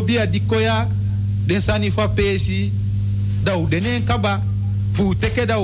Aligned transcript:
dat 0.00 0.08
yo 0.08 0.24
bia 0.24 0.26
dikoya 0.26 0.88
den 1.46 1.60
sani 1.60 1.90
fa 1.90 2.08
pesi 2.08 2.72
da 3.44 3.56
u 3.56 3.66
denen 3.68 4.04
kaba 4.04 4.40
fu 4.94 5.14
teke 5.14 5.46
da 5.46 5.56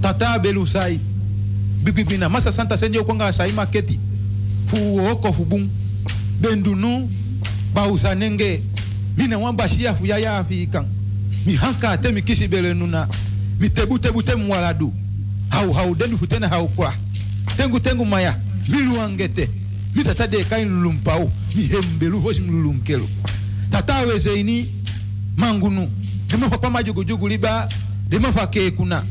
tata 0.00 0.38
belu 0.38 0.66
sai 0.66 1.00
bibibina 1.82 2.28
masa 2.28 2.50
santa 2.52 2.76
senjo 2.76 3.04
kwanga 3.04 3.32
sai 3.32 3.52
maketi 3.52 3.98
fu 4.68 4.98
oko 5.10 5.32
fu 5.32 5.44
bun 5.44 5.68
bendunu 6.40 7.08
ba 7.74 7.86
usanenge 7.86 8.60
mina 9.16 9.38
wan 9.38 9.56
bashia 9.56 9.94
fu 9.94 10.06
ya 10.06 10.18
ya 10.18 10.38
afikan 10.38 10.86
mi 11.46 11.54
hanka 11.54 11.96
te 11.98 12.12
mi 12.12 12.22
kisi 12.22 12.48
bele 12.48 12.74
nuna 12.74 13.06
mi 13.60 13.70
tebu 13.70 13.98
hau 15.48 15.72
hau 15.72 15.94
dendu 15.94 16.18
futena 16.18 16.48
hau 16.48 16.68
kwa. 16.68 16.92
Tengu 17.56 17.80
tengu 17.80 18.04
maya 18.04 18.36
mi 18.68 18.82
luangete 18.82 19.48
mi 19.96 20.04
tata 20.04 20.26
deka 20.26 20.58
nilulumpa 20.58 21.16
o 21.16 21.30
mi 21.56 21.62
hembelu 21.62 22.20
hoje 22.20 22.40
mlulunkelo 22.40 23.08
tata 23.70 23.98
weze 23.98 24.40
ini 24.40 24.66
mangunu 25.36 25.88
Dema 26.30 26.48
demafa 26.48 26.92
kwa 26.92 27.04
jugu 27.04 27.28
liba 27.28 27.68
dema 28.08 28.32
fa 28.32 28.46
demafa 28.46 28.46
kekuna 28.46 29.02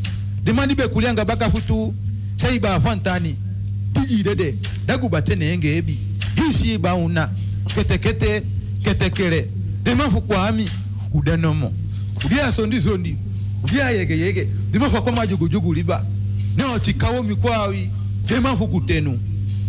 demandi 0.44 0.76
be 0.76 0.88
kulianga 0.88 1.26
baka 1.26 1.50
futu 1.50 1.94
sai 2.38 2.60
ba 2.60 2.80
fantani 2.80 3.36
tiji 3.94 4.24
dede 4.24 4.56
dagu 4.86 5.10
batene 5.10 5.46
enge 5.54 5.78
ebi. 5.78 5.98
Hisi 6.36 6.78
ba 6.78 6.96
una. 6.96 7.30
Kete 7.76 7.98
kete 7.98 8.44
kete 8.84 9.10
kere. 9.10 9.48
Dema 9.84 10.04
demafa 10.04 10.22
kwa 10.22 10.48
ami 10.48 10.70
udanomo 11.14 11.74
ubia 12.26 12.52
sondi 12.52 12.82
sondi. 12.82 13.16
Ubia 13.64 13.90
yege 13.90 14.18
yege. 14.18 14.48
Dema 14.72 14.90
demafa 14.90 15.02
kwa 15.02 15.26
jugu 15.50 15.74
liba. 15.74 16.06
Neo 16.58 16.80
chikawo 16.80 17.24
mikwawi 17.24 17.90
demafa 18.30 18.68
kutenu 18.68 19.20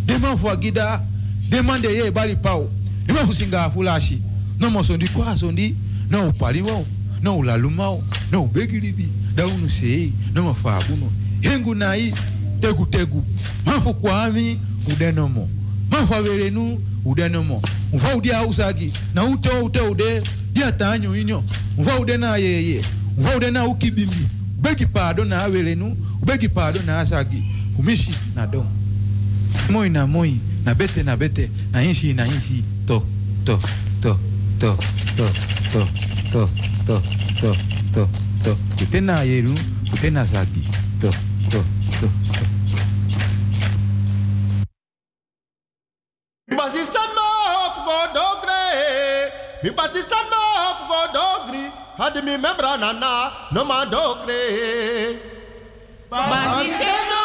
Deman 0.07 0.37
fwa 0.37 0.55
gida, 0.55 1.01
deman 1.49 1.81
deye 1.81 2.07
e 2.07 2.11
bali 2.11 2.35
pao. 2.35 2.69
Deman 3.05 3.25
fusinga 3.27 3.63
afulashi. 3.65 4.21
Non 4.59 4.71
monsondi 4.71 5.07
kwa 5.07 5.37
sondi, 5.37 5.75
non 6.09 6.27
upali 6.29 6.61
wao, 6.61 6.85
non 7.21 7.37
ulaluma 7.37 7.83
wao, 7.89 8.03
non 8.31 8.41
ubegilibi, 8.41 9.07
daunu 9.35 9.69
sei, 9.69 10.11
non 10.33 10.45
mafabuno. 10.45 11.11
Hengu 11.41 11.75
nai, 11.75 12.13
tegu 12.59 12.85
tegu. 12.85 13.23
Mafu 13.65 13.93
kwa 13.93 14.23
ami, 14.23 14.59
udenomo. 14.91 15.47
Mafu 15.91 16.15
averenu, 16.15 16.79
udenomo. 17.05 17.61
Mfa 17.93 18.15
udia 18.15 18.45
usagi, 18.47 18.91
na 19.13 19.23
ute 19.25 19.49
ute 19.49 19.79
ude, 19.81 20.21
dia 20.53 20.71
tanyo 20.71 21.15
inyo. 21.17 21.43
Mfa 21.77 21.99
ude 21.99 22.17
na 22.17 22.37
yeye, 22.37 22.81
mfa 23.17 23.35
ude 23.35 23.51
na 23.51 23.65
ukibimbi. 23.65 24.27
Ubegi 24.59 24.85
pado 24.85 25.25
na 25.25 25.43
averenu, 25.43 25.97
ubegi 26.21 26.49
pado 26.49 26.79
na 26.85 26.99
asagi. 26.99 27.43
Umishi 27.79 28.09
na 28.35 28.47
domo. 28.47 28.71
Moi 29.69 29.89
na 29.89 30.05
moi 30.05 30.39
na 30.65 30.73
bete 30.73 31.03
na 31.03 31.15
bete 31.15 31.49
na 31.71 31.79
inshi 31.83 32.13
na 32.13 32.23
inshi 32.23 32.63
to 32.87 33.03
to 33.45 33.57
to 34.01 34.11
to 34.59 34.69
to 35.17 35.27
to 35.71 35.81
to 36.31 36.41
to 36.87 36.97
to 37.41 37.49
to 37.93 38.03
to 38.43 38.51
ute 38.83 38.99
na 39.01 39.21
yeru 39.23 39.53
ute 39.93 40.09
na 40.11 40.23
to 40.23 40.39
to 41.01 41.09
to 41.51 41.59
to 41.99 42.07
Basistan 46.57 47.09
ma 47.15 47.25
hop 47.51 47.75
go 47.85 47.97
dogre. 48.15 48.63
Mi 49.63 49.69
basistan 49.69 50.25
ma 50.31 50.39
hop 50.57 50.79
go 50.89 50.99
dogri. 51.17 51.63
Hadi 51.97 52.21
mi 52.21 52.37
membra 52.37 52.77
nana 52.79 53.11
no 53.51 53.63
ma 53.65 53.85
dogre. 53.85 54.41
Basistan 56.09 57.16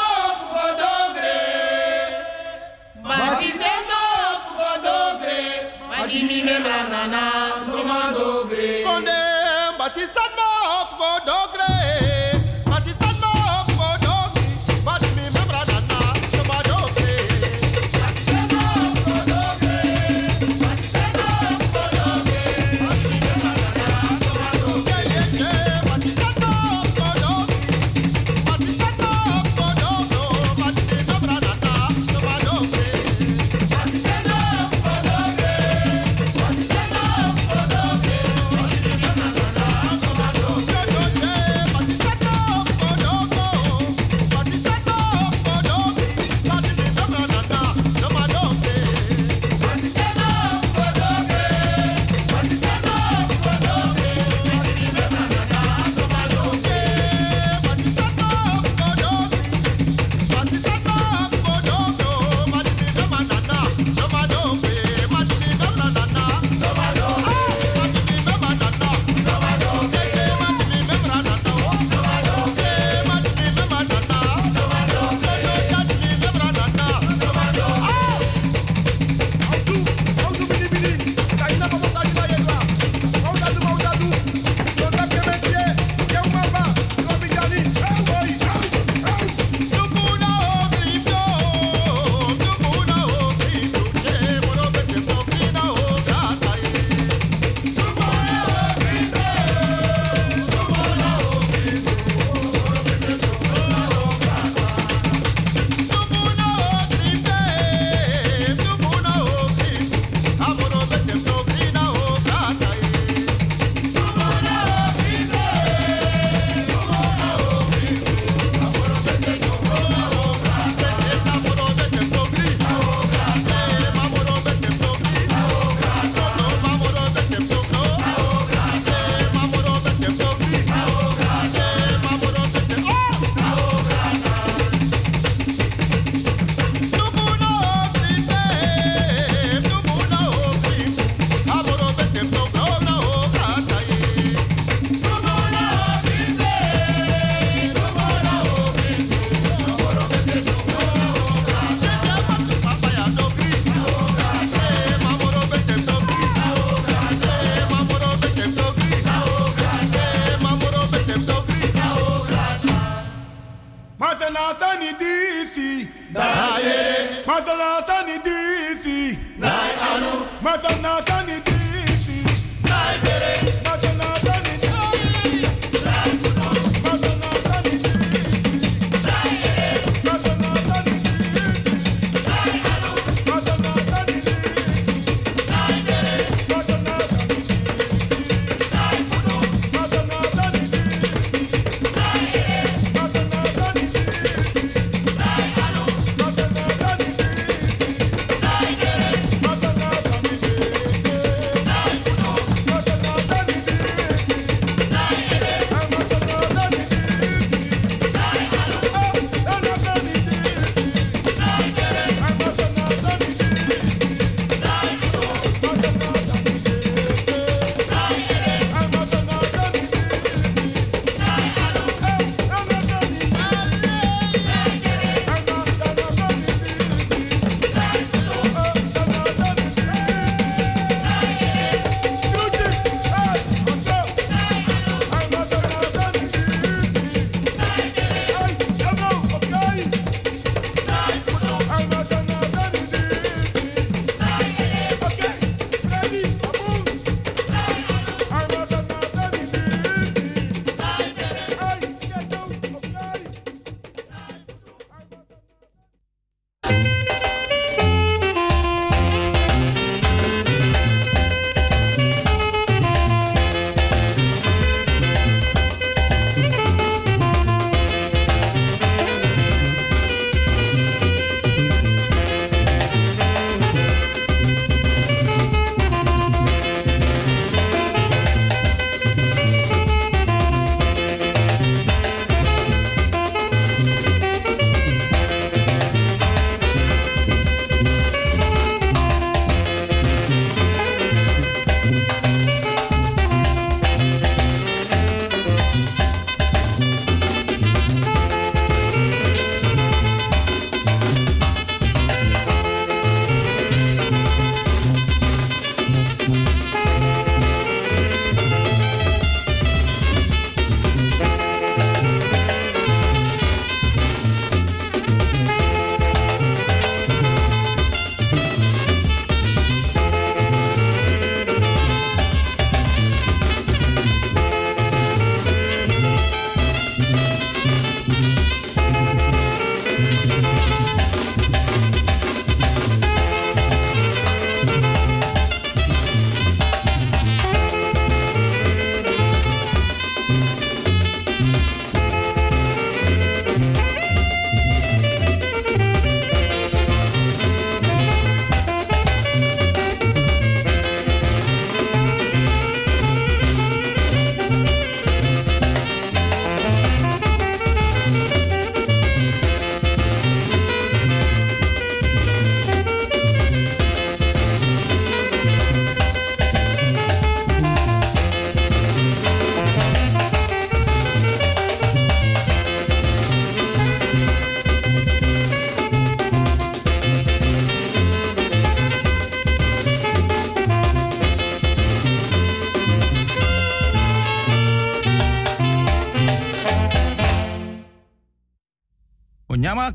menina 6.59 6.89
na 6.89 7.02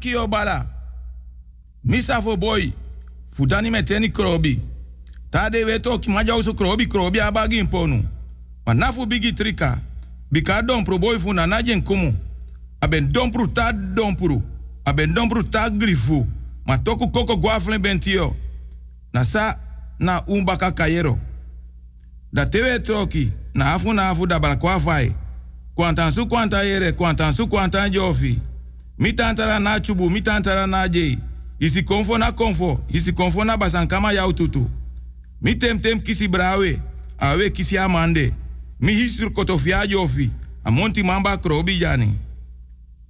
kio 0.07 0.27
bala. 0.27 0.65
Misa 1.83 2.21
fo 2.21 2.37
boy. 2.37 2.71
Fudani 3.31 3.69
meteni 3.71 4.09
krobi. 4.09 4.61
Tade 5.29 5.63
weto 5.65 5.99
ki 5.99 6.09
maja 6.09 6.35
usu 6.35 6.53
krobi 6.53 6.85
krobi 6.87 7.19
abagi 7.21 7.57
imponu. 7.59 8.03
Manafu 8.65 9.05
bigi 9.05 9.33
trika. 9.33 9.79
Bika 10.31 10.61
dompro 10.61 10.97
boy 10.97 11.19
fu 11.19 11.33
na 11.33 11.61
jen 11.61 11.81
kumu. 11.81 12.13
Aben 12.81 13.11
dompru 13.11 13.47
ta 13.47 13.71
dompru. 13.73 14.41
Aben 14.85 15.13
dompru 15.13 15.43
ta 15.43 15.69
grifu. 15.69 16.25
Ma 16.65 16.77
toku 16.77 17.09
koko 17.11 17.35
guaflen 17.37 17.81
bentio. 17.81 18.35
Na 19.13 19.23
sa 19.23 19.55
na 19.99 20.21
umbaka 20.27 20.71
kayero. 20.71 21.19
Da 22.33 22.45
tewe 22.45 22.79
troki. 22.79 23.33
Na 23.53 23.73
afu 23.73 23.93
na 23.93 24.09
afu 24.09 24.25
da 24.27 24.39
balakwa 24.39 24.79
fai. 24.79 25.15
Kwantan 25.75 26.11
su 26.11 26.25
kwanta 26.27 26.63
yere, 26.63 26.91
kwantan 26.91 27.33
su 27.33 27.47
kwantan 27.47 27.91
jofi. 27.91 28.39
Mi 28.99 29.13
tantara 29.13 29.59
na 29.59 29.79
chubu, 29.79 30.09
mi 30.09 30.21
tantara 30.21 30.67
na. 30.67 30.89
Isi 31.59 31.83
konfo 31.83 32.17
na 32.17 32.31
konfo, 32.31 32.79
isi 32.89 33.13
konfo 33.13 33.43
na 33.43 33.57
basankama 33.57 34.11
yau 34.13 34.33
tutu. 34.33 34.69
Tem 35.59 35.79
tem 35.79 35.99
kisi 35.99 36.27
brawe, 36.27 36.81
awe 37.19 37.49
kisi 37.49 37.77
amande. 37.77 38.33
Mi 38.79 38.93
hisru 38.93 39.31
kotofia 39.31 39.87
jofi, 39.87 40.31
amonti 40.63 41.03
mamba 41.03 41.37
krobi 41.37 41.77
jani. 41.79 42.15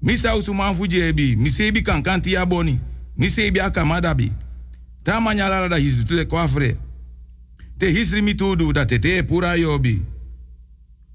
Mi 0.02 0.18
sausu 0.18 0.54
manfu 0.54 0.88
jebi, 0.88 1.36
mi 1.36 1.50
kankanti 1.82 2.34
ya 2.34 2.46
boni. 2.46 2.80
Mi 3.18 3.30
sebi 3.30 3.60
akamadabi. 3.60 4.32
Ta 5.04 5.20
manyalara 5.22 5.70
da 5.70 5.78
hisu 5.78 6.06
tule 6.06 6.26
kwafre. 6.26 6.78
Te 7.78 7.92
hisri 7.92 8.22
mi 8.22 8.34
tudu 8.36 8.74
da 8.74 8.86
tete 8.86 9.24
pura 9.24 9.56
yobi. 9.56 10.02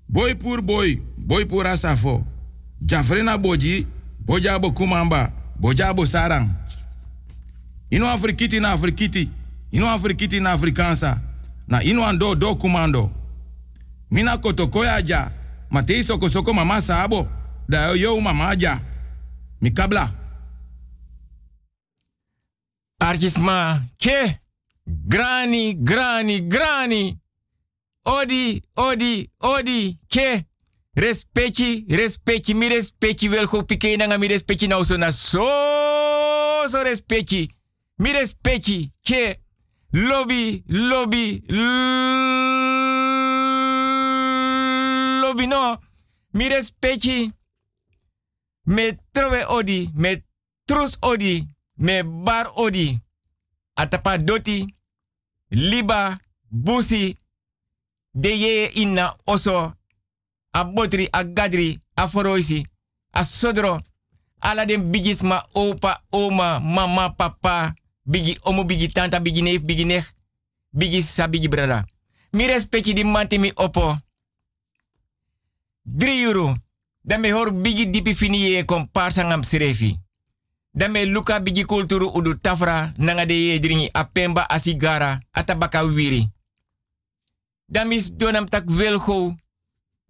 Boy 0.08 0.34
pur 0.34 0.60
boy, 0.62 0.96
boy 1.16 1.44
pura 1.44 1.76
safo. 1.76 2.24
Jafrena 2.80 3.38
boji, 3.38 3.86
bojabo 4.26 4.70
kumamba, 4.72 5.32
bojabo 5.60 6.06
sarang. 6.06 6.48
Ino 7.90 8.10
afrikiti 8.10 8.60
na 8.60 8.72
afrikiti, 8.72 9.30
ino 9.70 9.90
afrikiti 9.90 10.40
na 10.40 10.52
afrikansa, 10.52 11.20
na 11.68 11.82
ino 11.82 12.06
ando 12.06 12.34
do 12.34 12.54
kumando. 12.54 13.10
Mina 14.10 14.36
kotokoya 14.38 15.02
ja, 15.02 15.30
matei 15.70 16.02
soko 16.04 16.52
mama 16.52 16.80
sabo, 16.80 17.28
da 17.68 17.90
yo 17.94 18.20
mama 18.20 18.54
ja. 18.56 18.80
Mikabla. 19.60 20.10
Artisma, 23.00 23.82
ke, 23.98 24.38
grani, 24.86 25.74
grani, 25.74 26.40
grani. 26.40 27.18
Odi, 28.04 28.62
odi, 28.76 29.30
odi, 29.40 29.98
ke. 30.08 30.44
Respecti, 30.94 31.84
respecti, 31.88 32.54
mi 32.54 32.68
respecti 32.68 33.28
wel 33.28 33.46
go 33.46 33.64
pike 33.64 33.96
nanga 33.96 34.18
mi 34.18 34.26
respecti 34.26 34.66
nou 34.66 34.84
so 34.84 34.96
na 34.96 35.10
so 35.10 35.46
so 36.68 36.82
respecti. 36.82 37.50
Mi 37.96 38.12
respecti, 38.12 38.92
ke. 39.02 39.40
Lobby, 39.92 40.64
lobby, 40.66 41.42
lobby 45.20 45.46
no. 45.46 45.78
Mi 46.32 46.48
respecti. 46.48 47.32
Me 48.64 48.98
trove 49.12 49.44
odi, 49.48 49.90
me 49.94 50.24
trus 50.64 50.96
odi, 51.00 51.46
me 51.76 52.02
bar 52.02 52.52
odi. 52.54 52.98
Atapa 53.74 54.18
doti, 54.18 54.76
liba, 55.50 56.16
busi, 56.48 57.16
de 58.12 58.28
ye 58.28 58.70
inna 58.74 59.16
oso, 59.26 59.72
a 60.52 60.64
botri, 60.64 61.08
a 61.10 61.24
gadri, 61.24 61.80
a 61.94 62.08
foroisi, 62.08 62.64
a 63.10 63.24
sodro, 63.24 63.78
ala 64.40 64.66
bigis 64.66 65.22
ma 65.22 65.44
opa, 65.52 66.02
oma, 66.10 66.60
mama, 66.60 67.10
papa, 67.10 67.74
bigi 68.04 68.38
omo, 68.42 68.64
bigi 68.64 68.88
tanta, 68.88 69.20
bigi 69.20 69.42
neef, 69.42 69.62
bigi 69.62 69.84
nech, 69.84 70.04
bigi 70.70 71.02
sa, 71.02 71.28
bigi 71.28 71.48
brada. 71.48 71.84
Mi 72.32 72.46
respecti 72.46 72.92
di 72.92 73.04
manti 73.04 73.38
mi 73.38 73.52
opo. 73.54 73.96
3 75.84 76.22
euro. 76.22 76.56
Dan 77.04 77.20
me 77.20 77.32
hor 77.32 77.52
bigi 77.52 77.90
dipi 77.90 78.14
fini 78.14 78.38
ye 78.38 78.64
komparsa 78.64 79.24
ngam 79.24 79.42
sirefi. 79.42 79.98
Dan 80.72 80.92
me 80.92 81.04
luka 81.04 81.40
bigi 81.40 81.64
kulturu 81.64 82.08
udu 82.14 82.38
tafra 82.38 82.92
nanga 82.96 83.26
de 83.26 83.34
ye 83.34 83.58
dringi 83.58 83.90
apemba 83.92 84.48
asigara 84.48 85.20
atabaka 85.32 85.82
wiri. 85.84 86.28
Dan 87.68 87.88
mis 87.88 88.16
donam 88.16 88.48
tak 88.48 88.64
welgo 88.66 89.34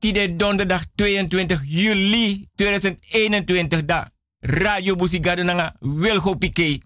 tide 0.03 0.35
donderdag 0.35 0.83
22 0.99 1.63
juli 1.63 2.51
2021 2.59 3.87
da 3.87 4.11
Radio 4.43 4.99
Busigado 4.99 5.43
nanga 5.47 5.77
welgo 5.79 6.35
pike. 6.35 6.83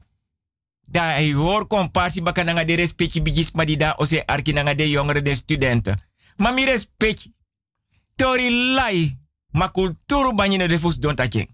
Da 0.84 1.02
hij 1.02 1.32
hoor 1.32 1.66
comparsi 1.66 2.22
baka 2.22 2.42
nanga 2.42 2.64
de 2.64 2.74
respecti 2.74 3.22
bigis 3.22 3.52
madida 3.52 3.94
ose 3.96 4.26
arki 4.26 4.52
nanga 4.52 4.74
de 4.74 4.90
jongeren 4.90 5.24
de 5.24 5.34
studenten. 5.34 6.00
Maar 6.36 6.54
mi 6.54 6.64
respecti. 6.64 7.32
Tori 8.16 8.50
lai 8.74 9.18
ma 9.50 9.68
kulturu 9.68 10.34
banyi 10.34 10.56
no 10.56 10.66
defus 10.66 10.98
don 10.98 11.14
take. 11.14 11.48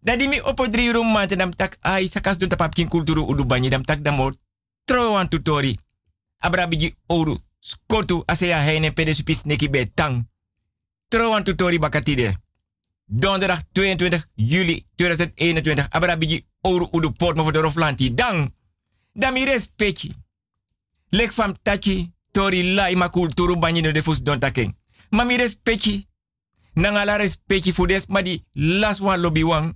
Dadi 0.00 0.28
mi 0.28 0.40
opo 0.40 0.68
dri 0.68 0.92
rum 0.92 1.26
dam 1.26 1.56
tak 1.56 1.76
ai 1.80 2.08
sakas 2.08 2.38
don 2.38 2.48
tapap 2.48 2.74
kin 2.74 2.88
kulturu 2.88 3.24
udu 3.26 3.44
banyi 3.44 3.68
dam 3.68 3.84
tak 3.84 4.02
damo 4.02 4.32
tro 4.84 5.12
wan 5.12 5.28
tutori. 5.28 5.78
Abra 6.38 6.66
bigi 6.66 6.94
oru 7.06 7.38
skotu 7.58 8.22
aseya 8.26 8.58
heine 8.58 8.92
pede 8.92 9.14
supis 9.14 9.42
neki 9.44 9.68
be 9.70 9.92
tang. 11.10 11.20
Tro 11.20 11.30
wan 11.30 11.42
tutori 11.44 11.78
bakatide. 11.78 12.36
Donderdag 13.06 13.62
22 13.72 14.24
juli 14.34 14.86
2021 14.96 15.88
abra 15.90 16.16
bigi 16.16 16.46
oru 16.62 16.88
udu 16.92 17.10
port 17.12 17.36
mo 17.36 17.50
de 17.50 17.60
roflanti 17.60 18.14
dang. 18.14 18.52
Dami 19.12 19.44
respecti. 19.44 20.14
Lek 21.10 21.32
fam 21.32 21.54
taki 21.62 22.12
tori 22.30 22.74
lai 22.74 22.94
ma 22.94 23.08
kulturu 23.08 23.56
banyi 23.56 23.82
no 23.82 23.92
defus 23.92 24.22
don 24.22 24.38
take. 24.38 24.70
Mami 25.10 25.36
respecti 25.36 26.06
nanga 26.74 27.04
la 27.04 27.16
respecti 27.16 27.72
des 27.86 28.06
ma 28.08 28.22
di 28.22 28.44
las 28.54 29.00
wan 29.00 29.20
lobby 29.20 29.42
wan 29.42 29.74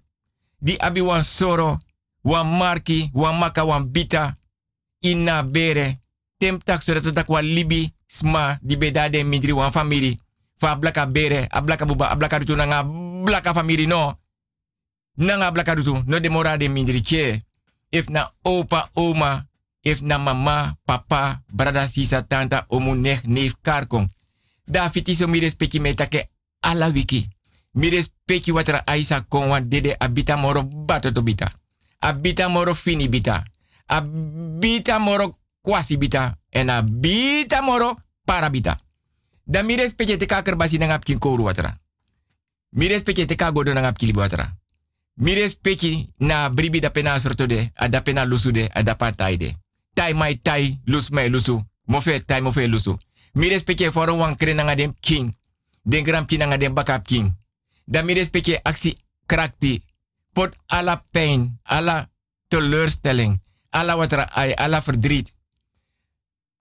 di 0.59 0.77
abi 0.79 1.01
wan 1.01 1.25
soro 1.25 1.79
wan 2.23 2.57
marki 2.57 3.11
wan 3.13 3.39
maka 3.39 3.65
wan 3.65 3.91
bita 3.91 4.37
inna 5.01 5.43
bere 5.43 5.99
tem 6.39 6.59
tak 6.59 6.83
so 6.83 6.93
wan 7.27 7.45
libi 7.45 7.93
sma 8.07 8.59
di 8.63 8.77
beda 8.77 9.09
de 9.09 9.25
midri 9.25 9.53
wan 9.53 9.73
family 9.73 10.17
fa 10.61 10.77
blaka 10.77 11.07
bere 11.07 11.49
a 11.51 11.61
blaka 11.61 11.87
buba 11.87 12.11
a 12.11 12.17
blaka 12.17 12.39
rutu 12.39 12.57
nanga 12.57 12.83
blaka 13.25 13.55
family 13.55 13.87
no 13.87 14.19
nanga 15.17 15.51
blaka 15.51 15.75
rutu 15.75 16.03
no 16.07 16.21
de 16.21 16.29
mora 16.29 16.57
de 16.57 16.69
midri 16.69 17.03
che 17.03 17.43
if 17.91 18.09
na 18.09 18.31
opa 18.43 18.91
oma 18.95 19.47
if 19.83 20.01
na 20.01 20.19
mama 20.19 20.77
papa 20.87 21.43
brada 21.53 21.87
sisa 21.87 22.23
tanta 22.23 22.65
omu 22.69 22.95
nech 22.95 23.25
neef 23.25 23.55
karkong 23.63 24.09
da 24.67 24.89
fiti 24.89 25.15
so 25.15 25.29
mi 25.29 25.41
respecti 25.41 25.81
me 25.81 25.95
take 25.95 26.29
ala 26.61 26.89
wiki. 26.89 27.29
Mi 27.75 27.91
respecti 27.91 28.53
watra 28.53 28.83
aisa 28.87 29.21
kon 29.21 29.49
wan 29.49 29.69
dede 29.69 29.97
abita 29.99 30.37
moro 30.37 30.63
bato 30.63 31.13
to 31.13 31.23
bita. 31.23 31.53
Abita 32.01 32.49
moro 32.49 32.75
fini 32.75 33.09
bita. 33.09 33.45
Abita 33.87 34.99
moro 34.99 35.39
kwasi 35.63 35.97
bita. 35.97 36.37
En 36.51 36.71
abita 36.71 37.63
moro 37.63 37.97
para 38.25 38.49
bita. 38.51 38.79
Da 39.45 39.63
mi 39.63 39.77
respecti 39.77 40.17
te 40.17 40.27
kaker 40.27 40.57
basi 40.57 40.83
apkin 40.83 41.19
kouru 41.19 41.45
watra. 41.45 41.77
Mi 42.71 42.89
respecti 42.89 43.27
te 43.27 43.35
kagodo 43.35 43.73
watra. 44.15 44.57
Respecti 45.17 46.13
na 46.19 46.49
bribi 46.49 46.81
da 46.81 46.91
pena 46.91 47.19
sortode, 47.19 47.71
ada 47.75 48.03
pena 48.03 48.25
lusude, 48.25 48.69
ada 48.73 48.95
partaide. 48.95 49.57
Tai 49.95 50.13
mai 50.13 50.39
tai, 50.43 50.81
lus 50.85 51.11
mai 51.11 51.29
lusu. 51.29 51.63
Mofe 51.87 52.25
tai 52.25 52.41
mofe 52.41 52.67
lusu. 52.67 52.99
Mi 53.33 53.49
respecti 53.49 53.91
for 53.91 54.11
wan 54.11 54.37
king 55.01 55.37
den 55.83 56.03
gram 56.05 56.27
den 56.27 56.75
bakap 56.75 57.07
king. 57.07 57.37
Mi 57.87 58.15
respecte 58.15 58.61
actie 58.63 58.97
krakti. 59.27 59.85
Pot 60.33 60.57
alla 60.67 61.05
pijn, 61.11 61.61
alla 61.63 62.11
teleurstelling, 62.49 63.41
alla 63.71 63.97
wat 63.97 64.13
er 64.13 64.19
ai, 64.19 64.53
alla 64.55 64.83
verdriet. 64.83 65.33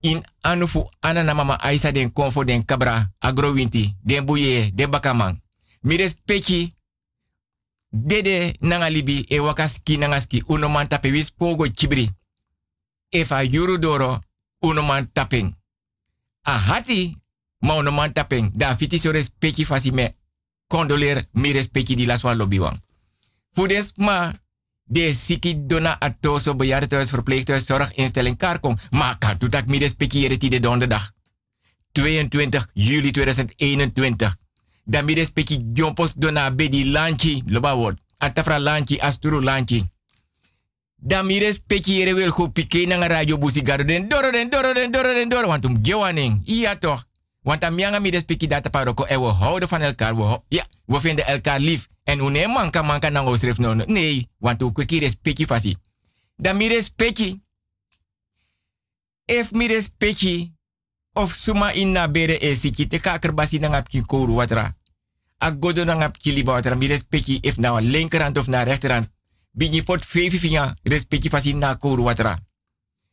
In 0.03 0.21
anufu 0.43 0.89
anana 1.01 1.33
mama 1.33 1.59
aisa 1.63 1.91
den 1.91 2.11
konfo 2.11 2.43
den 2.43 2.65
kabra, 2.65 3.09
agrowinti, 3.19 3.95
den 4.03 4.25
buye, 4.25 4.71
den 4.75 4.91
bakamang. 4.91 5.37
Mi 5.81 5.97
respecte 5.97 6.73
dede 7.89 8.55
nanga 8.59 8.89
libi 8.89 9.25
e 9.29 9.39
wakaski 9.39 9.97
nangaski 9.97 10.43
unoman 10.47 10.87
tape 10.87 11.11
wis 11.11 11.31
pogo 11.31 11.67
chibri. 11.67 12.09
Efa 13.11 13.43
yuru 13.43 13.77
doro 13.77 14.19
unoman 14.61 15.07
tapeng. 15.13 15.55
A 16.41 16.57
hati 16.57 17.17
ma 17.59 17.73
ono 17.73 17.91
man 17.91 18.13
tapeng 18.13 18.51
da 18.55 18.75
fiti 18.75 18.99
so 18.99 19.11
respecti 19.11 19.65
fasi 19.65 19.91
me 19.91 20.15
condoler 20.67 21.23
mi 21.33 21.51
respecti 21.51 21.95
di 21.95 22.05
laswan 22.05 22.37
lobby 22.37 22.59
wang. 22.59 22.79
Fudes 23.55 23.93
ma 23.97 24.33
de 24.84 25.13
siki 25.13 25.65
dona 25.67 26.00
atoso 26.00 26.56
bejaardentehuis, 26.56 27.10
verpleeghuis, 27.10 27.65
zorginstelling 27.65 28.38
Karkong. 28.38 28.80
Maar 28.89 29.17
kan 29.17 29.38
toe 29.38 29.50
dat 29.50 29.67
mi 29.67 29.78
respecti 29.78 30.19
jere 30.19 30.38
de 30.38 30.60
donderdag. 30.60 31.12
22 31.91 32.67
juli 32.74 33.12
2021. 33.12 34.36
Da 34.84 35.02
mi 35.02 35.13
respecti 35.13 35.62
jompos 35.74 36.13
dona 36.13 36.52
bedi 36.52 36.86
lanchi 36.91 37.43
loba 37.46 37.76
word. 37.76 37.98
Atafra 38.17 38.60
lanchi 38.60 39.00
asturu 39.00 39.41
lanchi. 39.41 39.84
Dan 40.96 41.26
mi 41.26 41.39
respecti 41.39 42.02
ere 42.02 42.13
wil 42.13 42.32
go 42.32 42.48
pike 42.48 42.88
na 42.88 43.08
radio 43.08 43.38
busigaro 43.38 43.84
den 43.84 44.08
doro 44.08 44.32
den 44.32 44.50
doro 44.50 44.74
den 44.74 44.91
doro 44.91 45.13
den 45.13 45.30
doro. 45.30 45.48
Want 45.48 45.65
um 45.65 45.80
gewaning. 45.82 46.41
Ja 46.43 46.76
toch. 46.76 47.06
Want 47.41 47.63
am 47.63 47.80
yanga 47.80 48.00
mi 48.00 48.10
respecti 48.10 48.48
data 48.48 48.69
paroko. 48.69 49.04
En 49.04 49.22
we 49.22 49.28
houden 49.28 49.67
van 49.67 49.82
elkaar. 49.82 50.15
We, 50.15 50.39
ja, 50.48 50.65
we 50.86 51.00
vinden 51.00 51.26
elkaar 51.26 51.60
lief. 51.60 51.88
En 52.03 52.19
une 52.19 52.47
manka 52.47 52.81
manka 52.81 53.09
na 53.09 53.21
ngosref 53.21 53.57
no. 53.57 53.73
Nee. 53.73 54.27
Want 54.37 54.61
u 54.61 54.71
kweki 54.71 54.99
respecti 54.99 55.45
fasi. 55.45 55.77
Dan 56.35 56.57
mi 56.57 56.67
respecti. 56.67 57.43
If 59.25 59.51
mi 59.51 59.67
respecti. 59.67 60.53
Of 61.13 61.35
suma 61.35 61.73
inna 61.73 62.07
bere 62.09 62.39
esiki. 62.39 62.87
Te 62.87 62.99
kakerbasi 62.99 63.59
na 63.59 63.67
ngapki 63.67 64.01
koru 64.05 64.35
watra. 64.35 64.75
Agodo 65.37 65.83
na 65.83 65.95
ngapki 65.95 66.31
liba 66.31 66.51
watra. 66.51 66.75
Mi 66.75 66.87
respecti. 66.87 67.39
If 67.41 67.57
na 67.57 67.79
linkerhand 67.79 68.37
of 68.37 68.47
na 68.47 68.63
rechterhand 68.63 69.11
bigi 69.55 69.83
pot 69.83 70.05
fevi 70.05 70.37
finya 70.37 70.75
respecti 70.83 71.29
fasi 71.29 71.53
na 71.53 71.75
koru 71.75 72.03
watra. 72.03 72.39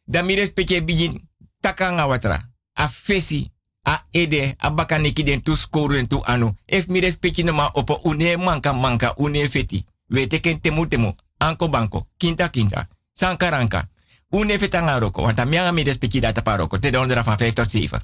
Dan 0.04 0.26
mi 0.26 0.36
bigi 0.84 1.28
takanga 1.60 2.06
watra. 2.06 2.48
A 2.72 2.88
fesi, 2.88 3.50
a 3.82 4.02
ede, 4.10 4.54
a 4.58 4.70
bakaniki 4.70 5.22
den 5.24 5.42
tu 5.42 5.56
skoru 5.56 6.06
tu 6.06 6.22
anu. 6.24 6.56
Ef 6.66 6.86
mi 6.86 7.00
respecti 7.00 7.42
no 7.42 7.52
ma 7.52 7.70
opo 7.72 8.00
une 8.04 8.36
manka 8.36 8.72
manka 8.72 9.14
une 9.16 9.48
feti. 9.48 9.84
We 10.08 10.26
teken 10.26 10.60
temu 10.60 11.16
anko 11.38 11.68
banko, 11.68 12.06
kinta 12.16 12.48
kinta, 12.48 12.88
sankaranka. 13.12 13.88
Une 14.30 14.58
fetanga 14.58 14.98
roko, 14.98 15.22
want 15.22 15.38
amianga 15.38 15.72
mi 15.72 15.82
respecti 15.82 16.20
data 16.20 16.42
paroko, 16.42 16.78
te 16.78 16.90
de 16.90 17.22
van 17.24 17.38
5 17.38 17.54
tot 17.54 17.70
7. 17.70 18.00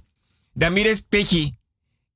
Dan 0.53 0.73
mi 0.73 0.83
respecti 0.83 1.55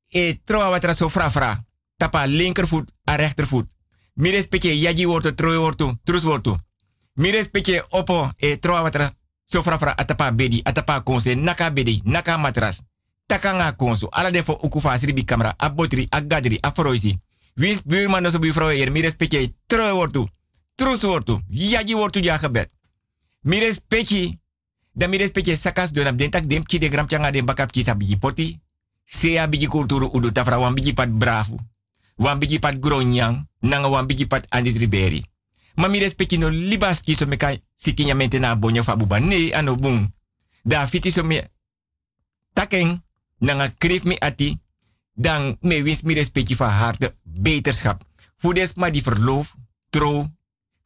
e 0.09 0.41
troa 0.45 0.71
watra 0.71 0.95
so 0.95 1.09
fra 1.09 1.31
fra. 1.31 1.65
Tapa 1.97 2.27
linkervoet 2.27 2.93
a 3.05 3.17
rechtervoet. 3.17 3.67
Mi 4.15 4.31
respecte 4.31 4.69
yaji 4.69 5.07
wortu, 5.07 5.35
troi 5.35 5.57
wortu, 5.57 5.99
trus 6.05 6.25
wortu. 6.25 6.59
Mi 7.15 7.31
respecte 7.31 7.87
opo 7.91 8.31
e 8.37 8.57
troa 8.57 8.83
watra 8.83 9.13
sofrafra 9.51 9.95
atapa 9.97 10.33
bedi, 10.33 10.61
atapa 10.65 11.01
konse, 11.01 11.35
naka 11.35 11.71
bedi, 11.71 12.01
naka 12.05 12.37
matras. 12.39 12.83
Takanga 13.31 13.73
konso, 13.73 14.09
ala 14.11 14.31
defo 14.31 14.59
ukufa 14.63 14.99
sribi 14.99 15.25
kamera, 15.25 15.55
abotri, 15.57 16.07
agadri, 16.11 16.59
afroisi. 16.61 17.15
Wins 17.55 17.83
buurman 17.87 18.23
no 18.23 18.31
so 18.31 18.39
buurvrouw 18.39 18.71
hier, 18.71 18.91
mi 18.91 19.01
respecte 19.01 19.55
wortu, 19.95 20.29
trus 20.75 21.03
wortu, 21.03 21.41
wortu 21.95 22.21
ja. 22.21 22.41
Mi 23.43 23.59
respecte, 23.61 24.39
da 24.93 25.07
mi 25.07 25.17
respecte 25.17 25.57
sakas 25.57 25.93
donam 25.93 26.17
dentak 26.17 26.47
dem 26.47 26.65
ki 26.65 26.79
de 26.79 26.89
gram 26.89 27.07
changa 27.07 27.31
dem 27.31 27.45
bakap 27.45 27.71
kisa 27.71 27.95
bigi 27.95 28.17
poti. 28.17 28.61
Sea 29.05 29.49
bigi 29.49 29.67
kulturu 29.67 30.11
udu 30.13 30.33
tafra 30.33 30.59
wan 30.59 30.75
bigi 30.75 30.93
pat 30.93 31.09
brafu. 31.09 31.59
Wan 32.17 32.39
bigi 32.39 32.59
pat 32.59 32.79
gronyang 32.81 33.47
nanga 33.61 33.89
wan 33.89 34.07
bigi 34.07 34.27
pat 34.27 34.47
andi 34.49 34.73
triberi. 34.73 35.25
Ma 35.77 35.89
mi 35.89 35.99
respecti 35.99 36.39
no 36.39 36.49
libas 36.49 37.03
ki 37.03 37.15
so 37.15 37.27
meka 37.27 37.57
sikinya 37.75 38.15
mente 38.15 38.39
na 38.39 38.57
bonyo 38.57 38.83
fa. 38.83 38.97
Nee, 39.21 39.53
ano 39.53 39.77
bung. 39.77 40.13
Da 40.65 40.87
fiti 40.87 41.11
so 41.11 41.23
me 41.23 41.51
taken 42.53 43.03
nanga 43.41 43.73
krif 43.79 44.05
mi 44.05 44.19
ati. 44.19 44.59
Dan 45.15 45.57
me 45.61 45.83
wins 45.83 46.03
mi 46.03 46.15
respecti 46.15 46.57
van 46.57 46.71
harte 46.71 47.15
beterschap. 47.23 48.03
Fudes 48.37 48.75
ma 48.75 48.91
di 48.91 49.03
verloof, 49.03 49.55
trouw, 49.91 50.25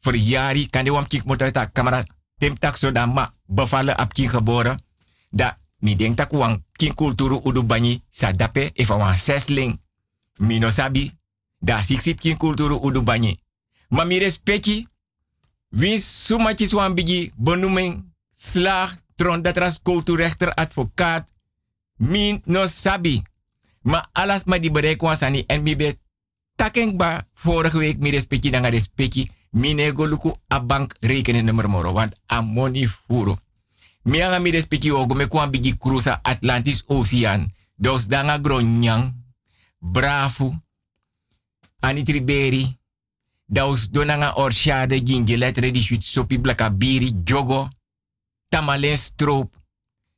verjari, 0.00 0.66
kan 0.70 0.84
de 0.84 0.90
wam 0.90 1.06
kik 1.06 1.24
moet 1.24 1.42
uit. 1.42 1.58
Tem 2.38 2.58
tak 2.58 2.76
so 2.76 2.92
da 2.92 3.06
ma 3.06 3.32
bevallen 3.46 3.96
ap 3.96 4.12
kin 4.12 4.28
geboren. 4.28 4.78
Da 5.30 5.58
mi 5.78 5.96
denk 5.96 6.16
tak 6.16 6.32
wang 6.32 6.64
kin 6.72 6.94
kulturu 6.94 7.40
udu 7.44 7.62
banyi 7.62 8.02
sa 8.08 8.32
dape 8.32 8.70
e 8.74 8.86
wan 8.86 9.16
sesling. 9.16 9.80
Mi 10.36 10.58
no 10.58 10.70
sabi 10.70 11.12
Da 11.58 11.82
siksip 11.82 12.20
kin 12.20 12.36
kulturu 12.36 12.78
udu 12.82 13.02
banyi. 13.02 13.40
Ma 13.88 14.04
mi 14.04 14.18
respecti. 14.18 14.86
Win 15.68 15.98
sumatjes 15.98 16.72
wan 16.72 16.94
bigi 16.94 17.32
benoeming 17.36 18.14
slag 18.30 19.02
tron 19.14 19.42
dat 19.42 19.56
ras 19.56 19.80
advocaat. 20.54 21.32
Min 21.96 22.42
no 22.44 22.66
sabi. 22.66 23.22
Ma 23.82 24.02
alas 24.12 24.44
ma 24.44 24.58
di 24.58 24.70
bereik 24.70 25.02
sani 25.16 25.44
en 25.46 25.62
mi 25.62 25.76
be 25.76 25.98
taking 26.56 26.96
ba 26.96 27.26
vorige 27.34 27.78
week 27.78 27.98
mi 27.98 28.10
respecti 28.10 28.50
danga 28.50 28.70
respecti. 28.70 29.30
Mi 29.50 29.74
nego 29.74 30.06
luku 30.06 30.32
a 30.48 30.60
bank 30.60 30.96
nummer 31.00 31.68
moro. 31.68 31.92
Want 31.92 32.14
a 32.26 32.42
money 32.42 32.86
furo. 32.86 33.38
Mi 34.04 34.22
anga 34.22 34.38
mi 34.38 34.50
respecti 34.50 34.90
ogo 34.90 35.14
me 35.14 35.26
kwan 35.26 35.50
bigi 35.50 35.78
cruza 35.78 36.20
Atlantis 36.22 36.82
Ocean. 36.86 37.52
Dos 37.76 38.06
danga 38.06 38.38
gronyang. 38.38 39.12
Bravo 39.78 40.54
Anitri 41.80 42.20
Beri. 42.20 42.78
Daus 43.46 43.90
donanga 43.90 44.36
orshade 44.36 45.02
gingi 45.02 45.36
letre 45.36 45.70
di 45.70 45.80
shit 45.80 46.02
sopi 46.02 46.38
blaka 46.38 46.70
biri 46.70 47.12
jogo. 47.24 47.68
Tamalen 48.48 48.96
stroop. 48.96 49.54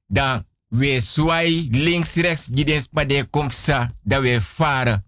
Dan 0.06 0.46
we 0.76 1.00
swai 1.00 1.68
links 1.70 2.14
rechts 2.14 2.48
gidens 2.54 2.86
pade 2.86 3.26
komsa. 3.30 3.94
Da 4.02 4.20
we 4.20 4.40
fare. 4.40 5.04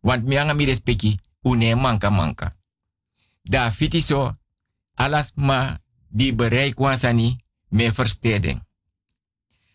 Want 0.00 0.24
mi 0.24 0.38
anga 0.38 0.54
mi. 0.54 1.18
Une 1.42 1.74
manka 1.74 2.10
manka. 2.10 2.56
Da 3.42 3.70
fiti 3.70 4.00
so. 4.00 4.36
Alas 4.94 5.32
ma 5.34 5.80
di 6.08 6.34
bereik 6.34 6.78
wansani 6.78 7.36
me 7.68 7.92
versteding. 7.92 8.64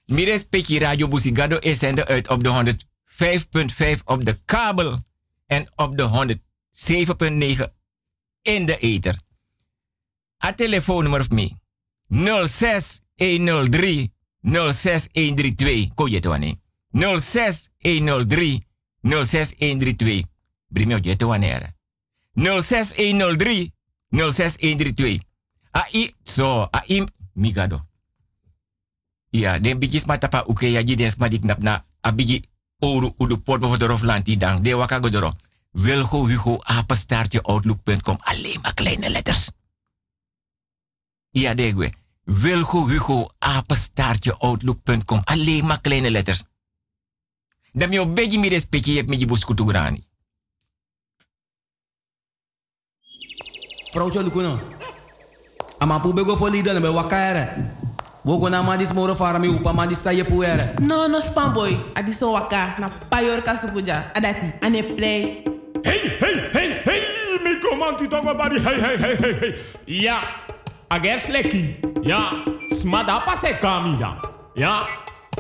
Mi 0.06 0.24
respecti 0.24 0.80
Radio 0.80 1.08
Busigado 1.08 1.58
is 1.58 1.80
zender 1.80 2.06
uit 2.06 2.28
op 2.28 2.44
de 2.44 2.50
105.5 2.50 4.04
op 4.06 4.26
de 4.26 4.40
kabel 4.46 5.00
en 5.46 5.72
op 5.76 5.98
de 5.98 6.10
107.9 7.58 7.64
in 8.42 8.66
de 8.66 8.78
ether. 8.78 9.20
A 10.46 10.54
telefoonnummer 10.54 11.20
of 11.20 11.30
me. 11.30 11.60
06103 12.08 14.14
06132. 14.42 15.94
Ko 15.96 16.08
je 16.08 16.16
het 16.16 16.26
06103 16.92 18.66
06132. 19.02 20.24
Brimio 20.68 21.00
je 21.02 21.10
het 21.10 21.22
wanneer. 21.22 21.74
06103 22.34 23.74
06132. 24.10 25.20
Ai, 25.72 26.14
so, 26.24 26.68
ai, 26.72 27.06
migado. 27.34 27.86
Ja, 29.30 29.60
den 29.60 29.80
bigis 29.80 30.06
matapa 30.06 30.44
uke 30.48 30.72
ya 30.72 30.82
jidens 30.82 31.16
madik 31.16 31.44
nap 31.44 31.58
na 31.58 31.84
abigi 32.02 32.44
oru 32.80 33.14
udu 33.18 33.38
port 33.38 33.64
of 33.64 33.78
dan. 34.38 34.64
De 34.64 34.76
waka 34.76 35.00
godoro. 35.00 35.34
Wilgo 35.72 36.28
Hugo 36.28 36.60
apenstaartje 36.64 37.42
outlook.com. 37.42 38.18
Alleen 38.20 38.60
maar 38.62 38.74
kleine 38.74 39.10
letters. 39.10 39.52
Ja, 41.30 41.54
degwe. 41.54 41.94
Wilgo 42.24 42.88
Hugo 42.88 43.32
apenstaartje 43.40 44.36
outlook.com. 44.40 45.22
Alleen 45.24 45.66
maar 45.66 45.82
kleine 45.82 46.12
letters. 46.12 46.46
Dan 47.72 47.90
mi 47.90 48.00
obegi 48.00 48.38
mi 48.38 48.50
respecti 48.50 48.94
je 48.94 49.04
mi 49.04 49.26
buskutu 49.26 49.66
grani. 49.66 50.06
Vrouwtje 53.92 54.24
Lukuno. 54.24 54.60
Ama 55.78 56.00
pu 56.00 56.14
bego 56.14 56.36
foli 56.38 56.62
dan 56.62 56.82
be 56.82 56.88
wakare. 56.88 57.50
Wogo 58.24 58.50
na 58.50 58.62
mandi 58.62 58.86
smoro 58.86 59.16
fara 59.16 59.40
mi 59.40 59.48
upa 59.48 59.74
mandi 59.74 59.96
sa 59.96 60.12
ye 60.12 60.24
puere. 60.24 60.74
No, 60.80 61.08
no 61.08 61.20
spam 61.20 61.54
boy. 61.54 61.78
Adi 61.94 62.12
so 62.12 62.32
waka 62.32 62.76
na 62.80 62.90
payor 63.10 63.42
kasupuja. 63.42 64.12
Adati, 64.14 64.54
ane 64.62 64.84
play. 64.84 65.44
Hey, 65.84 66.18
hey, 66.20 66.50
hey, 66.54 66.82
hey, 66.86 67.02
mi 67.44 67.60
komanti 67.60 68.08
tongo 68.08 68.36
bari, 68.36 68.60
hey, 68.60 68.80
hey, 68.80 68.98
hey, 68.98 69.16
hey, 69.16 69.34
hey. 69.40 69.54
Ja, 69.86 70.22
ages 70.92 71.32
leki. 71.32 71.80
Ja, 72.04 72.44
smada 72.70 73.24
pase 73.24 73.56
kami 73.62 73.96
ja. 74.00 74.20
Ja, 74.56 74.88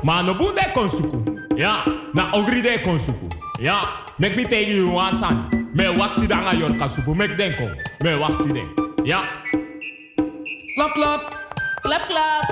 ma 0.04 0.22
no 0.22 0.34
bunde 0.34 0.64
konsuku. 0.74 1.20
Ja, 1.58 1.84
na 2.14 2.32
ogri 2.34 2.62
de 2.62 2.80
konsuku. 2.80 3.28
Ja, 3.60 4.08
mek 4.20 4.36
mi 4.36 4.46
tegi 4.46 4.78
you 4.78 4.96
wasan. 4.96 5.52
Me 5.76 5.92
wakti 6.00 6.28
danga 6.28 6.54
yor 6.54 6.72
kasupu, 6.80 7.16
mek 7.16 7.38
denko. 7.38 7.68
Me 8.04 8.16
wakti 8.16 8.54
den. 8.54 8.68
Ja. 9.06 9.22
Klap, 10.76 10.94
klap. 10.96 11.22
Klap, 11.84 12.04
klap. 12.08 12.46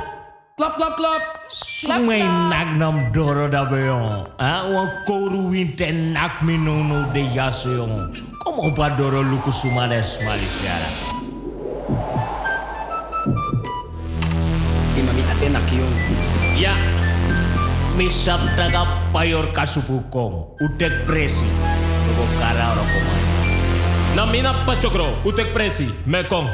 Klap, 0.58 0.76
klap, 0.76 0.96
klap. 0.98 1.22
Sumay 1.48 2.20
nak 2.52 2.76
nam 2.76 3.12
doro 3.14 3.48
da 3.48 3.64
beyon. 3.64 4.28
Ah, 4.40 4.68
wan 4.68 4.90
koru 5.08 5.50
winte 5.50 5.88
nak 6.12 6.44
mi 6.44 6.58
no 6.58 6.84
no 6.84 7.08
de 7.14 7.24
yaso 7.32 7.72
yon. 7.72 8.12
Como 8.44 8.76
pa 8.76 8.90
doro 8.90 9.24
luku 9.24 9.52
sumales 9.52 10.20
malisiara. 10.20 11.16
Imami 15.39 15.56
ate 15.56 15.56
nak 15.56 15.67
yon. 15.71 15.93
Ya. 16.60 16.75
Misap 17.95 18.39
taga 18.60 18.84
payor 19.15 19.52
kasupukong. 19.56 20.60
Utek 20.60 21.08
presi. 21.08 21.47
Tuko 22.08 22.28
kara 22.39 22.75
oro 22.75 22.84
komay. 22.84 23.23
Na 24.15 24.25
mina 24.28 24.52
pachokro, 24.67 25.15
utek 25.23 25.56
presi, 25.56 25.88
mekong. 26.04 26.47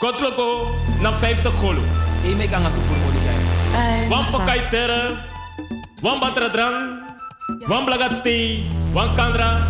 Kotloko, 0.00 0.72
na 1.04 1.12
50 1.12 1.52
golu. 1.60 1.84
E 2.24 2.34
me 2.34 2.48
kanga 2.48 2.70
sufur 2.70 2.96
mo 2.96 3.08
digay. 3.12 3.38
Wan 4.08 4.24
pakai 4.24 4.70
tere, 4.70 5.18
wan 6.00 6.20
batra 6.20 6.48
drang, 6.48 7.04
wan 7.68 7.84
blagati, 7.84 8.64
wan 8.94 9.12
kandra. 9.16 9.68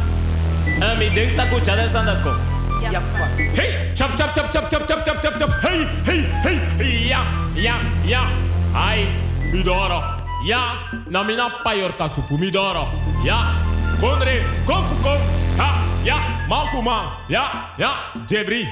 En 0.82 0.98
mi 0.98 1.10
denk 1.10 1.34
taku 1.34 1.58
chale 1.62 1.88
sandat 1.90 2.22
ko. 2.22 2.51
Yappa. 2.90 3.26
Hey, 3.54 3.92
chop 3.94 4.16
chop 4.16 4.34
chop 4.34 4.52
chop 4.52 4.70
chop 4.70 4.86
chop 4.88 5.04
chop 5.04 5.22
chop 5.22 5.38
chop. 5.38 5.50
Hey, 5.62 5.86
hey, 6.06 6.20
hey. 6.42 7.08
Ja, 7.08 7.22
ja, 7.54 7.76
ja. 8.06 8.22
Ai, 8.74 9.06
midoro. 9.52 10.02
Ja, 10.44 10.74
na 11.10 11.22
mina 11.22 11.50
payor 11.64 11.92
kasupu 11.92 12.38
midoro. 12.38 12.88
Ja, 13.24 13.54
konre, 14.00 14.42
konfu 14.66 14.94
kon. 15.02 15.18
Ha, 15.58 15.68
ja, 16.04 16.18
man 16.48 16.66
fu 16.68 16.82
man. 16.82 17.06
Ja, 17.28 17.70
ja, 17.78 17.90
jebri. 18.28 18.66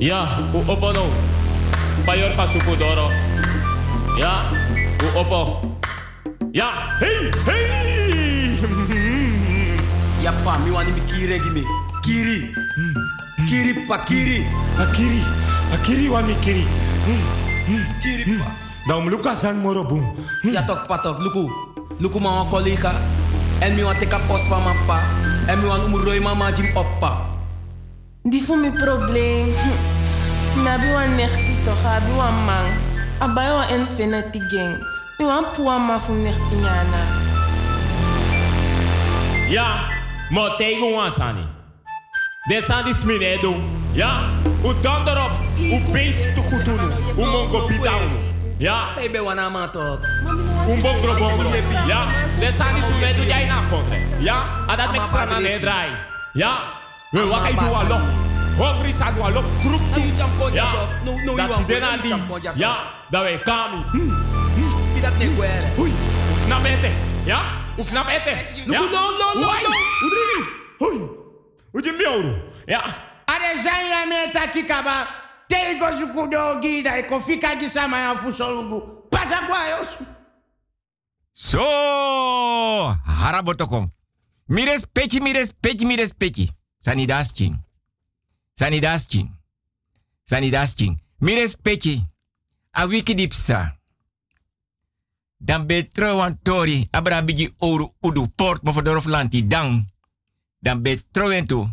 Ja, 0.00 0.28
u 0.54 0.62
opo 0.70 0.92
no. 0.92 1.06
Payor 2.06 2.36
kasupu 2.36 2.76
doro. 2.76 3.10
Ja, 4.18 4.44
u 5.02 5.18
opo. 5.18 5.60
Ja, 6.52 6.98
hey, 7.00 7.30
hey 7.46 7.85
yapa 10.26 10.58
mi 10.66 10.70
wani 10.74 10.90
mi 10.90 11.00
kiri 11.06 11.38
gi 11.38 11.50
kiri. 11.54 11.62
Kiri 12.02 12.38
kiri 13.48 13.72
pa 13.86 13.96
kiri. 14.02 14.42
Akiri. 14.82 15.22
Akiri 15.74 16.06
wani 16.10 16.34
kiri. 16.42 16.66
Hmm. 17.06 17.22
Hmm. 17.70 17.84
Kiri 18.02 18.24
pa. 18.34 18.50
Daum 18.90 19.06
luka 19.06 19.36
sang 19.38 19.62
moro 19.62 19.84
bum. 19.86 20.02
Ya 20.42 20.66
tok 20.66 20.90
patok 20.90 21.22
luku. 21.22 21.46
Luku 22.02 22.18
ma 22.18 22.42
kollega 22.50 22.90
en 23.62 23.76
mi 23.78 23.82
wan 23.86 23.94
teka 24.02 24.18
pos 24.26 24.42
van 24.50 24.66
man 24.66 24.78
pa. 24.90 24.98
En 25.46 25.62
mi 25.62 25.66
wan 25.70 25.86
umuroi 25.86 26.18
mama 26.18 26.50
jim 26.50 26.66
oppa. 26.74 27.22
Di 28.26 28.40
fu 28.42 28.56
mi 28.58 28.70
problem. 28.74 29.46
Na 30.66 30.74
bi 30.78 30.88
wan 30.90 31.14
nekti 31.14 31.54
toka 31.62 32.02
bi 32.02 32.12
wan 32.18 32.34
mang. 32.50 32.68
Abaya 33.22 33.54
wan 33.62 33.68
infinity 33.78 34.42
gang. 34.50 34.74
mi 35.18 35.24
wan 35.24 35.44
puwa 35.54 35.78
ma 35.78 35.96
fu 36.02 36.12
nekti 36.18 36.54
nyana. 36.58 37.02
Yeah 39.46 39.95
maar 40.30 40.56
tegen 40.56 40.94
ons 40.94 41.18
aan. 41.20 41.36
Zijn 42.66 42.84
die 42.84 42.94
sminedo. 42.94 43.56
Ja, 43.92 44.20
u 44.64 44.72
dan 44.80 45.08
erop. 45.08 45.30
U 45.58 45.80
beest 45.92 46.34
te 46.34 46.40
goed 46.40 46.64
doen. 46.64 46.80
U 47.18 47.24
mongo 47.24 47.66
pitao. 47.66 48.00
Ja, 48.58 48.84
Baby 48.96 49.18
wana 49.18 49.48
ma 49.48 49.68
tok. 49.68 50.00
un 50.68 50.80
bongro 50.80 51.14
bongro. 51.14 51.48
Ja, 51.86 52.04
dit 52.40 52.54
zijn 52.54 52.74
die 52.74 52.82
sminedo 52.82 53.22
jij 53.22 53.46
na. 53.46 53.60
Ja, 54.18 54.42
en 54.66 54.76
dat 54.76 55.60
draai. 55.60 55.90
Ja, 56.32 56.58
we 57.10 57.26
wat 57.26 57.74
alok. 57.74 58.00
Hungry 58.56 58.92
zijn 58.92 59.14
we 59.14 59.22
alok 59.22 59.44
kroep 59.60 59.80
Nou, 59.90 60.52
Ja, 60.52 60.70
dat 61.36 61.66
die 61.66 61.84
aan 61.84 61.98
die. 62.02 62.14
Ja, 62.54 62.76
dat 63.08 63.22
wij 63.22 63.38
kami. 63.38 63.84
Ne 65.18 65.30
gwere. 65.36 65.66
Oei, 65.78 65.92
hoe 66.28 66.46
knap 66.46 66.64
ete. 66.64 66.90
Ja, 67.24 67.40
hoe 67.76 67.84
knap 67.84 68.08
ete. 68.08 68.30
Ja, 68.66 68.80
no, 68.80 68.90
no, 68.90 69.10
no, 69.18 69.40
no. 69.40 69.48
Oei, 70.78 71.08
hoe 71.72 71.82
je 71.82 71.92
mioru. 71.92 72.42
Ja. 72.66 72.84
Are 73.24 73.60
zanya 73.62 74.06
me 74.06 74.30
takikaba. 74.32 75.06
Tego 75.48 75.86
sukudo 75.98 76.60
gida 76.60 76.96
e 76.98 77.02
kofika 77.02 77.54
gisama 77.56 77.98
ya 77.98 78.16
fusolugu. 78.16 78.80
Pasa 79.10 79.40
kwa 79.46 79.68
yos. 79.68 79.96
So, 81.32 81.60
harabotokom. 83.04 83.88
Mires 84.48 84.86
peki, 84.92 85.20
mires 85.20 85.52
peki, 85.60 85.86
mires 85.86 86.12
peki. 86.18 86.50
Sanidas 86.78 87.34
ching. 87.34 87.56
Sanidas 88.54 89.06
ching. 89.08 89.28
Sanidas 90.24 90.74
ching. 90.74 90.98
Mires 91.20 91.56
peki. 91.56 92.02
A 92.72 92.86
wiki 92.86 93.14
dipsa. 93.14 93.75
Dan 95.38 95.66
wan 95.96 96.38
tori. 96.42 96.88
Abra 96.90 97.22
bigi 97.22 97.54
oru 97.58 97.94
udu 98.00 98.28
port 98.34 98.62
mo 98.62 98.72
fodorof 98.72 99.04
lanti. 99.04 99.46
Dan 99.46 99.92
en 101.32 101.46
tu. 101.46 101.68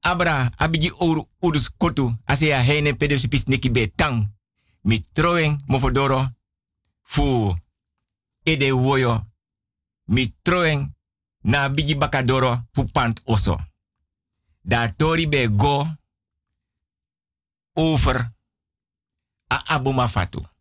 Abra 0.00 0.50
abigi 0.56 0.92
oru 0.98 1.28
udu 1.40 1.58
skotu. 1.58 2.16
Ase 2.24 2.46
ya 2.46 2.62
heine 2.62 2.94
pedesipis 2.94 3.46
neki 3.46 3.70
betang. 3.70 4.32
Mi. 4.82 5.04
Fu 7.02 7.56
ede 8.42 8.72
woyo 8.72 9.26
mi 10.06 10.34
na 11.42 11.68
bigi 11.68 11.94
bakadoro 11.94 12.62
fu 12.72 12.84
pant 12.84 13.20
oso. 13.24 13.58
Da 14.62 14.88
tori 14.88 15.26
be 15.26 15.48
go 15.48 15.86
over 17.74 18.32
a 19.48 19.62
abuma 19.66 20.08
fatu. 20.08 20.53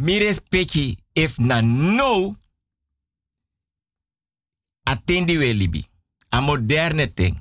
Mi 0.00 0.18
respecti 0.18 0.96
if 1.12 1.36
na 1.38 1.60
no 1.60 2.36
attendi 4.82 5.36
we 5.36 5.52
libi. 5.52 5.84
A 6.28 6.40
moderne 6.40 7.12
thing. 7.12 7.36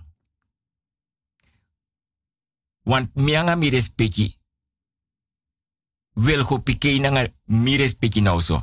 Want 2.83 3.15
mianga 3.15 3.55
mi 3.55 3.69
respecti 3.69 4.37
wil 6.13 6.43
go 6.43 6.59
pike 6.59 6.99
nanga 6.99 7.27
mi 7.45 7.77
respecti 7.77 8.21
nou 8.21 8.41
so. 8.41 8.59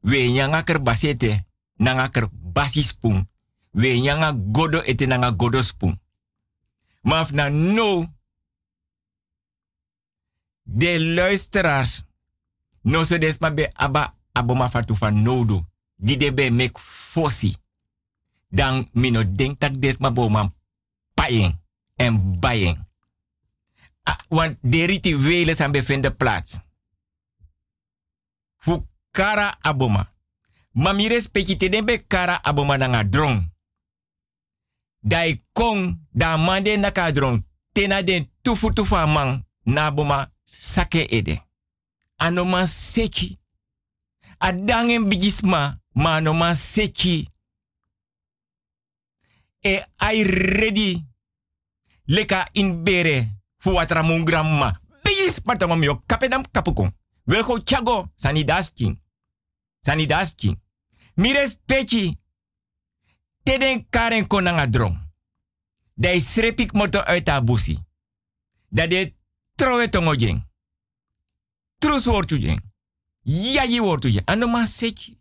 We 0.00 0.28
nyanga 0.28 0.62
ker 0.62 0.82
basete 0.82 1.46
nanga 1.76 2.08
ker 2.08 2.28
basi 2.32 2.82
spoon. 2.82 3.28
We 3.70 4.00
nyanga 4.00 4.32
godo 4.52 4.82
ete 4.82 5.06
nanga 5.06 5.30
godo. 5.30 5.60
Maar 7.02 7.32
na 7.32 7.48
no 7.48 8.14
de 10.62 11.00
luisteraars 11.00 12.04
no 12.82 13.04
so 13.04 13.18
be 13.18 13.70
aba 13.72 14.14
aboma 14.32 14.70
fatu 14.70 14.94
van 14.94 15.22
nodo. 15.22 15.66
Die 15.96 16.16
de 16.16 16.34
be 16.34 16.50
mek 16.50 16.78
fossi. 16.78 17.56
Dan 18.48 18.88
mino 18.92 19.34
denk 19.34 19.58
tak 19.60 19.80
des 19.80 19.98
ma 19.98 20.10
bo 20.10 20.28
man 20.28 20.54
payen 21.14 21.62
en 21.96 22.38
bayen. 22.40 22.88
Ah, 24.02 24.18
want 24.28 24.56
de 24.60 25.18
welen 25.18 25.56
zijn 25.56 25.72
bevinden 25.72 26.16
plaats. 26.16 26.60
Fu 28.58 28.86
kara 29.10 29.56
aboma. 29.60 30.10
Mami 30.72 31.08
respecti 31.08 31.56
te 31.56 31.68
den 31.68 31.84
be 31.84 32.06
kara 32.06 32.42
aboma 32.42 32.76
nanga 32.76 33.04
drong. 33.04 33.52
Dai 35.00 35.42
kong 35.52 36.06
da 36.10 36.36
mande 36.36 36.76
naka. 36.76 37.12
Tena 37.72 38.02
den 38.02 38.30
tufu 38.42 38.72
tufu 38.72 38.96
amang 38.96 39.44
na 39.62 39.86
aboma 39.86 40.30
sake 40.42 41.06
ede. 41.08 41.42
Anoma 42.22 42.66
sechi. 42.66 43.38
Adangen 44.38 45.08
bigisma 45.08 45.80
ma 45.92 46.14
anoma 46.14 46.54
sechi. 46.54 47.28
E 49.60 49.86
ai 49.96 50.22
ready. 50.22 51.06
Leka 52.04 52.48
in 52.52 52.82
bere 52.82 53.42
fu 53.58 53.70
watra 53.70 54.02
mun 54.02 54.24
gramma. 54.24 54.80
Bigis 55.02 55.40
patangom 55.40 55.82
yo 55.82 56.02
kapedam 56.06 56.42
kapukon. 56.50 56.92
Welgo 57.24 57.58
chago 57.64 58.12
sanidasking. 58.14 59.00
Sanidasking. 59.80 60.60
Mires 61.14 61.58
pechi. 61.64 62.18
Teden 63.42 63.88
karen 63.90 64.26
konanga 64.26 64.66
drong. 64.66 65.10
Dai 65.94 66.20
srepik 66.20 66.72
moto 66.72 67.00
uit 67.00 67.28
a 67.28 67.42
busi. 67.42 67.78
Dat 68.68 68.90
de 68.90 69.14
trowe 69.54 69.88
tongo 69.88 70.14
jeng. 71.82 71.90
Trus 71.90 72.04
wortu 72.06 72.38
jeng. 72.38 72.60
Yaji 73.22 73.80
wortu 73.80 74.10
jeng. 74.10 74.26
Ano 74.26 74.46
ma 74.46 74.66
sechi. 74.66 75.18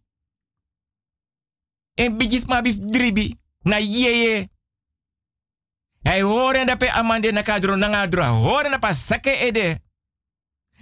En 1.95 2.17
bigis 2.17 2.45
ma 2.45 2.61
bif 2.61 2.77
dribi. 2.79 3.35
Na 3.63 3.77
yeye. 3.77 4.49
Hij 6.01 6.21
horen 6.21 6.65
dat 6.65 6.77
pe 6.77 6.91
amande 6.91 7.31
na 7.31 7.41
kadro 7.41 7.75
na 7.75 7.87
ngadro. 7.87 8.23
Horen 8.23 8.79
pa 8.79 8.93
sake 8.93 9.29
ede. 9.29 9.79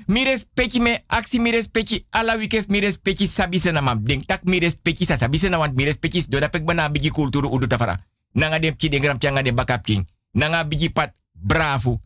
Mi 0.07 0.23
respecti 0.23 0.79
me 0.79 1.03
aksi 1.07 1.39
mi 1.39 1.51
respecti 1.51 2.05
ala 2.09 2.37
wikef 2.37 2.67
mi 2.67 2.79
respecti 2.79 3.27
sabise 3.27 3.71
na 3.71 3.81
mam. 3.81 4.05
Denk 4.05 4.25
tak 4.25 4.43
mi 4.43 4.59
respecti 4.59 5.05
sa 5.05 5.15
sabise 5.15 5.49
na 5.49 5.57
want 5.57 5.75
mi 5.75 5.83
respecti 5.83 6.25
do 6.29 6.39
dat 6.39 6.51
pek 6.51 6.63
bana 6.63 6.89
bigi 6.89 7.11
kulturu 7.11 7.49
udu 7.51 7.67
tafara. 7.67 7.99
Nanga 8.31 8.59
dem 8.59 8.75
ki 8.75 8.89
de 8.89 8.99
gram 8.99 9.19
changa 9.19 9.41
de 9.41 9.53
bakap 9.53 9.83
king. 9.83 10.07
Nanga 10.31 10.65
bigi 10.65 10.89
pat 10.89 11.13
bravo. 11.33 11.99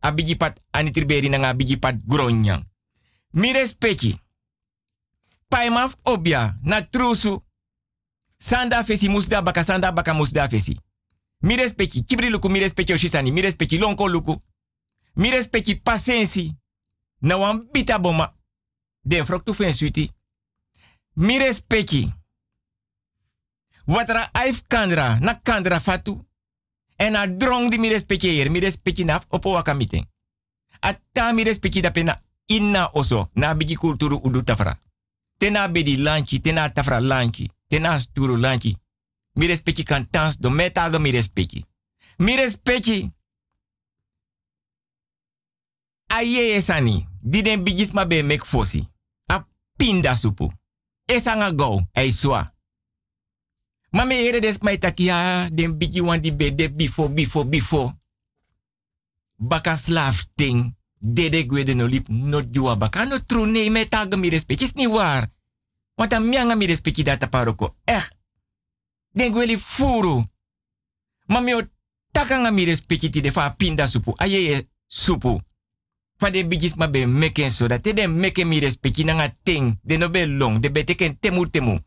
A 0.00 0.12
bigi 0.12 0.36
pat 0.36 0.60
anitriberi 0.70 1.28
nanga 1.28 1.54
bigi 1.54 1.78
pat 1.78 1.94
gronyang. 2.06 2.64
Mi 3.36 3.52
respecti. 3.52 4.20
Paimaf 5.48 5.96
obia 6.02 6.58
na 6.62 6.82
trusu. 6.82 7.44
Sanda 8.36 8.84
fesi 8.84 9.08
musda 9.08 9.42
baka 9.42 9.64
sanda 9.64 9.92
baka 9.92 10.14
fesi. 10.48 10.80
Mi 11.40 11.56
respecti 11.56 12.04
kibri 12.04 12.30
luku 12.30 12.48
mi 12.48 12.58
respecti 12.58 12.92
oshisani. 12.92 13.30
Mi 13.30 13.40
respecti 13.40 13.78
lonko 13.78 14.08
luku. 14.08 14.42
Mi 15.14 15.30
respecti 15.30 15.80
pasensi. 15.80 16.54
Na 17.20 17.36
wan 17.36 17.68
bita 17.72 17.98
boma. 17.98 18.34
Den 19.02 19.26
frok 19.26 19.44
tu 19.44 19.52
fen 19.52 19.74
suiti. 19.74 20.10
Mi 21.14 21.38
respecti. 21.38 22.12
Watra 23.86 24.30
aif 24.32 24.62
kandra. 24.66 25.18
Na 25.20 25.40
kandra 25.42 25.80
fatu. 25.80 26.26
En 26.96 27.16
a 27.16 27.26
drong 27.26 27.70
di 27.70 27.78
mi 27.78 27.88
respecti 27.88 28.28
hier. 28.28 28.50
Mi 28.50 28.60
respecti 28.60 29.04
naf 29.04 29.26
opo 29.28 29.50
waka 29.50 29.74
meeting. 29.74 30.06
Ata 30.80 31.32
mi 31.32 31.42
respecti 31.42 31.80
da 31.80 31.90
pena 31.90 32.25
inna 32.46 32.90
oso. 32.92 33.30
Na 33.34 33.54
bigi 33.54 33.76
kulturu 33.76 34.16
udu 34.16 34.42
tafra. 34.42 34.78
Tena 35.38 35.68
bedi 35.68 35.96
lanchi. 35.96 36.40
Tena 36.40 36.70
tafra 36.70 37.00
lanchi. 37.00 37.50
Tena 37.68 37.98
sturu 38.00 38.36
lanchi. 38.36 38.76
Mi 39.34 39.46
respecti 39.46 39.82
kan 39.82 40.10
tans 40.10 40.38
do 40.38 40.50
metaga 40.50 40.98
mi 40.98 41.10
respecti. 41.10 41.64
Mi 42.16 42.36
respecti. 42.36 43.12
Aye 46.06 46.54
esani. 46.54 47.06
Di 47.22 47.42
den 47.42 47.62
bigis 47.62 47.92
ma 47.92 48.06
be 48.06 48.22
mek 48.22 48.44
fosi. 48.44 48.88
A 49.26 49.46
pinda 49.76 50.16
supu. 50.16 50.52
Esanga 51.04 51.52
go. 51.52 51.86
Ei 51.92 52.12
swa. 52.12 52.54
Ma 53.90 54.04
me 54.04 54.26
ere 54.26 54.40
des 54.40 54.58
mai. 54.60 54.78
Den 55.50 55.78
bigi 55.78 56.00
wan 56.00 56.20
di 56.20 56.32
be 56.32 56.54
de 56.54 56.68
bifo 56.70 57.08
bifo 57.08 57.44
bifo. 57.44 57.92
Baka 59.36 59.76
slaaf 59.76 60.26
ting. 60.34 60.75
Dede 60.98 61.46
gwede 61.46 61.74
no 61.74 61.86
lip 61.86 62.08
no 62.08 62.42
juwa 62.42 62.76
baka. 62.76 63.04
No 63.04 63.18
true 63.26 63.46
nee 63.46 63.70
me 63.70 63.88
mi 64.16 64.28
respecti. 64.28 64.64
Is 64.64 64.72
niet. 64.72 64.88
Want 65.96 66.18
mianga 66.18 66.54
mi 66.54 66.66
respecti 66.66 67.02
data 67.02 67.28
paroko. 67.28 67.76
Echt. 67.84 68.16
Den 69.12 69.32
gweli 69.32 69.58
furu. 69.58 70.24
Ma 71.26 71.40
mi 71.40 71.54
o 71.54 71.60
takanga 72.12 72.50
mi 72.50 72.64
respecti 72.64 73.10
ti 73.10 73.20
de 73.20 73.32
fa 73.32 73.50
pinda 73.50 73.86
supu. 73.86 74.12
Aye 74.16 74.68
supu. 74.86 75.40
Fa 76.16 76.30
de 76.30 76.46
bigis 76.46 76.74
ma 76.74 76.88
be 76.88 77.06
meken 77.06 77.50
so 77.50 77.66
te 77.66 77.92
de 77.92 78.06
meken 78.06 78.48
mi 78.48 78.58
respecti 78.58 79.04
ting. 79.42 79.78
De 79.82 79.96
no 79.96 80.08
long. 80.26 80.60
De 80.60 80.70
beteken 80.70 81.18
temu 81.18 81.50
temu. 81.50 81.78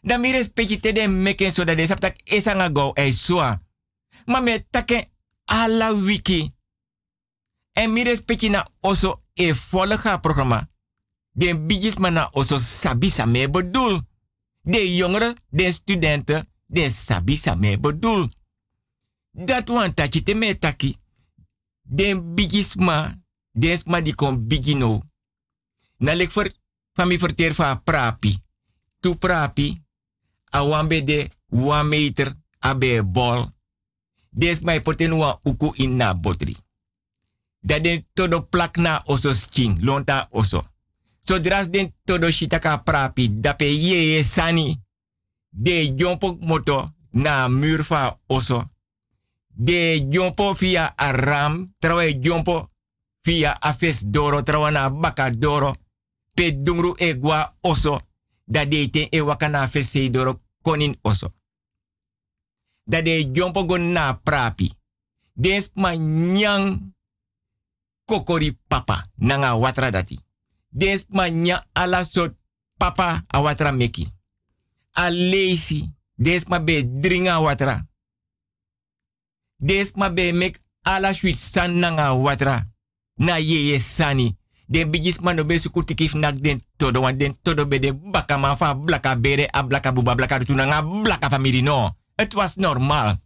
Dan 0.00 0.20
mi 0.20 0.32
respecti 0.32 0.80
te 0.80 0.92
de 0.92 1.08
meken 1.08 1.52
so 1.52 1.64
dat 1.64 1.76
de 1.76 1.86
saptak 1.86 2.16
esanga 2.24 2.70
go 2.72 2.92
e 2.94 3.12
soa. 3.12 3.62
Ma 4.26 4.40
me 4.40 4.66
take 4.70 5.10
ala 5.44 5.94
wiki. 5.94 6.55
En 7.76 7.92
mi 7.92 8.04
respecti 8.04 8.48
na 8.48 8.64
oso 8.80 9.22
e 9.34 9.52
volga 9.70 10.20
programma. 10.20 10.68
Den 11.32 11.66
bigis 11.66 11.98
ma 11.98 12.10
na 12.10 12.28
oso 12.32 12.58
sabisa 12.58 13.26
me 13.26 13.50
bedoel. 13.50 14.00
De 14.62 14.94
jongeren, 14.96 15.36
de 15.48 15.72
studenten, 15.72 16.48
de 16.66 16.90
sabisa 16.90 17.54
me 17.54 17.78
bedoel. 17.78 18.30
Dat 19.30 19.68
wan 19.68 19.94
taki 19.94 20.22
te 20.22 20.34
me 20.34 20.58
taki. 20.58 20.96
Den 21.82 22.34
bigisma, 22.34 23.22
den 23.52 23.78
sma 23.78 24.00
di 24.00 24.14
kon 24.14 24.46
bigino. 24.46 25.02
Na 25.96 26.14
lek 26.14 26.32
ver, 26.32 26.52
van 26.92 27.08
mi 27.08 27.18
verteer 27.18 27.54
van 27.54 27.82
prapi. 27.82 28.38
Tu 29.00 29.14
prapi, 29.14 29.82
a 30.50 30.64
wambe 30.64 31.04
de 31.04 31.30
one 31.50 31.84
meter 31.84 32.32
abe 32.58 33.04
bol. 33.04 33.52
Des 34.30 34.60
poten 34.82 35.16
wan 35.16 35.38
uku 35.42 35.72
in 35.74 35.96
na 35.96 36.14
botri. 36.14 36.56
Dat 37.66 37.82
den 37.82 38.06
todo 38.14 38.40
plak 38.46 38.76
na 38.76 39.02
oso 39.04 39.32
sking, 39.34 39.82
lonta 39.82 40.28
oso. 40.30 40.62
So 41.18 41.38
dras 41.38 41.70
den 41.70 41.94
todo 42.04 42.30
shitaka 42.30 42.78
prapi, 42.78 43.40
dape 43.40 43.64
ye 43.64 44.22
sani. 44.22 44.82
De 45.50 45.94
jompo 45.96 46.38
moto 46.40 46.88
na 47.10 47.48
muur 47.48 47.84
fa 47.84 48.18
oso. 48.26 48.70
De 49.48 50.06
jompo 50.10 50.54
via 50.54 50.92
a 50.96 51.10
ram, 51.12 51.74
trawe 51.78 52.18
jompo 52.20 52.70
via 53.22 53.56
a 53.60 53.74
fes 53.74 54.04
doro, 54.06 54.42
trawa 54.42 54.70
na 54.70 54.90
baka 54.90 55.30
doro. 55.30 55.74
Pe 56.34 56.62
dungru 56.62 56.94
egwa 56.98 57.56
oso. 57.60 58.00
Da 58.44 58.64
de 58.64 58.90
ten 58.90 59.08
e 59.10 59.20
wakana 59.20 59.68
fes 59.68 60.10
doro 60.10 60.40
konin 60.62 60.98
oso. 61.02 61.32
Da 62.84 63.02
de 63.02 63.30
jompo 63.32 63.64
go 63.64 63.76
na 63.76 64.14
prapi. 64.14 64.72
Des 65.32 65.70
ma 65.74 65.96
nyang 65.96 66.94
kokori 68.06 68.58
papa 68.68 69.04
nanga 69.18 69.54
watra 69.54 69.90
dati. 69.90 70.18
Des 70.70 71.06
ma 71.10 71.28
nya 71.28 71.64
ala 71.72 72.04
sot 72.04 72.34
papa 72.78 73.22
a 73.26 73.40
watra 73.40 73.72
meki. 73.72 74.08
A 74.92 75.10
leisi. 75.10 75.90
Des 76.14 76.48
ma 76.48 76.58
be 76.60 76.82
dringa 77.00 77.40
watra. 77.40 77.86
Des 79.58 79.92
ma 79.96 80.10
be 80.10 80.32
mek 80.32 80.60
ala 80.82 81.12
sweet 81.14 81.36
san 81.36 81.78
nanga 81.78 82.14
watra. 82.14 82.64
Na 83.16 83.38
yeye 83.38 83.78
sani. 83.78 84.36
Den 84.68 84.90
bigis 84.90 85.20
man 85.20 85.36
no 85.36 85.44
be 85.44 85.58
suku 85.58 85.84
tikif 85.84 86.14
nak 86.14 86.40
den 86.40 86.60
todo 86.76 87.00
wan 87.00 87.18
den 87.18 87.36
todo 87.42 87.66
be 87.66 87.78
de 87.78 87.92
baka 87.92 88.36
man 88.38 88.56
fa 88.56 88.74
blaka 88.74 89.16
bere 89.16 89.46
a 89.52 89.62
blaka 89.62 89.92
buba 89.92 90.14
blaka 90.14 90.38
rutu 90.38 90.54
nanga 90.54 90.82
blaka 90.82 91.30
famiri 91.30 91.62
no. 91.62 91.96
Het 92.14 92.32
was 92.34 92.56
normaal. 92.56 93.18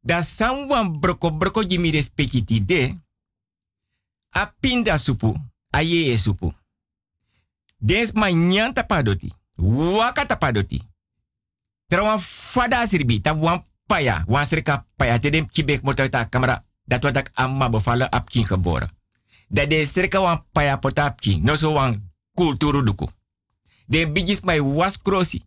Da 0.00 0.22
samwan 0.22 1.00
broko 1.00 1.30
broko 1.30 1.64
jimi 1.64 1.90
respecti 1.90 2.64
de. 2.64 2.98
A 4.30 4.46
pinda 4.60 4.98
supu. 4.98 5.36
A 5.70 5.82
yeye 5.82 6.18
supu. 6.18 6.54
Des 7.78 8.12
ma 8.12 8.30
nyan 8.30 8.72
tapadoti. 8.72 9.32
Waka 9.56 10.26
tapadoti. 10.26 10.82
Trawan 11.86 12.20
fada 12.20 12.86
sirbi. 12.86 13.20
Ta 13.20 13.34
wan 13.34 13.64
paya. 13.86 14.24
Wan 14.26 14.46
srika 14.46 14.86
paya. 14.96 15.18
Te 15.18 15.30
dem 15.30 15.48
kibek 15.48 15.82
motor 15.82 16.08
ta 16.08 16.24
kamera. 16.24 16.64
Dat 16.84 17.02
wat 17.02 17.16
ik 17.16 17.30
amma 17.34 17.70
bevallen 17.70 18.12
op 18.12 18.30
kin 18.30 18.46
geboren. 18.46 18.90
Dat 19.48 19.70
de 19.70 19.86
srika 19.86 20.20
wan 20.20 20.44
paya 20.52 20.78
potapki. 20.78 21.40
No 21.40 21.56
so 21.56 21.72
wan 21.72 22.12
kulturu 22.34 22.82
duku. 22.82 23.08
De 23.86 24.10
bigis 24.12 24.40
mai 24.40 24.62
was 24.62 25.02
krosi. 25.02 25.42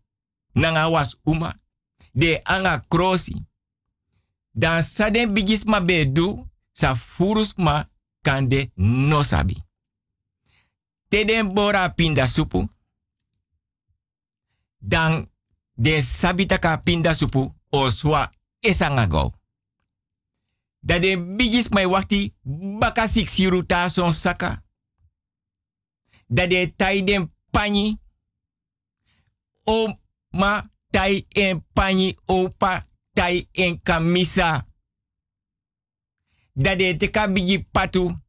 Nanga 0.51 0.89
was 0.89 1.19
uma. 1.23 1.55
De 2.11 2.39
anga 2.43 2.83
krosi. 2.87 3.45
Dan 4.51 4.83
saden 4.83 5.33
bigis 5.33 5.63
ma 5.63 5.81
bedu. 5.81 6.47
Sa 6.71 6.95
furus 6.95 7.53
ma 7.55 7.87
kande 8.23 8.71
no 8.75 9.23
sabi. 9.23 9.63
Te 11.09 11.25
den 11.25 11.53
bora 11.53 11.89
pinda 11.89 12.27
supu. 12.27 12.69
Dan 14.79 15.29
de 15.75 16.01
sabitaka 16.01 16.77
pinda 16.77 17.13
supu 17.15 17.51
oswa 17.69 18.31
esanga 18.61 19.07
go. 19.07 19.31
Da 20.79 20.99
de 20.99 21.17
bigis 21.17 21.69
mai 21.69 21.85
wakti 21.85 22.33
baka 22.79 23.07
siksiru 23.07 23.65
ta 23.65 23.89
son 23.89 24.13
saka. 24.13 24.63
Da 26.27 26.47
de 26.47 26.73
tai 26.75 27.03
den 27.03 27.31
pani. 27.51 27.99
O 29.65 29.93
ma 30.31 30.61
tai 30.91 31.25
en 31.35 31.63
pani 31.73 32.15
opa 32.25 32.85
tai 33.13 33.47
en 33.51 33.79
kamisa. 33.83 34.65
Da 36.55 36.75
de 36.75 36.97
teka 36.97 37.27
patu. 37.71 38.19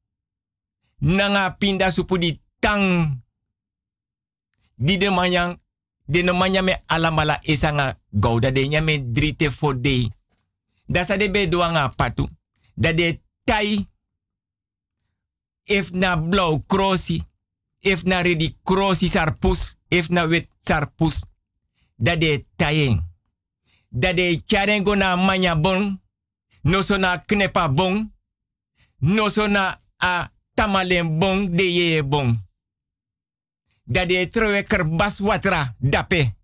Nanga 1.01 1.51
pinda 1.59 1.91
supu 1.91 2.19
di 2.19 2.41
tang. 2.61 3.23
Di 4.77 4.97
de 4.97 5.11
manyang. 5.11 5.61
De 6.07 6.23
no 6.23 6.35
manya 6.35 6.63
me 6.63 6.83
alamala 6.87 7.41
esanga 7.45 7.99
gouda 8.13 8.51
de 8.51 8.69
nyame 8.69 9.13
drite 9.13 9.51
for 9.51 9.75
day. 9.75 10.11
Da 10.89 11.05
sa 11.05 11.17
de 11.17 11.31
be 11.31 11.49
doanga 11.49 11.89
patu. 11.97 12.29
Da 12.75 12.93
de 12.93 13.21
tai. 13.45 13.89
If 15.65 15.91
na 15.93 16.17
blauw 16.17 16.63
krosi. 16.67 17.23
If 17.81 18.05
na 18.05 18.23
ready 18.23 18.57
krosi 18.63 19.09
sarpus. 19.09 19.77
If 19.91 20.09
na 20.09 20.27
wet 20.27 20.49
sarpus. 20.59 21.25
Da 21.97 22.17
de 22.17 22.47
tayen. 22.57 23.03
Da 23.91 24.13
de 24.13 24.43
charengo 24.47 24.95
na 24.97 25.17
manya 25.17 25.55
bon. 25.55 26.01
No 26.63 26.83
so 26.83 26.97
na 26.97 27.19
knepa 27.19 27.69
bon. 27.69 28.14
No 29.07 29.29
so 29.29 29.49
na 29.49 29.81
a 30.01 30.31
tamalen 30.55 31.19
bon 31.19 31.57
de 31.57 31.63
ye 31.63 32.03
bon. 32.03 32.39
Da 33.85 34.07
de 34.07 34.29
trowe 34.29 34.63
kerbas 34.63 35.21
watra 35.21 35.77
dape. 35.79 36.35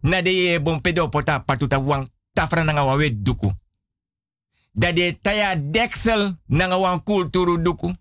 Na 0.00 0.22
de 0.22 0.30
ye 0.30 0.60
bon 0.60 0.80
pedo 0.80 1.08
pota 1.08 1.40
patuta 1.40 1.78
wang 1.78 2.08
tafra 2.32 2.64
nanga 2.64 2.84
wawe 2.84 3.10
duku. 3.10 3.52
Da 4.72 4.92
de 4.92 5.18
taya 5.22 5.56
deksel 5.56 6.36
nanga 6.46 6.78
wan 6.78 7.02
kulturu 7.02 7.58
duku. 7.58 7.92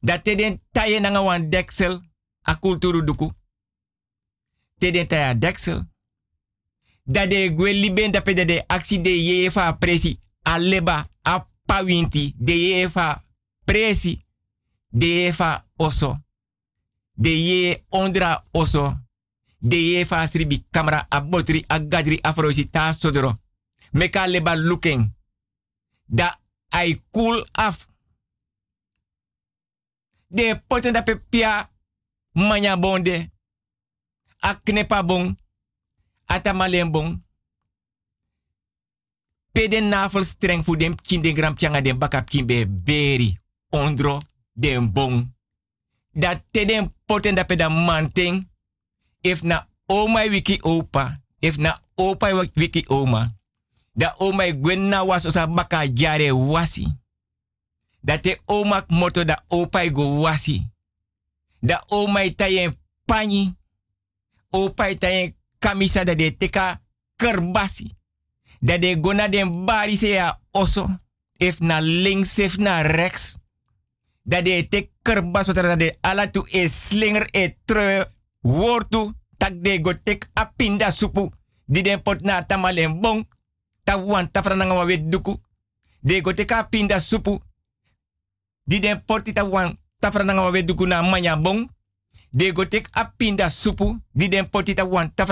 Da 0.00 0.18
te 0.18 0.34
den 0.34 0.60
taye 0.72 1.00
nanga 1.00 1.20
wan 1.20 1.50
deksel 1.50 2.00
a 2.42 2.54
kulturu 2.54 3.02
duku. 3.02 3.32
Te 4.78 5.06
taya 5.06 5.34
deksel. 5.34 5.84
Da 7.04 7.26
gwe 7.26 7.72
liben 7.72 8.12
da 8.12 8.20
pe 8.20 8.32
de 8.32 8.64
aksi 8.66 9.00
de 9.00 9.10
ye 9.10 9.50
fa 9.50 9.72
presi 9.72 10.18
a 10.42 10.58
leba 10.58 11.06
pawinti 11.68 12.34
de 12.38 12.52
ye 12.52 12.88
fa 12.90 13.24
presi 13.64 14.24
de 14.88 15.06
ye 15.06 15.32
fa 15.32 15.64
oso. 15.76 16.16
De 17.12 17.28
ye 17.28 17.84
ondra 17.88 18.44
oso. 18.50 18.96
De 19.58 20.04
fa 20.06 20.26
sribi 20.26 20.64
kamera 20.70 21.06
a 21.08 21.20
botri 21.20 21.64
a 21.66 21.78
gadri 21.78 22.18
a 22.22 22.32
frosi 22.32 22.70
ta 22.70 22.92
sodoro 22.92 23.38
meka 23.92 24.26
leba 24.26 24.54
looking 24.56 25.02
da 26.06 26.38
ai 26.68 27.02
cool 27.10 27.46
af. 27.52 27.86
De 30.28 30.62
poten 30.66 30.92
da 30.92 31.02
pepia 31.02 31.70
manya 32.32 32.76
bonde. 32.76 33.30
A 34.40 34.54
knepa 34.54 35.02
bon 35.02 35.36
atamalen 36.26 36.90
bon 36.90 37.24
peden 39.58 39.90
navel 39.90 40.24
streng 40.24 40.62
fu 40.62 40.76
dem 40.78 40.94
kinde 40.94 41.32
gram 41.34 41.56
changa 41.58 41.80
dem 41.82 41.98
bakap 41.98 42.30
kimbe 42.30 42.66
beri 42.66 43.34
ondro 43.74 44.18
dem 44.54 44.92
bon 44.92 45.26
dat 46.14 46.42
te 46.50 46.64
den 46.64 46.86
poten 47.06 47.34
da 47.34 47.44
peda 47.44 47.68
manting 47.68 48.46
if 49.22 49.42
na 49.42 49.66
oma 49.88 50.28
wiki 50.28 50.60
opa, 50.62 51.20
if 51.40 51.58
na 51.58 51.80
opa 51.96 52.28
wiki 52.56 52.84
oma, 52.88 53.34
da 53.94 54.14
oma 54.18 54.52
gwenna 54.52 55.04
was 55.04 55.26
osa 55.26 55.46
baka 55.46 55.86
jare 55.86 56.30
wasi. 56.32 56.86
Dat 58.02 58.22
de 58.22 58.38
oma 58.46 58.84
moto 58.88 59.24
da 59.24 59.42
opa 59.48 59.90
go 59.90 60.20
wasi. 60.20 60.62
Da 61.60 61.82
oma 61.88 62.20
tayen 62.36 62.74
pani. 63.06 63.54
Opa 64.50 64.94
tayen 64.94 65.34
kamisa 65.58 66.04
da 66.04 66.14
de 66.14 66.30
teka 66.36 66.80
kerbasi. 67.16 67.96
Da 68.60 68.78
de 68.78 69.00
gona 69.00 69.28
den 69.28 69.64
bari 69.64 69.96
se 69.96 70.08
ya 70.08 70.40
oso. 70.50 70.88
If 71.36 71.60
na 71.60 71.80
links, 71.80 72.38
if 72.38 72.56
na 72.56 72.82
rechts. 72.82 73.38
Da 74.22 74.42
de 74.42 74.68
te 74.68 74.90
kerbas 75.02 75.46
wat 75.46 75.56
da 75.56 75.76
de 75.76 75.96
ala 76.00 76.30
tu 76.30 76.44
e 76.50 76.68
slinger 76.68 77.28
e 77.30 77.56
treu 77.64 78.04
wortu. 78.40 79.14
Tak 79.38 79.62
de 79.62 79.80
go 79.80 79.92
tek 80.02 80.28
apinda 80.32 80.90
supu. 80.90 81.30
Di 81.64 81.82
den 81.82 82.02
pot 82.02 82.20
na 82.20 82.42
tamalen 82.42 83.00
bong. 83.00 83.28
Ta 83.84 83.96
wan 83.96 84.30
ta 84.30 84.42
duku. 85.08 85.40
De 86.00 86.20
go 86.20 86.34
tek 86.34 86.52
apinda 86.52 87.00
supu. 87.00 87.42
Di 88.64 88.80
den 88.80 89.04
ta 89.34 89.44
wan 89.44 89.78
na 90.86 91.02
manya 91.02 91.36
bong. 91.36 91.70
De 92.30 92.52
go 92.52 92.64
tek 92.68 92.88
apinda 92.92 93.50
supu. 93.50 94.00
Di 94.12 94.28
den 94.28 94.48
ta 94.50 94.84
wan 94.84 95.14
ta 95.14 95.24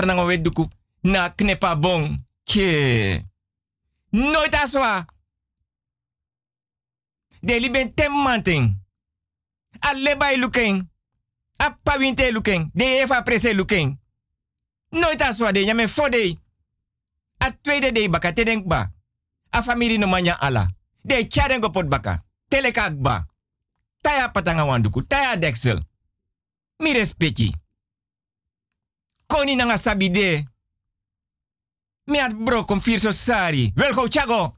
na 1.01 1.29
knepa 1.29 1.75
bong. 1.75 2.26
Ke. 2.47 3.25
Nooit 4.11 4.55
aswa. 4.55 5.05
De 7.41 7.69
ben 7.69 7.93
tem 7.93 8.11
manting. 8.11 8.81
A 9.79 9.93
lebay 9.93 10.37
looking. 10.37 10.89
A 11.57 11.71
pawinte 11.83 12.31
looking. 12.31 12.71
De 12.73 12.83
eva 12.83 13.21
prese 13.21 13.53
looking. 13.53 13.99
Nooit 14.89 15.21
aswa 15.21 15.51
de 15.51 15.65
nyame 15.65 15.87
fode. 15.87 16.39
A 17.37 17.51
tweede 17.51 17.91
de 17.91 18.09
baka 18.09 18.33
te. 18.33 18.63
A 19.51 19.61
familie 19.61 19.97
no 19.97 20.07
manya 20.07 20.39
ala. 20.39 20.67
De 21.03 21.27
charen 21.27 21.59
go 21.59 21.69
pot 21.69 21.87
baka. 21.87 22.23
Telekak 22.49 22.95
ba. 23.01 23.25
Taya 24.01 24.29
patanga 24.29 24.65
wanduku. 24.65 25.01
Taya 25.07 25.35
deksel. 25.37 25.83
Mi 26.79 26.93
respecti. 26.93 27.53
Koni 29.27 29.55
nanga 29.55 29.77
sabide. 29.77 30.45
Mi 32.07 32.19
at 32.19 32.35
bro 32.35 32.63
kom 32.63 32.79
firso 32.79 33.11
sari. 33.11 33.71
Welko 33.75 34.07
chago. 34.07 34.56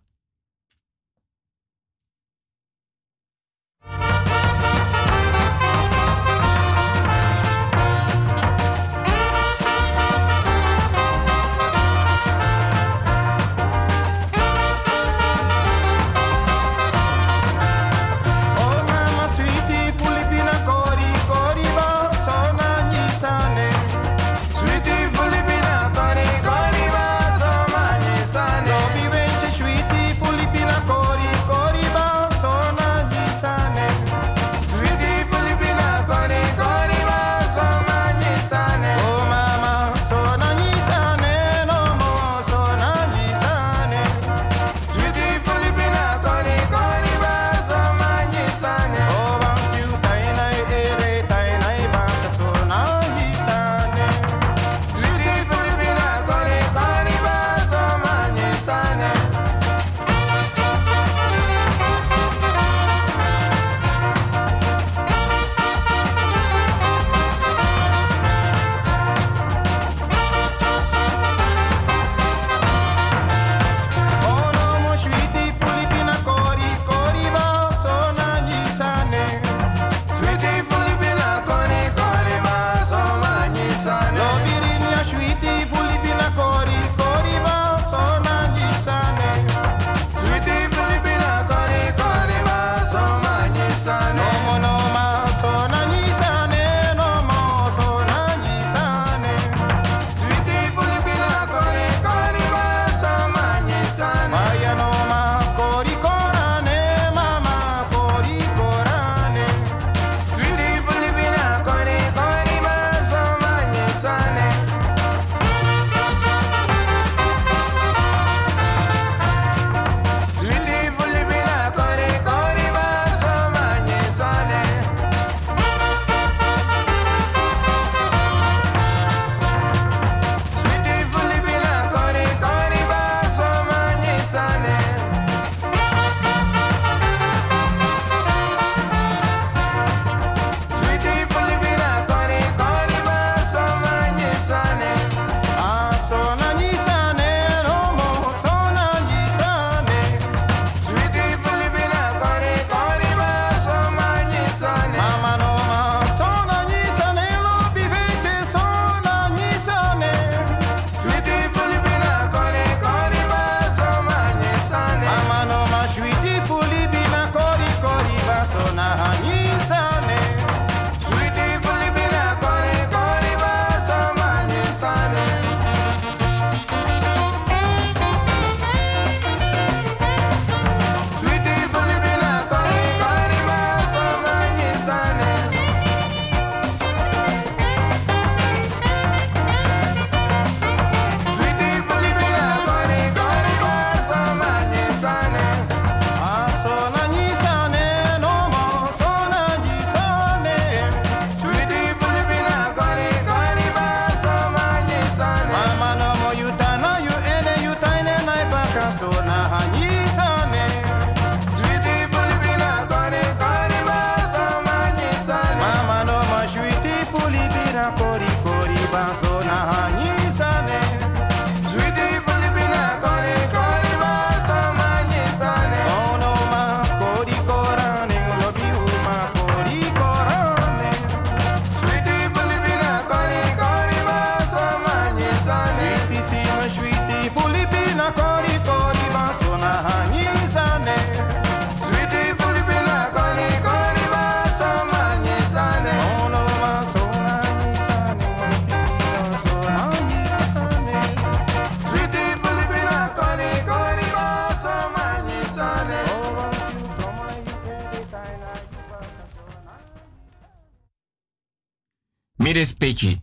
Mi 262.49 262.55
respecti. 262.55 263.21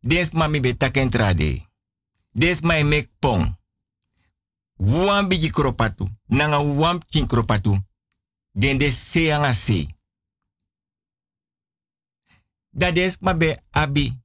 Des 0.00 0.30
mami 0.32 0.60
be 0.60 0.76
taken 0.76 1.10
trade. 1.10 1.68
Des 2.32 2.60
mai 2.60 3.08
pong. 3.18 3.56
Wan 4.76 5.28
bigi 5.28 5.50
kropatu. 5.50 6.08
Nanga 6.26 6.58
wan 6.58 6.98
kin 7.08 7.26
kropatu. 7.26 7.78
Den 8.52 8.78
de 8.78 8.90
se 8.90 9.32
anga 9.32 9.52
se. 9.52 9.86
Be 12.70 13.62
abi. 13.70 14.20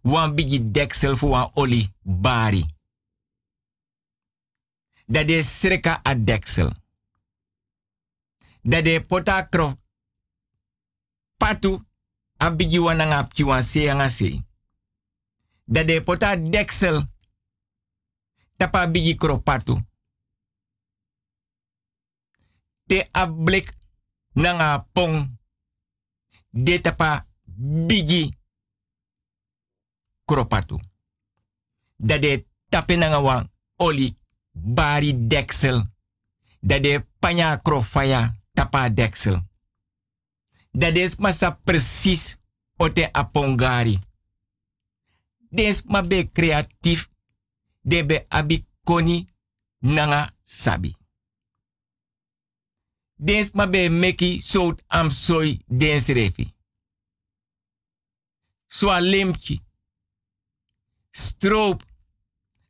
Wan 0.00 0.34
bigi 0.34 0.70
deksel 0.70 1.16
fu 1.16 1.28
wan 1.28 1.50
oli 1.54 1.94
bari. 2.02 2.64
Dat 5.06 5.26
de 5.26 5.42
sreka 5.42 6.00
a 6.02 6.14
deksel. 6.14 6.72
Dat 8.62 8.84
de 8.84 9.04
pota 9.04 9.42
kro 9.42 9.78
patu 11.36 11.84
a 12.40 12.50
bigi 12.50 12.78
wan 12.78 13.26
pti 13.28 13.44
wan 13.44 13.62
se 13.62 13.90
anga 13.90 14.08
se. 14.08 14.44
Dat 15.64 15.86
de 15.86 16.02
pota 16.02 16.36
deksel 16.36 17.06
tapa 18.56 18.90
bigi 18.90 19.14
kro 19.14 19.38
patu. 19.38 19.78
Te 22.86 23.08
a 23.12 23.26
blik 23.26 23.72
nanga 24.32 24.88
pong. 24.92 25.38
De 26.50 26.80
tapa 26.80 27.26
bigi 27.86 28.38
kropatu. 30.24 30.80
Dat 31.96 32.22
de 32.22 32.46
tape 32.68 32.94
nanga 32.94 33.20
wan 33.20 33.50
oli 33.76 34.18
bari 34.52 35.26
deksel. 35.26 35.86
Dat 36.60 36.82
de 36.82 37.06
panya 37.18 37.56
krofaya 37.56 38.36
tapa 38.52 38.88
deksel. 38.88 39.49
Dat 40.70 40.96
is 40.96 41.16
masa 41.16 41.50
precies 41.50 42.36
ote 42.76 43.12
apongari. 43.12 43.98
Des 45.48 45.82
ma 45.82 46.02
be 46.02 46.30
creatief. 46.32 47.08
De 47.80 48.06
be 48.06 48.24
abi 48.28 48.66
koni 48.82 49.28
nanga 49.78 50.34
sabi. 50.42 50.96
Des 53.14 53.52
ma 53.52 53.66
be 53.66 53.88
meki 53.88 54.40
sout 54.40 54.82
am 54.86 55.10
soy 55.10 55.58
dens 55.66 56.06
refi. 56.06 56.54
Swa. 58.66 59.00
Stroop. 61.10 61.82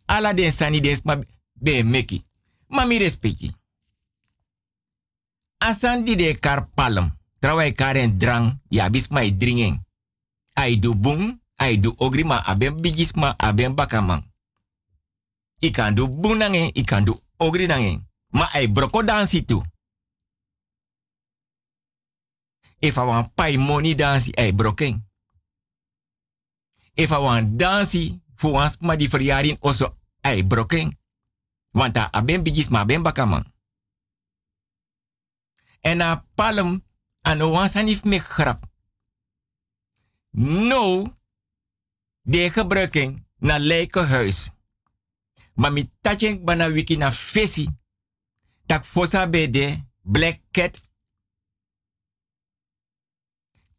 Ala 0.07 0.35
den 0.35 0.53
sani 0.53 1.01
ma 1.05 1.19
be 1.53 1.83
meki. 1.83 2.25
Ma 2.67 2.85
mi 2.85 2.99
respecti. 2.99 3.55
Asan 5.59 6.05
di 6.05 6.17
de 6.17 6.39
kar 6.39 6.69
palm. 6.75 7.20
Trawai 7.41 7.73
karen 7.73 8.19
drang. 8.19 8.61
Ya 8.69 8.89
bis 8.89 9.09
mai 9.09 9.33
dringen. 9.33 9.81
Ai 10.55 10.77
du 10.77 10.95
bung. 10.95 11.41
Ai 11.57 11.77
du 11.81 11.93
ogri 11.99 12.25
ma 12.25 12.41
aben 12.45 12.81
bigis 12.81 13.13
ma 13.15 13.35
aben 13.37 13.75
bakamang. 13.75 14.25
I 15.61 15.71
kan 15.71 15.95
du 15.95 16.09
bung 16.09 16.39
nangen. 16.39 16.71
I 16.75 16.83
kan 16.85 17.05
du 17.05 17.17
ogri 17.37 17.67
nangen. 17.67 18.09
Ma 18.33 18.49
ai 18.53 18.69
broko 18.69 19.03
dansi 19.03 19.45
tu. 19.45 19.63
If 22.81 22.97
I 22.97 23.05
want 23.05 23.35
pay 23.37 23.57
money 23.57 23.95
dansi 23.95 24.33
ai 24.37 24.53
broken. 24.53 25.05
If 26.97 27.13
I 27.13 27.19
want 27.19 27.57
dansi 27.57 28.21
fu 28.37 28.53
wan 28.53 28.71
ma 28.81 28.97
di 28.97 29.09
verjaring 29.09 29.59
oso 29.61 29.97
ai 30.21 30.43
broken. 30.43 30.97
Want 31.73 31.97
a 31.97 32.09
aben 32.13 32.43
bigis 32.43 32.69
ma 32.69 32.81
aben 32.81 33.03
bakaman. 33.03 33.45
En 35.81 36.01
a 36.01 36.25
palm 36.35 36.83
an 37.23 37.43
o 37.43 37.51
wan 37.51 37.69
sanif 37.69 38.05
me 38.05 38.19
grap. 38.19 38.65
No, 40.31 41.07
de 42.23 42.51
gebruiking 42.51 43.27
na 43.39 43.59
leke 43.59 44.01
huis. 44.01 44.51
Maar 45.55 45.73
tatjen 46.01 46.45
bana 46.45 46.71
wiki 46.71 46.97
na 46.97 47.13
fesi. 47.13 47.69
Tak 48.67 48.85
fosa 48.85 49.27
be 49.29 49.51
de 49.51 49.85
black 50.03 50.41
cat. 50.51 50.81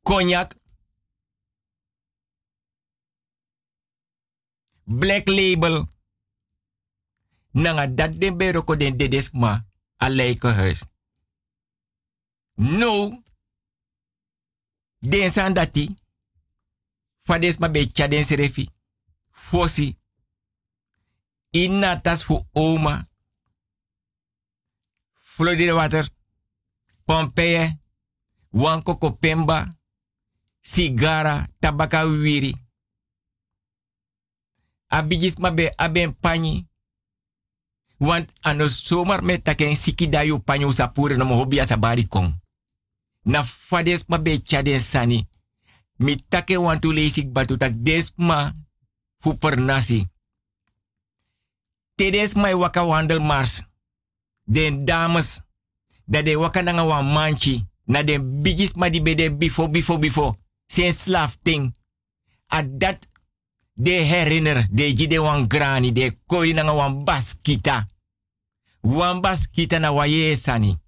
Cognac. 0.01 0.55
Black 4.83 5.27
label. 5.27 5.87
Nanga 7.51 7.87
dat 7.87 8.19
den 8.19 8.37
beroko 8.37 8.75
den 8.75 8.97
dedesma 8.97 9.65
a 9.97 10.09
leke 10.09 10.47
huis. 10.47 10.85
No. 12.55 13.23
Den 15.01 15.31
san 15.31 15.53
dati. 15.53 15.95
Fades 17.25 17.57
ma 17.59 17.69
be 17.69 17.87
chaden 17.91 18.23
serefi. 18.25 18.69
Fosi. 19.31 19.97
Inatas 21.51 22.23
fu 22.23 22.45
oma. 22.53 23.05
Florida 25.21 25.73
water. 25.75 26.07
Pompeii. 27.05 27.77
Wanko 28.51 28.95
kopemba. 28.95 29.67
Sigara. 30.61 31.47
Tabaka 31.59 32.03
wiri. 32.03 32.55
Abigis 34.87 35.37
ma 35.37 35.51
be 35.51 35.73
aben 35.77 36.13
pani. 36.19 36.67
Want 37.97 38.31
ano 38.41 38.67
zomaar 38.67 39.23
met 39.23 39.43
taken 39.43 39.75
siki 39.75 40.09
da 40.09 40.21
yu 40.23 40.39
panyo 40.39 40.71
sapure 40.71 41.15
no 41.17 41.25
mo 41.25 41.35
hobi 41.35 41.59
asabari 41.59 42.07
kong. 42.07 42.33
Na 43.23 43.43
fades 43.43 44.05
ma 44.07 44.17
be 44.17 44.41
chaden 44.43 44.79
sani. 44.79 45.27
Mi 45.97 46.15
take 46.29 46.57
leesik 46.81 47.31
batu 47.31 47.57
tak 47.57 47.73
desma 47.83 48.53
fu 49.19 49.37
per 49.37 49.59
nasi. 49.59 50.07
Tedes 51.95 52.33
mai 52.33 52.53
waka 52.53 52.85
wandel 52.85 53.19
mars. 53.19 53.63
Den 54.43 54.85
dames. 54.85 55.41
Dat 56.05 56.25
de 56.25 56.35
waka 56.35 56.61
nanga 56.61 56.85
wan 56.85 57.05
manchi. 57.05 57.65
Na 57.85 58.03
den 58.03 58.41
bigis 58.41 58.73
ma 58.73 58.89
di 58.89 59.01
bede 59.01 59.37
bifo 59.37 59.69
bifo 59.69 59.97
bifo. 59.97 60.37
Sen 60.65 60.93
slaaf 60.93 61.37
ting. 61.43 61.75
A 62.47 62.63
dat 62.63 63.07
de 63.73 63.91
herinner. 63.91 64.67
De 64.71 64.93
jide 64.93 65.19
wan 65.21 65.45
grani. 65.47 65.91
De 65.91 66.11
koi 66.25 66.53
nanga 66.53 66.73
wan 66.73 67.03
baskita. 67.03 67.85
Wan 68.81 69.21
baskita 69.21 69.79
na 69.79 69.91
waye 69.91 70.35
sani. 70.35 70.80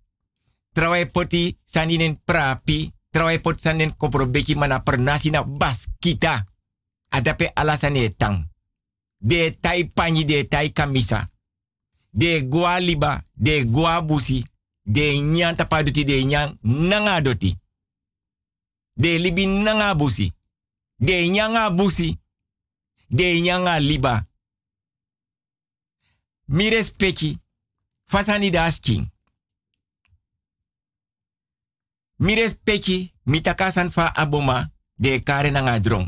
Trawai 0.74 1.06
poti 1.12 1.58
sani 1.64 1.98
nen 1.98 2.20
prapi. 2.26 2.92
Trawai 3.10 3.40
pot 3.40 3.60
sanen 3.60 3.96
kopro 3.98 4.26
beki 4.26 4.56
mana 4.56 4.80
pernasi 4.80 5.30
na 5.30 5.44
baskita. 5.44 6.46
Adape 7.10 7.52
alasane 7.56 8.16
tang. 8.18 8.50
De 9.18 9.58
tai 9.60 9.86
panyi 9.86 10.26
de 10.26 10.48
tai 10.48 10.72
kamisa. 10.72 11.30
De 12.10 12.42
gua 12.48 12.80
liba, 12.80 13.24
de 13.34 13.64
gua 13.66 14.02
busi. 14.02 14.46
De 14.84 15.18
nyan 15.20 15.56
tapaduti 15.56 16.04
de 16.06 16.24
nyan 16.24 16.58
nanga 16.62 17.22
doti. 17.22 17.58
De 18.94 19.18
libi 19.20 19.46
nanga 19.46 19.96
busi. 19.96 20.34
De 20.96 21.28
nyanga 21.30 21.70
busi. 21.72 22.20
De 23.08 23.42
nyanga 23.42 23.80
liba. 23.80 24.28
Mi 26.46 26.70
respecti. 26.70 27.38
Fasani 28.06 28.50
da 28.50 28.66
asking. 28.66 29.13
Mi 32.24 32.36
respecti. 32.36 33.12
Mi 33.24 33.42
takasan 33.42 33.92
fa 33.92 34.12
aboma. 34.16 34.72
De 34.96 35.20
kare 35.24 35.50
nanga 35.52 35.80
drong. 35.80 36.08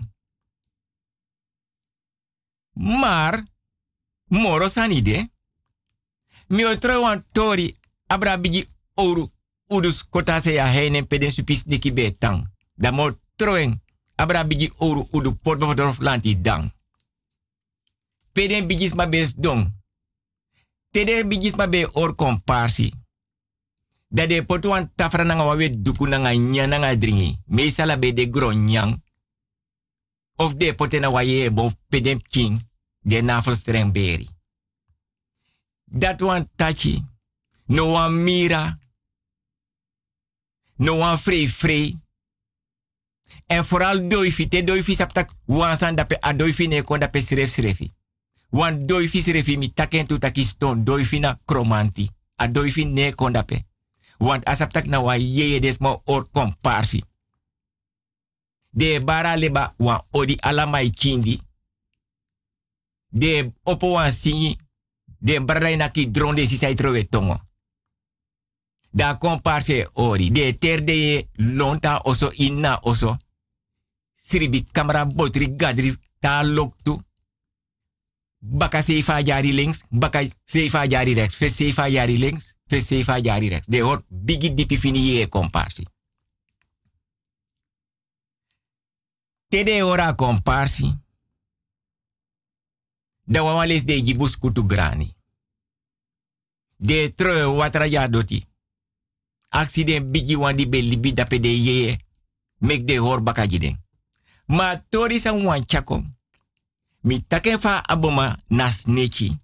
Maar, 2.74 3.44
moro 4.28 4.68
sanide. 4.70 5.28
Mi 6.48 6.66
otro 6.66 7.24
tori 7.32 7.76
abra 8.08 8.38
bigi 8.38 8.68
oru 8.94 9.30
udus 9.68 10.04
kota 10.10 10.40
se 10.40 10.54
ya 10.54 10.66
heinen 10.66 11.08
peden 11.08 11.32
supis 11.32 11.66
niki 11.66 11.94
betang. 11.94 12.52
Da 12.74 12.92
mo 12.92 13.20
troen 13.36 13.82
abra 14.16 14.44
bigi 14.44 14.72
oru 14.78 15.08
udu 15.12 15.36
port 15.42 15.60
beverdorf 15.60 16.00
lanti 16.00 16.42
dang. 16.42 16.72
Peden 18.32 18.68
bigis 18.68 18.94
ma 18.94 19.08
bes 19.08 19.36
dong. 19.36 19.72
Tede 20.92 21.28
bigis 21.28 21.56
ma 21.56 21.68
be 21.68 21.88
or 21.94 22.16
komparsi. 22.16 23.05
Da 24.16 24.28
de 24.28 24.44
potu 24.46 24.70
wan 24.70 24.92
tafra 24.96 25.24
nanga 25.24 25.44
wawe 25.44 25.70
duku 25.70 26.08
nanga 26.08 26.96
dringi. 26.96 27.38
Be 27.46 28.14
de 28.14 28.30
nyang. 28.54 29.04
Of 30.36 30.54
de 30.56 30.74
pote 30.74 31.00
na 31.00 31.10
waye 31.10 31.52
bo 31.52 31.72
pedem 31.90 32.22
king. 32.30 32.70
De 33.02 33.22
navelstreng 33.22 33.92
beri. 33.92 34.30
Dat 35.84 36.22
wan 36.22 36.50
tachi. 36.56 37.04
No 37.66 37.92
wan 37.92 38.24
mira. 38.24 38.80
No 40.78 40.98
wan 40.98 41.20
free 41.20 41.50
free. 41.50 42.00
En 43.48 43.66
vooral 43.66 44.08
doifi. 44.08 44.48
Te 44.48 44.64
doifi 44.64 44.96
saptak 44.96 45.32
wansan 45.46 45.96
dape 45.96 46.18
a 46.22 46.34
doifi 46.34 46.68
ne 46.68 46.82
kon 46.82 47.00
dape 47.00 47.22
sref 47.22 47.50
srefi. 47.50 47.92
Wan 48.50 48.86
doifi 48.86 49.22
srefi 49.22 49.58
mi 49.58 49.74
taken 49.74 50.08
tu 50.08 50.18
taki 50.18 50.46
stone. 50.46 50.84
Doifi 50.84 51.20
na 51.20 51.40
kromanti. 51.46 52.10
A 52.36 52.48
doifi 52.48 52.86
ne 52.86 53.14
kon 53.14 53.32
dape. 53.32 53.66
Want 54.18 54.48
asaptak 54.48 54.86
na 54.86 55.00
wa 55.00 55.16
yeye 55.16 55.60
desmo 55.60 56.02
or 56.06 56.28
komparsi. 56.32 57.04
De 58.70 59.00
bara 59.00 59.36
leba 59.36 59.74
wan 59.78 60.02
odi 60.12 60.38
alamai 60.42 60.90
kindi. 60.90 61.42
De 63.10 63.54
opo 63.64 64.00
singi. 64.12 64.58
De 65.20 65.40
bradai 65.40 65.76
naki 65.76 66.12
dronde 66.12 66.48
si 66.48 66.58
sai 66.58 66.76
trove. 66.76 67.08
Da 68.90 69.18
komparse 69.18 69.90
ori. 69.94 70.32
De 70.32 70.58
terde 70.58 71.28
lonta 71.34 72.02
oso 72.04 72.32
inna 72.34 72.80
oso. 72.84 73.18
Sribi 74.14 74.66
kamera 74.72 75.06
botri 75.06 75.56
gadri 75.56 75.98
ta 76.20 76.44
loktu. 76.44 77.04
Baka 78.48 78.82
seifa 78.84 79.22
jari 79.24 79.54
links, 79.54 79.84
baka 79.90 80.22
seifa 80.44 80.88
jari 80.88 81.14
rechts. 81.14 81.36
Fe 81.36 81.90
jari 81.92 82.18
links, 82.18 82.56
fe 82.68 83.22
jari 83.22 83.50
rechts. 83.50 83.68
De 83.68 83.82
hoort 83.82 84.06
bigi 84.08 84.54
dipi 84.54 84.78
fini 84.78 85.28
komparsi. 85.28 85.86
Tede 89.48 89.84
ora 89.84 90.16
komparsi. 90.16 91.00
Da 93.24 93.44
wawales 93.44 93.86
de 93.86 94.02
jibus 94.02 94.38
kutu 94.38 94.66
grani. 94.66 95.16
De 96.78 97.14
troe 97.16 97.44
watra 97.44 97.86
ya 97.88 98.08
doti. 98.08 98.46
Accident 99.50 100.12
bigi 100.12 100.36
wandi 100.36 100.70
be 100.70 100.82
libi 100.82 101.14
dape 101.14 101.40
de 101.40 101.62
ye. 101.64 101.98
Mek 102.58 102.88
de 102.88 102.98
hor 102.98 103.24
baka 103.24 103.48
jiden. 103.48 103.84
Ma 104.46 104.84
tori 104.90 105.20
san 105.20 105.44
wan 105.44 105.66
chakom. 105.66 106.15
Mi 107.06 107.22
taken 107.28 107.60
fa 107.60 107.84
aboma 107.86 108.40
nas 108.48 108.86
nechi. 108.86 109.38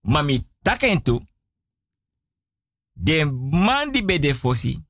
Ma 0.00 0.22
mi 0.22 0.46
taken 0.62 1.02
tu. 1.02 1.26
De 2.92 3.24
man 3.50 3.90
di 3.90 4.04
be 4.04 4.18
de 4.18 4.34
fosi. 4.34 4.84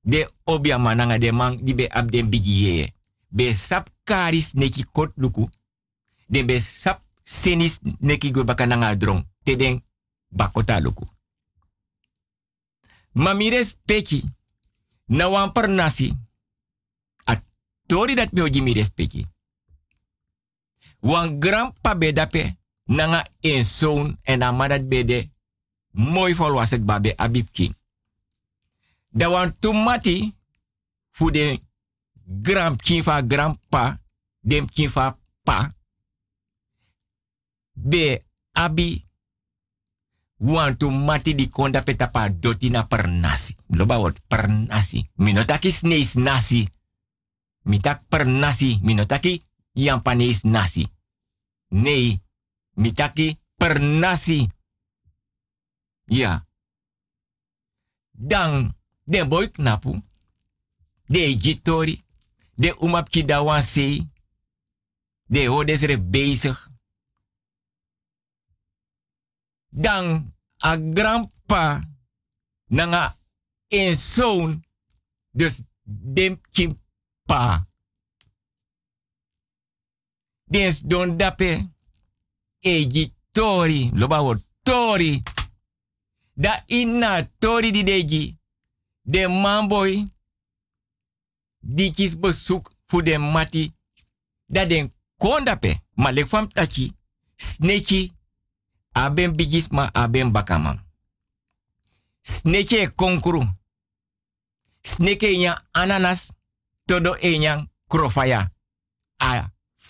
De 0.00 0.28
obia 0.44 0.78
mananga 0.78 1.18
de 1.18 1.32
man 1.32 1.56
di 1.64 1.74
be. 1.74 2.92
Be 3.28 3.52
sap 3.52 3.88
karis 4.04 4.52
neki 4.52 4.84
kot 4.92 5.12
luku. 5.14 5.48
De 6.26 6.44
be 6.44 6.60
sap 6.60 7.02
senis 7.22 7.80
neki 7.98 8.30
go 8.30 8.44
baka 8.44 8.66
nanga 8.66 8.96
drong. 8.96 9.26
Te 9.42 9.56
den 9.56 9.84
bakota 10.28 10.80
luku. 10.80 11.08
Ma 13.12 13.32
mi 13.34 13.50
respecti. 13.50 14.24
Na 15.06 15.28
wan 15.28 15.52
per 15.52 15.68
nasi. 15.68 16.12
A 17.24 17.42
tori 17.86 18.14
dat 18.14 18.32
mi 18.32 18.40
oji 18.40 18.62
mi 18.62 18.72
respecti. 18.72 19.26
Wan 21.00 21.40
grandpa 21.40 21.96
be 21.96 22.12
dape. 22.12 22.56
Nanga 22.84 23.26
een 23.40 23.64
zoon 23.64 24.18
en 24.22 24.42
amadat 24.42 24.88
be 24.88 25.04
de 25.04 25.28
mooi 25.90 26.34
volwassen 26.34 26.84
babe 26.84 27.16
abib 27.16 27.48
king. 27.52 27.74
Da 29.08 29.28
wan 29.28 29.58
tomati 29.58 30.34
fu 31.10 31.30
de 31.30 31.60
grand 32.42 32.82
king 32.82 33.02
grandpa, 33.28 34.00
dem 34.40 34.66
king 34.70 34.92
pa. 35.42 35.72
Be 37.72 38.22
abi 38.52 39.04
wan 40.36 40.76
tomati 40.76 41.34
di 41.34 41.48
konda 41.48 41.82
petapa 41.82 42.28
doti 42.28 42.70
na 42.70 42.82
per 42.82 43.08
nasi. 43.08 43.56
Loba 43.66 43.98
wat 43.98 44.20
per 44.28 44.48
nasi. 44.48 45.10
Minotaki 45.14 45.72
sneis 45.72 46.14
nasi. 46.14 46.68
Mitak 47.62 48.02
per 48.08 48.26
nasi. 48.26 48.78
Minotaki 48.82 49.42
yampaneis 49.76 50.42
nasi. 50.42 50.88
Nee, 51.68 52.22
mitaki 52.74 53.40
per 53.56 53.80
nasi. 53.80 54.48
Ja. 56.04 56.46
Dan, 58.10 58.76
den 59.04 59.28
boy 59.28 59.50
knapu. 59.50 60.02
De 61.06 61.36
jitori. 61.36 62.04
De 62.54 62.76
umapki 62.80 63.24
da 63.24 63.42
wan 63.44 63.62
sei. 63.62 64.10
De 65.24 65.46
hodes 65.46 65.80
re 65.80 66.00
bezig. 66.00 66.70
Dan, 69.68 70.34
a 70.64 70.76
grandpa. 70.94 71.94
Nanga 72.66 73.16
een 73.68 73.96
zoon. 73.96 74.64
Dus 75.30 75.62
dem 75.82 76.40
kimpa. 76.50 77.65
Dens 80.48 80.80
don 80.80 81.16
dape. 81.16 81.68
Eji 82.60 83.14
tori. 83.32 83.90
Loba 83.92 84.38
tori. 84.62 85.22
Da 86.32 86.62
inna 86.66 87.28
tori 87.38 87.70
di 87.70 87.82
deji. 87.82 88.38
De 89.02 89.28
manboy. 89.28 90.06
Die 91.60 91.92
kis 91.92 92.18
bezoek 92.18 92.72
voor 92.86 93.04
de 93.04 93.18
mati. 93.18 93.74
Da 94.46 94.64
den 94.64 94.94
kondape. 95.16 95.80
Fam 96.26 96.48
tachi. 96.48 96.92
Sneki. 97.36 98.12
Aben 98.92 99.36
bigis 99.36 99.68
ma 99.68 99.90
aben 99.92 100.32
bakaman. 100.32 100.84
Sneke 102.22 102.76
e 102.76 102.88
konkru. 102.94 103.42
Sneke 104.82 105.36
nya 105.36 105.68
ananas. 105.72 106.32
Todo 106.84 107.16
e 107.20 107.66
krofaya. 107.86 108.55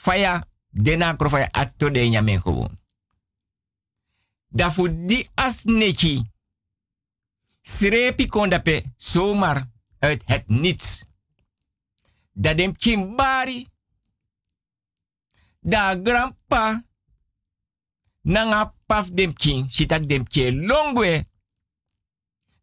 Faya 0.06 0.38
dena 0.70 1.16
krofaya 1.16 1.48
atto 1.52 1.90
de 1.90 2.08
nya 2.08 2.22
men 2.22 2.40
gewoon. 2.40 2.78
Da 4.48 4.70
fu 4.70 5.06
di 5.06 5.28
as 5.34 5.64
neki. 5.64 6.22
Srepi 7.60 8.26
kondape 8.26 8.84
zomaar 8.96 9.70
uit 9.98 10.22
het 10.26 10.48
niets. 10.48 11.04
Dat 12.32 12.56
dem 12.56 12.76
kimbari. 12.76 13.66
Da 15.60 16.00
grandpa. 16.02 16.84
Nanga 18.22 18.74
paf 18.86 19.10
dem 19.10 19.32
kin. 19.34 19.70
Shitak 19.70 20.08
dem 20.08 20.28
ke 20.28 20.52
longwe. 20.54 21.24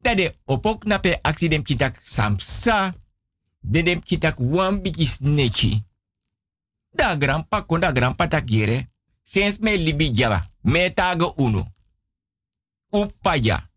Dat 0.01 0.17
de 0.17 0.35
opok 0.45 0.83
nape 0.83 1.19
aksi 1.21 1.47
dem 1.47 1.63
kitak 1.63 1.97
samsa. 2.01 2.95
De 3.59 3.83
dem 3.83 4.03
kitak 4.03 4.37
sneki. 4.95 5.83
Da 6.93 7.15
grandpa 7.15 7.61
kon 7.65 7.79
da 7.79 7.91
grandpa 7.91 8.27
tak 8.27 8.49
yere. 8.49 8.87
Sens 9.23 9.59
me 9.59 9.77
libi 9.77 10.11
java. 10.13 10.41
Me 10.61 10.93
tage 10.93 11.33
uno. 11.35 11.73
Upaya. 12.89 13.69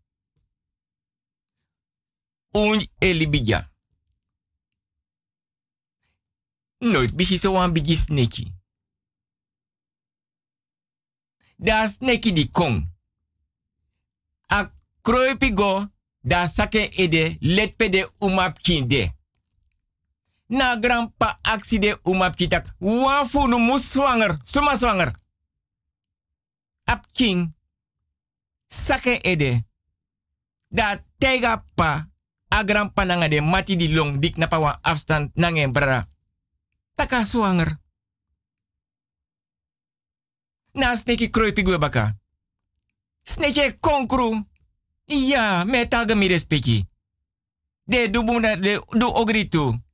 Un 2.51 2.87
e 2.99 3.13
libi 3.13 3.43
ja. 3.45 3.71
Nooit 6.77 7.15
bisi 7.15 7.37
so 7.37 7.51
wan 7.51 7.73
bigi 7.73 7.95
sneki. 7.95 8.51
Da 11.55 11.87
sneki 11.87 12.31
di 12.33 12.49
kong. 12.51 12.85
A 14.47 14.71
kroipi 15.01 15.53
go, 15.53 15.87
da 16.21 16.47
sake 16.47 16.89
ede 16.95 17.37
letpe 17.39 17.89
de 17.89 18.11
umap 18.19 18.59
kinde. 18.61 19.16
Na 20.47 20.75
grandpa 20.75 21.39
aksi 21.43 21.79
de 21.79 21.99
umap 22.03 22.35
kitak. 22.35 22.75
Wan 22.79 23.27
funu 23.27 23.59
mus 23.59 23.93
zwanger, 23.93 24.37
suma 24.43 24.75
zwanger. 24.75 25.11
Ap 26.85 27.05
king. 27.11 27.53
Sake 28.67 29.19
ede. 29.23 29.65
Da 30.67 31.03
tega 31.17 31.65
pa. 31.75 32.07
A 32.49 32.63
grandpa 32.63 33.05
nanga 33.05 33.27
de 33.27 33.41
mati 33.41 33.75
di 33.75 33.93
long 33.93 34.19
dik 34.19 34.37
na 34.37 34.47
pa 34.47 34.59
wan 34.59 34.79
afstand 34.81 35.31
nangen 35.35 35.71
brara. 35.71 36.07
Taka 36.95 37.25
zwanger. 37.25 37.77
Na 40.73 40.95
sneki 40.95 41.29
kroipi 41.29 41.63
gwe 41.63 41.77
baka. 41.77 42.15
Sneke 43.23 43.77
konkru. 43.79 44.45
Ja, 45.05 45.63
me 45.65 45.87
taga 45.87 46.15
mi 46.15 46.27
respecti. 46.27 46.85
De 47.83 48.09
du 48.09 48.23
bunda 48.23 48.55
de 48.55 48.79
du 48.97 49.05
ogritu. 49.05 49.86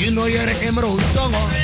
You 0.00 0.10
know 0.10 0.24
you're 0.24 0.42
a 0.42 0.54
emerald 0.66 1.00
tongo. 1.14 1.59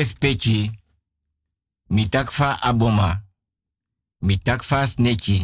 Respecti, 0.00 0.70
mi 1.92 2.08
takfa 2.08 2.56
aboma, 2.62 3.24
mi 4.24 4.38
takfa 4.38 4.86
sneki, 4.86 5.38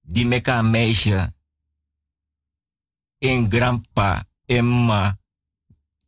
die 0.00 0.24
meka 0.24 0.62
meisje, 0.62 1.18
en 3.18 3.48
grandpa, 3.52 4.24
en 4.46 4.64
ma, 4.86 5.02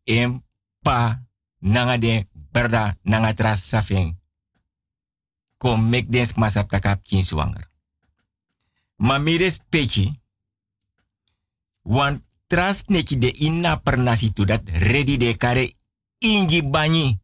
en 0.05 0.41
pa, 0.81 1.21
nanga 1.59 1.99
den 1.99 2.25
berda, 2.33 2.97
nanga 3.03 3.35
tras 3.35 3.69
safing. 3.69 4.17
Kom 5.61 5.85
mek 5.93 6.09
den 6.09 6.27
smasap 6.27 6.73
takap 6.73 7.05
kin 7.05 7.25
zwanger. 7.25 7.69
Ma 8.97 9.19
mi 9.19 9.37
respecti, 9.37 10.09
wan 11.83 12.23
tras 12.49 12.87
neki 12.89 13.19
de 13.19 13.31
inna 13.45 13.77
pernasi 13.77 14.33
tu 14.33 14.45
dat 14.49 14.65
ready 14.69 15.17
de 15.17 15.37
kare 15.37 15.69
ingi 16.23 16.63
banyi. 16.63 17.19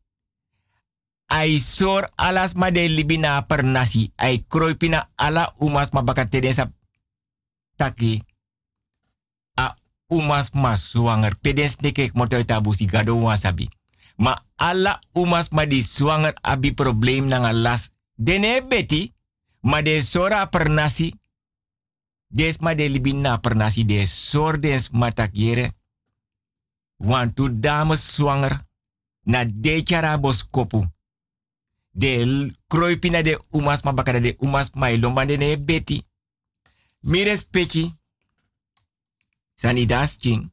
Ai 1.29 1.61
sor 1.61 2.09
alas 2.17 2.55
ma 2.55 2.71
de 2.71 2.89
libina 2.89 3.47
per 3.47 3.63
nasi. 3.63 4.13
Ai 4.17 4.45
kroipina 4.49 5.11
ala 5.15 5.55
umas 5.59 5.93
ma 5.93 6.03
bakat 6.03 6.31
teden 6.31 6.55
sap 6.55 6.73
taki. 7.77 8.25
A 9.55 9.77
umas 10.09 10.51
ma 10.53 10.77
swanger. 10.77 11.37
Peden 11.41 11.69
sneke 11.69 12.11
motoy 12.15 12.45
tabu 12.45 12.75
si 12.75 12.87
gado 12.87 13.17
wasabi. 13.17 13.69
Ma 14.17 14.35
ala 14.57 15.01
umas 15.13 15.51
ma 15.51 15.65
di 15.65 15.83
swanger 15.83 16.35
abi 16.43 16.75
probleem 16.75 17.29
nanga 17.29 17.53
las. 17.53 17.93
Dene 18.19 18.63
beti, 18.67 19.15
ma 19.61 19.83
de 19.83 20.03
sora 20.03 20.49
per 20.49 20.69
nasi. 20.69 21.15
Des 22.29 22.59
ma 22.59 22.75
de 22.75 22.89
libina 22.89 23.39
per 23.39 23.55
nasi 23.55 23.85
de 23.85 24.07
sor 24.07 24.59
des 24.59 24.91
yere. 25.33 25.73
Want 26.97 27.37
tu 27.37 27.61
dames 27.61 28.17
zwanger 28.17 28.68
na 29.29 29.45
de 29.45 29.83
chara 29.83 30.19
boskopu. 30.19 30.87
De 31.91 32.13
kroipina 32.67 33.23
de 33.23 33.39
umas 33.51 33.83
ma 33.83 33.93
bakada 33.93 34.21
de 34.21 34.37
umas 34.39 34.71
ma 34.75 34.91
ilomba 34.91 35.25
de 35.27 35.37
ne 35.37 35.59
beti. 35.59 36.07
Mi 37.01 37.23
respecti. 37.23 37.99
Sani 39.55 39.87
das 39.87 40.17
king. 40.17 40.53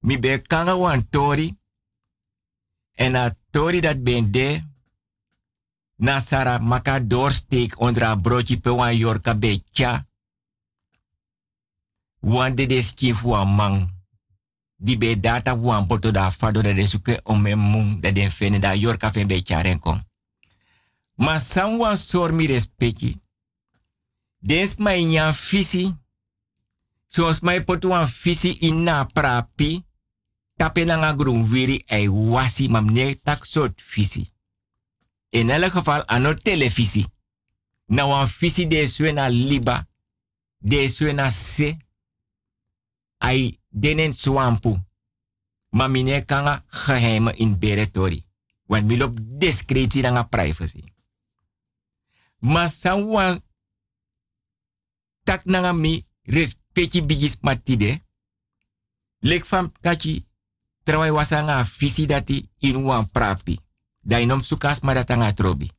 Mi 0.00 0.18
be 0.18 0.42
kanga 0.42 0.76
wan 0.76 1.08
tori. 1.08 1.58
En 2.94 3.14
a 3.14 3.36
tori 3.50 3.80
dat 3.80 4.02
ben 4.02 4.30
de. 4.30 4.62
Na 5.96 6.20
Sara 6.20 6.58
maka 6.58 7.00
doorsteek 7.00 7.80
onder 7.80 8.20
broodje 8.20 8.60
pe 8.60 8.70
wan 8.70 8.96
yorka 8.96 9.34
be. 9.34 9.62
Wan 12.20 12.54
de 12.54 12.66
de 12.66 12.82
skin 12.82 13.14
fu 13.14 13.34
a 13.34 13.44
mang 13.44 14.01
di 14.82 14.96
be 14.98 15.14
data 15.14 15.54
wan 15.54 15.86
poto 15.86 16.10
da 16.10 16.30
fado 16.30 16.62
da 16.62 16.72
de 16.72 16.86
suke 16.86 17.20
o 17.24 17.34
me 17.36 17.54
mung 17.54 18.00
da 18.00 18.10
den 18.10 18.30
fene 18.30 18.58
da 18.58 18.72
yor 18.74 18.96
ka 18.98 19.10
fen 19.10 19.28
be 19.28 19.42
charen 19.42 19.78
kon. 19.78 20.00
Ma 21.16 21.38
san 21.38 21.78
wan 21.78 21.96
sor 21.96 22.32
mi 22.32 22.46
respecti. 22.46 23.16
Des 24.38 24.74
mai 24.78 25.04
nyan 25.04 25.32
fisi. 25.34 25.94
Sos 27.06 27.40
mai 27.40 27.60
poto 27.64 27.88
wan 27.88 28.08
fisi 28.08 28.50
ina 28.60 29.04
prapi. 29.04 29.84
Tape 30.56 30.84
na 30.84 30.96
nga 30.96 31.12
grun 31.14 31.46
wiri 31.50 31.84
ai 31.88 32.08
wasi 32.08 32.68
mam 32.68 32.90
ne 32.90 33.14
tak 33.14 33.44
soort 33.46 33.80
fisi. 33.80 34.26
In 35.30 35.50
elk 35.50 35.72
geval 35.72 36.02
ano 36.06 36.34
televisi. 36.34 37.06
Na 37.86 38.06
wan 38.06 38.28
fisi 38.28 38.66
de 38.66 38.86
swena 38.86 39.28
liba. 39.28 39.86
De 40.58 40.88
swena 40.88 41.30
se. 41.30 41.76
Ai 43.22 43.58
denen 43.70 44.12
swampu. 44.12 44.76
Maar 45.70 45.90
mine 45.90 46.24
kanga 46.24 46.64
geheimen 46.66 47.36
in 47.36 47.58
beretori. 47.58 48.24
Want 48.66 48.84
mi 48.84 48.96
lop 48.96 49.18
discretie 49.20 50.24
privacy. 50.28 50.84
Maar 52.38 52.68
san 52.68 53.06
wan 53.06 53.42
tak 55.22 55.44
nanga 55.44 55.72
mi 55.72 56.06
respecti 56.22 57.02
bigis 57.02 57.38
matide. 57.40 58.02
Lek 59.18 59.44
fam 59.44 59.72
tachi 59.80 60.26
trawai 60.82 61.10
wasanga 61.10 61.64
visi 61.64 62.06
dati 62.06 62.48
in 62.58 62.82
wan 62.82 63.10
prapi. 63.10 63.58
Da 64.00 64.18
inom 64.18 64.42
sukas 64.42 64.80
madatanga 64.80 65.32
trobi. 65.32 65.70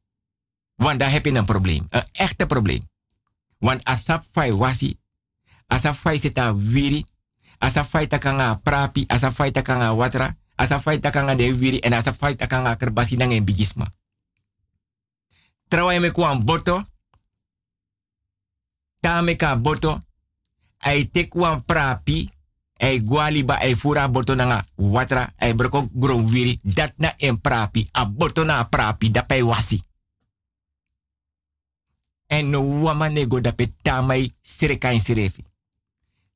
Want 0.76 1.00
daar 1.00 1.12
heb 1.12 1.26
je 1.26 1.32
een 1.32 1.46
probleem. 1.46 1.88
Een 1.89 2.08
echte 2.12 2.46
probleem. 2.46 2.89
Want 3.58 3.84
asap 3.84 4.24
fai 4.32 4.54
wasi. 4.54 5.00
Asap 5.68 5.96
fai 5.96 6.20
seta 6.20 6.56
wiri 6.56 7.06
asa 7.64 7.88
faita 7.88 8.20
kanga 8.20 8.59
prapi, 8.59 9.07
asa 9.07 9.32
faita 9.32 9.64
kanga 9.64 9.95
watra, 9.95 10.36
asa 10.59 10.84
faita 10.84 11.11
kanga 11.11 11.36
de 11.36 11.47
wiri 11.55 11.80
en 11.80 11.95
asa 11.95 12.11
faita 12.11 12.47
kanga 12.47 12.76
kerbasi 12.76 13.16
nang 13.16 13.32
bigisma. 13.45 13.88
Trawai 15.72 15.99
me 15.99 16.11
kuan 16.11 16.43
boto, 16.43 16.84
ta 18.99 19.22
me 19.22 19.36
ka 19.36 19.55
boto, 19.55 20.01
ai 20.84 21.07
te 21.07 21.30
prapi, 21.66 22.30
ai 22.84 22.99
guali 22.99 23.43
ba 23.43 23.55
ai 23.64 23.76
fura 23.76 24.07
boto 24.07 24.36
nanga 24.36 24.66
watra, 24.76 25.34
ai 25.39 25.53
broko 25.53 25.88
gron 25.93 26.28
wiri, 26.28 26.59
dat 26.64 26.93
na 26.97 27.16
en 27.18 27.39
prapi, 27.39 27.88
a 27.91 28.05
boto 28.05 28.43
na 28.43 28.64
prapi, 28.64 29.09
da 29.09 29.24
pay 29.24 29.41
wasi. 29.41 29.82
En 32.28 32.49
no 32.49 32.59
wama 32.84 33.09
nego 33.09 33.39
da 33.39 33.51
pe 33.51 33.72
tamai 33.82 34.34
sireka 34.41 34.91
in 34.91 34.99
sirefi 34.99 35.53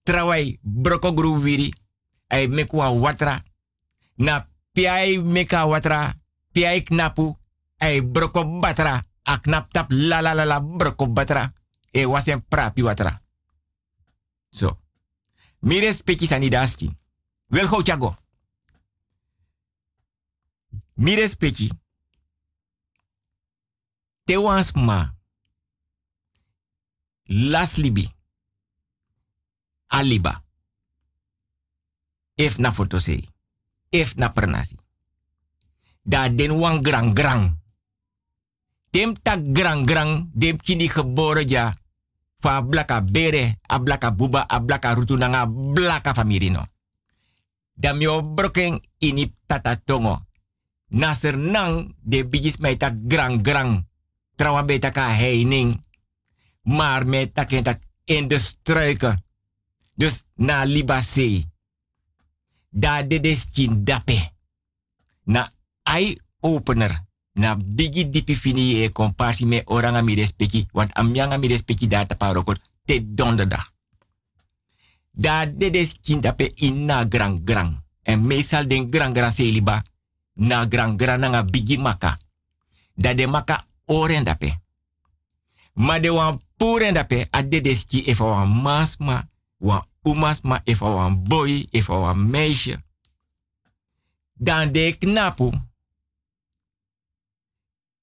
trawai 0.08 0.60
broko 0.64 1.12
gru 1.14 1.36
wiri 1.44 1.74
mekwa 2.48 2.90
watra 2.90 3.36
na 4.18 4.48
piai 4.74 5.18
meka 5.20 5.66
watra 5.66 6.16
piai 6.52 6.84
knapu 6.84 7.36
ay 7.80 8.02
broko 8.02 8.44
batra 8.62 9.04
a 9.24 9.38
knap 9.44 9.72
tap 9.74 9.92
la 9.92 10.22
la 10.22 10.34
la 10.34 10.46
la 10.46 10.60
broko 10.62 11.08
batra 11.08 11.52
e 11.92 12.06
wasen 12.06 12.42
prapi 12.50 12.82
watra 12.82 13.12
so 14.52 14.78
mi 15.68 15.80
respecti 15.80 16.28
sani 16.28 16.50
daski 16.50 16.88
wel 17.52 17.68
go 17.68 17.84
chago 17.84 18.16
Mi 20.98 21.14
respecti. 21.16 21.70
Te 24.24 24.38
wans 24.38 24.72
ma. 24.74 25.14
Aliba. 29.88 30.44
If 32.36 32.58
na 32.58 32.72
fotosei. 32.72 33.24
If 33.90 34.16
na 34.16 34.30
pernasi. 34.30 34.76
Da 36.04 36.30
den 36.30 36.60
wan 36.60 36.82
grang 36.82 37.14
grang. 37.14 37.60
Dem 38.90 39.14
tak 39.22 39.42
grang 39.52 39.86
grang. 39.86 40.30
Dem 40.34 40.58
kini 40.58 40.88
geboren 40.88 41.48
ja. 41.50 41.74
Fa 42.40 42.62
blaka 42.62 43.02
bere. 43.02 43.60
A 43.68 43.80
blaka 43.80 44.12
buba. 44.12 44.46
A 44.48 44.60
blaka 44.60 44.94
rutu 44.94 45.18
nanga 45.18 45.48
blaka 45.48 46.14
famirino. 46.14 46.68
Dam 47.74 48.02
yo 48.02 48.22
broken 48.22 48.82
ini 48.98 49.34
tata 49.46 49.76
tongo. 49.76 50.26
Nasir 50.88 51.38
nang 51.38 51.96
de 52.00 52.26
bigis 52.28 52.58
mij 52.58 52.78
tak 52.78 52.94
grang 53.08 53.42
grang. 53.42 53.88
Trawa 54.36 54.64
beta 54.64 54.92
ka 54.92 55.10
heining. 55.10 55.84
Maar 56.62 57.08
met 57.08 57.34
tak 57.34 57.50
tak 57.64 57.80
in 58.06 58.28
de 58.28 58.40
struiken. 58.40 59.27
Dus 59.98 60.24
na 60.38 60.62
libase. 60.64 61.50
Da 62.70 63.02
de 63.04 63.20
deskin 63.20 63.84
dape. 63.84 64.32
Na 65.24 65.50
eye 65.84 66.22
opener. 66.40 67.06
Na 67.34 67.56
bigi 67.56 68.10
dipi 68.10 68.36
fini 68.36 68.84
e 68.84 68.92
me 69.46 69.62
oranga 69.66 70.02
mi 70.02 70.14
respecti. 70.14 70.68
Want 70.72 70.94
amyanga 70.94 71.38
mi 71.38 71.48
respecti 71.48 71.88
da 71.88 72.06
taparokot 72.06 72.60
te 72.86 73.14
donderdag. 73.14 73.72
Da 75.12 75.46
de 75.46 75.70
deskin 75.70 76.22
dape 76.22 76.52
in 76.56 76.86
na 76.86 77.06
grang 77.10 77.42
grang. 77.44 77.84
En 78.04 78.28
meestal 78.28 78.68
den 78.68 78.92
grang 78.92 79.14
grang 79.14 79.32
seliba. 79.32 79.82
Na 80.34 80.66
grang 80.66 80.98
grang 80.98 81.20
na 81.20 81.28
nga 81.28 81.44
bigi 81.44 81.78
maka. 81.78 82.20
Da 82.94 83.14
de 83.14 83.28
maka 83.28 83.66
oren 83.86 84.24
dape. 84.24 84.60
Ma 85.74 86.00
de 86.00 86.10
wan 86.10 86.42
puren 86.58 86.94
dape 86.94 87.28
a 87.32 87.42
de 87.42 87.62
deski 87.62 88.16
wan 88.18 88.62
masma, 88.62 89.30
wan 89.58 89.86
umasma 90.02 90.62
efa 90.64 90.86
wan 90.86 91.24
boy, 91.24 91.68
efa 91.72 92.00
wan 92.00 92.30
meisje. 92.30 92.84
Dan 94.34 94.72
de 94.72 94.96
knapu 95.00 95.52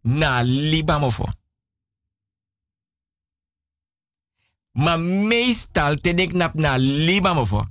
na 0.05 0.43
libamofo. 0.43 1.29
Ma 4.73 4.97
meestal 4.97 6.01
te 6.01 6.15
de 6.15 6.27
knap 6.27 6.55
na 6.55 6.77
libamofo. 6.77 7.69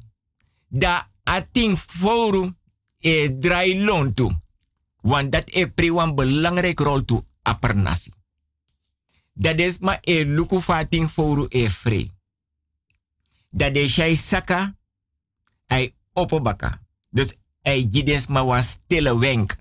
Da 0.67 1.09
ating 1.23 1.77
forum 1.77 2.57
e 2.97 3.37
drai 3.39 3.83
lontu. 3.83 4.31
Want 5.01 5.31
dat 5.31 5.49
e 5.49 5.67
pri 5.67 5.91
belangrijk 5.91 6.79
rol 6.79 7.05
toe 7.05 7.23
a 7.41 7.53
per 7.53 7.75
nasi. 7.75 8.11
Dat 9.33 9.59
is 9.59 9.79
ma 9.79 9.99
e 10.01 10.25
luku 10.25 10.61
fating 10.61 11.11
e 11.49 11.69
free. 11.69 12.12
Dat 13.53 13.73
de 13.73 13.85
shai 13.87 14.15
saka 14.17 14.73
ai 15.67 15.93
opobaka. 16.13 16.81
Dus 17.09 17.35
ai 17.61 17.87
gides 17.91 18.27
ma 18.27 18.43
was 18.43 18.69
stille 18.69 19.13
wenk. 19.19 19.55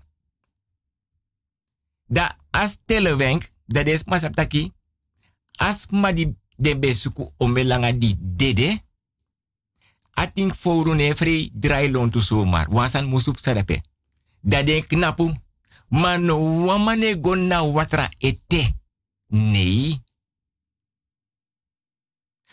Da 2.06 2.38
as 2.50 2.70
stille 2.70 3.16
wenk, 3.16 3.50
dat 3.66 3.86
is 3.86 4.04
ma 4.04 4.18
saptaki. 4.18 4.72
As 5.56 5.86
ma 5.90 6.12
di 6.12 6.32
de 6.56 6.78
besuku 6.78 7.32
omelanga 7.36 7.92
di 7.92 8.16
dede. 8.18 8.80
Ating 10.14 10.54
foru 10.54 10.96
dry 11.52 11.90
lon 11.90 12.10
tu 12.10 12.20
somar. 12.20 12.68
Wansan 12.70 13.08
musup 13.08 13.38
sadape. 13.38 13.82
Dat 14.40 14.66
de 14.66 14.84
knapu. 14.86 15.32
Mano 15.88 16.64
wamane 16.64 17.18
gonna 17.20 17.64
watra 17.64 18.10
ete. 18.18 18.74
Nee. 19.26 20.00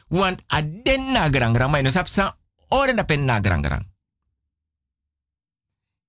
Want 0.10 0.44
a 0.48 0.62
den 0.62 1.12
na 1.12 1.30
grang 1.30 1.54
grang, 1.54 1.72
maar 1.72 1.92
sap 1.92 2.08
sa 2.08 2.38
ore 2.70 2.94
na 2.94 3.04
pen 3.04 3.26
na 3.26 3.40
grang 3.40 3.62
grang. 3.62 3.86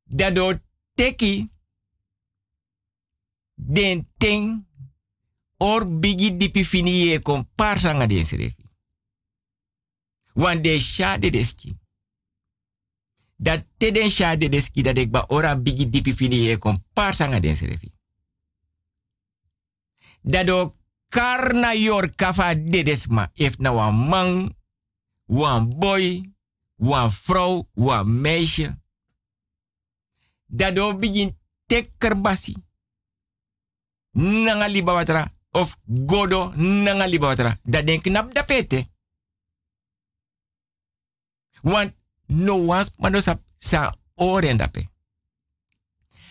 Dado 0.04 0.58
teki 0.94 1.50
den 3.54 4.08
ting 4.16 4.66
or 5.58 5.84
bigi 5.84 6.36
dipi 6.36 6.64
fini 6.64 7.12
e 7.12 7.18
kon. 7.20 7.46
Want 10.32 10.64
de 10.64 10.78
sha 10.78 11.18
de 11.18 11.30
deski. 11.30 11.78
Dat 13.36 13.64
te 13.76 13.92
den 13.92 14.50
deski 14.50 14.82
dat 14.82 14.96
ik 14.96 15.10
ba 15.10 15.24
ora 15.28 15.56
bigi 15.56 15.90
dipi 15.90 16.14
fini 16.14 16.50
e 16.50 16.58
kon 16.58 16.84
parsa 16.92 17.26
nga 17.26 17.40
den 17.40 17.56
karna 21.10 21.74
yor 21.74 22.10
kafa 22.14 22.54
dedesma 22.54 23.30
if 23.34 23.58
na 23.58 23.72
wan 23.72 23.94
man, 24.08 24.54
wan 25.26 25.68
boy, 25.68 26.22
wan 26.78 27.10
vrouw, 27.10 27.68
wan 27.74 28.20
meisje. 28.20 28.78
Dado 30.46 30.94
begin 30.98 31.36
tekerbasi. 31.66 32.56
Nanga 34.12 34.68
liba 34.68 34.92
watra 34.92 35.30
of 35.50 35.76
godo 35.84 36.52
nanga 36.56 37.06
liba 37.06 37.26
watra. 37.26 37.58
Dat 37.62 37.86
denk 37.86 38.02
knap 38.02 38.34
da 38.34 38.42
pete. 38.42 38.86
Want 41.62 41.94
no 42.26 42.64
wans 42.64 42.94
mano 42.96 43.20
sa, 43.20 43.38
sa 43.56 43.94
oren 44.14 44.56
dape. 44.56 44.88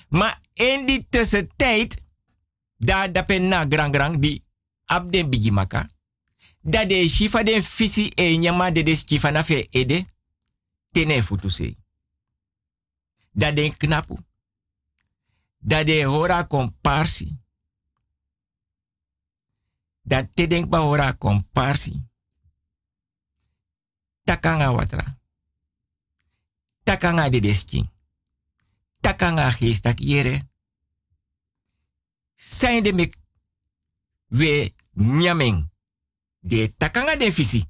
Maar 0.09 0.39
in 0.53 0.85
die 0.85 1.07
tussentijd 1.09 2.01
da 2.77 3.07
dape 3.07 3.37
na 3.37 3.65
grang 3.69 3.93
grang 3.93 4.19
di 4.19 4.43
ab 4.89 5.11
den 5.11 5.29
bigi 5.29 5.51
maka. 5.51 5.87
Da 6.61 6.85
de 6.85 7.07
shifa 7.09 7.43
den 7.43 7.63
fisi 7.63 8.11
e 8.15 8.37
nyama 8.37 8.71
de 8.71 8.83
de 8.83 9.31
na 9.31 9.43
fe 9.43 9.67
ede. 9.71 10.05
Tene 10.91 11.23
futu 11.23 11.49
se. 11.49 11.75
Da 13.31 13.51
den 13.51 13.77
knapu. 13.77 14.17
Da 15.57 15.83
de 15.83 16.03
hora 16.05 16.43
komparsi. 16.47 17.37
Da 20.01 20.23
te 20.33 20.47
denk 20.47 20.69
ba 20.69 20.79
hora 20.79 21.13
komparsi. 21.13 22.07
Takanga 24.23 24.71
watra. 24.73 25.19
Takanga 26.83 27.29
de 27.29 27.39
deski. 27.39 27.89
Takanga 29.01 29.51
geestak 29.51 29.99
yere 29.99 30.49
zijn 32.39 32.83
de 32.83 32.93
mek 32.93 33.15
we 34.27 34.73
nyaming 34.99 35.69
de 36.39 36.67
takanga 36.77 37.15
de 37.15 37.31
fisi. 37.31 37.65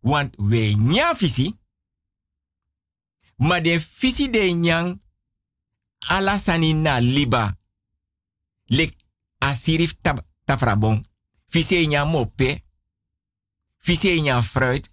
Want 0.00 0.34
we 0.36 0.74
nya 0.76 1.14
fisi, 1.14 1.58
maar 3.36 3.62
de 3.62 3.80
fisi 3.80 4.30
de 4.30 4.52
nyang 4.52 5.00
ala 5.98 6.38
sani 6.38 6.72
na 6.72 7.00
liba. 7.00 7.56
Lek 8.66 8.94
asirif 9.38 9.96
tab, 10.00 10.20
tafrabong. 10.44 11.06
Fisi 11.48 11.86
nya 11.86 12.04
mope. 12.04 12.64
Fisi 13.78 14.20
nya 14.20 14.42
fruit. 14.42 14.92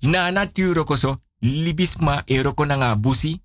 Na 0.00 0.30
natuur 0.30 0.84
koso 0.84 1.22
libisma 1.40 2.22
eroko 2.26 2.64
nanga 2.64 2.96
busi. 2.96 3.40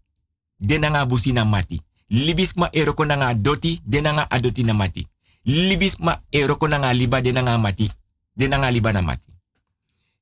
De 0.57 0.77
nanga 0.77 1.05
busi 1.05 1.33
na 1.33 1.45
mati 1.45 1.81
libisma 2.11 2.69
eroko 2.71 3.05
nanga 3.05 3.33
doti 3.33 3.81
de 3.85 4.01
nanga 4.01 4.29
adoti 4.29 4.63
na 4.63 4.73
mati. 4.73 5.07
Libisma 5.43 6.23
eroko 6.29 6.67
nanga 6.67 6.93
liba 6.93 7.21
de 7.21 7.31
nanga 7.31 7.57
mati. 7.57 7.91
De 8.33 8.47
liba 8.47 8.91
na 8.91 9.01
mati. 9.01 9.27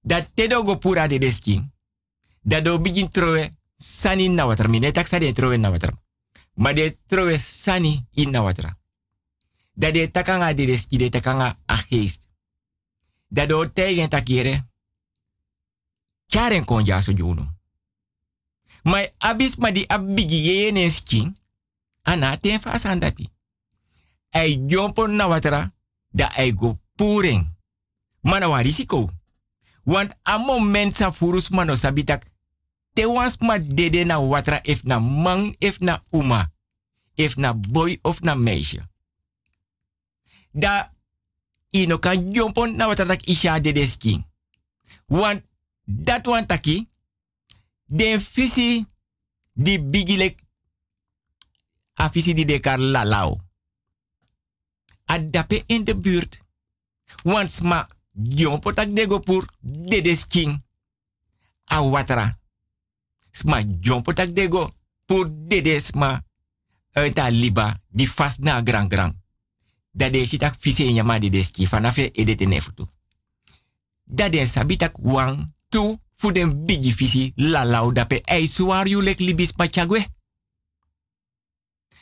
Dat 0.02 0.28
tedo 0.34 0.64
go 0.64 0.78
pura 0.78 1.08
de 1.08 1.20
deski. 1.20 1.72
Dat 2.42 2.64
do 2.64 2.80
begin 2.80 3.10
trowe 3.10 3.52
sani 3.76 4.30
na 4.30 4.46
water. 4.46 4.70
Mine 4.70 4.92
tak 4.92 5.08
sa 5.08 5.20
de 5.20 5.34
trowe 5.34 5.58
na 5.58 5.70
water. 5.70 5.94
Ma 6.54 6.74
de 6.74 6.98
trowe 7.06 7.38
sani 7.38 8.06
in 8.12 8.32
na 8.32 8.42
water. 8.42 8.78
Dat 9.74 9.94
de 9.94 10.12
takanga 10.12 10.54
de 10.54 10.66
deski 10.66 10.98
de 10.98 11.10
takanga 11.10 11.58
a 11.72 11.76
geest. 11.76 12.30
Dat 13.28 13.50
do 13.50 13.72
tegen 13.72 14.10
takire. 14.10 14.68
Karen 16.28 16.66
kon 16.66 16.86
ja 16.86 17.02
so 17.02 17.12
juno. 17.12 17.58
Maar 18.84 19.10
abis 19.18 19.56
ma 19.56 19.72
di 19.72 19.88
abigi 19.88 20.42
yene 20.42 20.90
skin 20.90 21.38
ana 22.02 22.38
ten 22.38 22.60
fa 22.60 22.78
sandati. 22.78 23.30
Ai 24.32 24.58
jompo 24.68 25.08
na 25.08 25.28
watra 25.28 25.72
da 26.12 26.30
ai 26.38 26.52
go 26.52 26.78
puring. 26.96 27.46
Mana 28.22 28.50
wa 28.50 28.62
risiko. 28.62 29.10
Want 29.86 30.14
a 30.24 30.38
moment 30.38 30.96
sa 30.96 31.12
furus 31.12 31.50
mano 31.50 31.76
sabitak 31.76 32.26
te 32.94 33.06
wans 33.06 33.38
ma 33.42 33.58
dede 33.58 34.06
na 34.06 34.20
watra 34.20 34.62
if 34.64 34.84
na 34.84 35.00
man 35.00 35.56
if 35.60 35.80
na 35.80 36.02
uma. 36.12 36.52
If 37.16 37.38
na 37.38 37.54
boy 37.54 37.98
of 38.04 38.22
na 38.22 38.36
meisje. 38.36 38.82
Da 40.52 40.92
ino 41.72 41.98
kan 41.98 42.32
jompo 42.34 42.68
na 42.68 42.88
watra 42.88 43.06
tak 43.06 43.28
isha 43.28 43.60
dede 43.60 43.88
skin. 43.88 44.24
Want 45.08 45.44
dat 45.86 46.28
wan 46.28 46.46
taki 46.46 46.90
den 47.86 48.20
fisi 48.20 48.86
di 49.54 49.80
bigilek 49.80 50.40
afisi 51.94 52.34
di 52.34 52.46
de 52.46 52.60
kar 52.60 52.80
lalao. 52.80 53.49
Adape 55.10 55.64
in 55.66 55.84
de 55.84 55.96
buurt. 55.98 56.40
Want 57.24 57.50
sma 57.50 57.88
Jon 58.12 58.60
potak 58.60 58.96
dego 58.96 59.20
pur 59.20 59.46
dedes 59.62 60.28
king. 60.28 60.64
A 61.66 61.82
watra. 61.82 62.40
Sma 63.32 63.64
jon 63.80 64.02
potak 64.02 64.34
dego 64.36 64.74
pur 65.06 65.30
dedes 65.48 65.92
ma 65.92 66.20
uit 66.92 67.20
a 67.20 67.30
liba 67.30 67.78
di 67.88 68.08
fast 68.08 68.40
na 68.40 68.62
grang 68.62 68.90
grang. 68.90 69.16
Dat 69.92 70.14
de 70.14 70.26
shitak 70.26 70.56
fise 70.60 70.92
nyama 70.92 71.20
dedes 71.20 71.52
king 71.52 71.68
fanafe 71.68 72.12
edete 72.12 72.46
nefutu. 72.46 72.88
Dat 74.04 74.32
den 74.32 74.48
sabitak 74.48 74.98
wang 74.98 75.54
tu 75.70 75.98
fu 76.16 76.32
den 76.32 76.66
bigi 76.66 76.94
fisi 76.94 77.32
la 77.36 77.66
lau 77.66 77.94
dape 77.94 78.22
ei 78.26 78.48
suar 78.48 78.88
lek 78.88 79.20
libis 79.20 79.56
machagwe. 79.56 80.06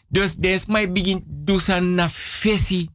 Dus 0.07 0.35
des 0.35 0.65
mai 0.65 0.91
begin 0.91 1.23
dusan 1.25 1.93
na 1.93 2.09
fesi. 2.09 2.89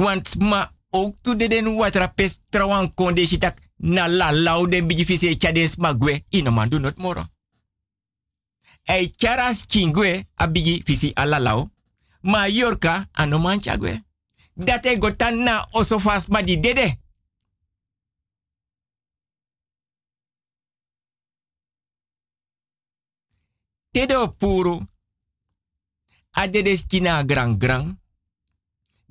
Want 0.00 0.38
ma 0.38 0.72
ook 0.90 1.38
de 1.38 1.48
den 1.48 1.74
watra 1.76 2.06
pes 2.06 2.40
trawan 2.48 2.94
konde 2.94 3.26
shitak 3.26 3.58
na 3.76 4.08
la 4.08 4.32
lau 4.32 4.68
den 4.68 4.86
bigi 4.86 5.04
fisi 5.04 5.36
chades 5.36 5.76
magwe 5.76 6.24
ino 6.28 6.50
man 6.50 6.68
not 6.68 6.96
moro. 6.98 7.24
Ei 8.84 9.12
charas 9.16 9.66
kingwe 9.66 10.26
a 10.34 10.48
bigi 10.48 10.82
fisi 10.84 11.12
ala 11.14 11.38
lau. 11.38 11.70
Ma 12.20 12.46
yorka 12.46 13.08
ano 13.12 13.58
chagwe. 13.60 14.02
Date 14.54 14.98
gotan 14.98 15.42
na 15.44 15.66
osofas 15.72 16.28
ma 16.28 16.42
di 16.42 16.56
dede. 16.60 16.98
Tedo 23.92 24.28
puru. 24.38 24.86
Adede 26.30 26.76
skina 26.76 27.24
grang 27.24 27.58
grang. 27.58 27.99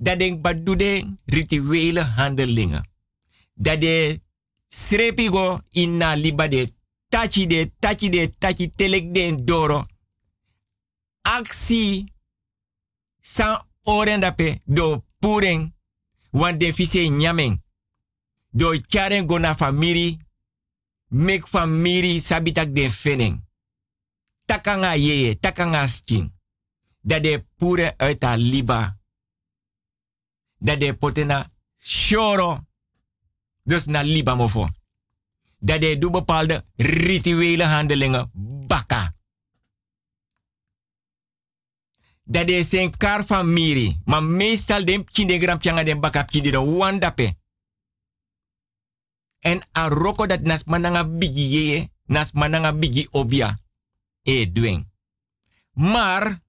Dat 0.00 0.18
denk 0.18 0.40
badude 0.40 1.16
rituele 1.26 2.00
handelingen. 2.00 2.88
Dat 3.54 3.80
de 3.80 4.20
srepigo 4.66 5.60
inna 5.70 6.14
liba 6.14 6.48
de 6.48 6.72
tachi 7.08 7.46
de 7.46 7.72
tachi 7.78 8.08
de 8.10 8.32
tachi 8.38 8.70
telek 8.70 9.14
den 9.14 9.44
doro. 9.44 9.86
Aksi 11.22 12.04
san 13.20 13.60
oren 13.82 14.20
dape 14.20 14.60
do 14.64 15.04
puren 15.18 15.74
wan 16.30 16.58
de 16.58 16.72
fise 16.74 17.08
nyamen. 17.08 17.62
Do 18.50 18.78
charen 18.88 19.28
go 19.28 19.38
na 19.38 19.54
famiri. 19.54 20.18
Mek 21.08 21.48
famiri 21.48 22.20
sabitak 22.20 22.74
den 22.74 22.90
fenen. 22.90 23.48
Takanga 24.46 24.94
yeye, 24.94 25.38
takanga 25.38 25.86
skin. 25.86 26.32
Dat 27.00 27.22
de 27.22 27.44
pure 27.56 27.94
uit 27.96 28.24
liba. 28.36 28.99
Dat 30.60 30.80
de 30.80 30.94
potena 30.94 31.48
shoro. 31.74 32.60
Dus 33.64 33.86
na 33.86 34.02
liba 34.02 34.34
mofo. 34.34 34.68
Dat 35.58 35.80
de 35.80 35.98
doe 35.98 36.10
bepaalde 36.10 36.64
rituele 36.76 37.64
handelingen 37.64 38.30
baka. 38.66 39.14
Dat 42.24 42.46
de 42.46 42.64
zijn 42.64 42.96
kar 42.96 43.26
van 43.26 43.52
miri. 43.52 44.00
Maar 44.04 44.22
meestal 44.22 44.84
dem 44.84 45.04
kindegram 45.04 45.58
pjanga 45.58 45.82
dem 45.82 46.00
baka 46.00 46.22
kindi 46.22 46.50
de 46.50 46.58
wandape. 46.58 47.36
En 49.40 49.62
a 49.72 49.88
roko 49.88 50.26
dat 50.26 50.40
nas 50.40 50.64
mananga 50.64 51.04
bigi 51.04 51.48
yeye, 51.48 51.90
nas 52.04 52.32
mananga 52.32 52.72
bigi 52.72 53.08
obia. 53.10 53.58
E. 54.22 54.84
Maar, 55.72 56.40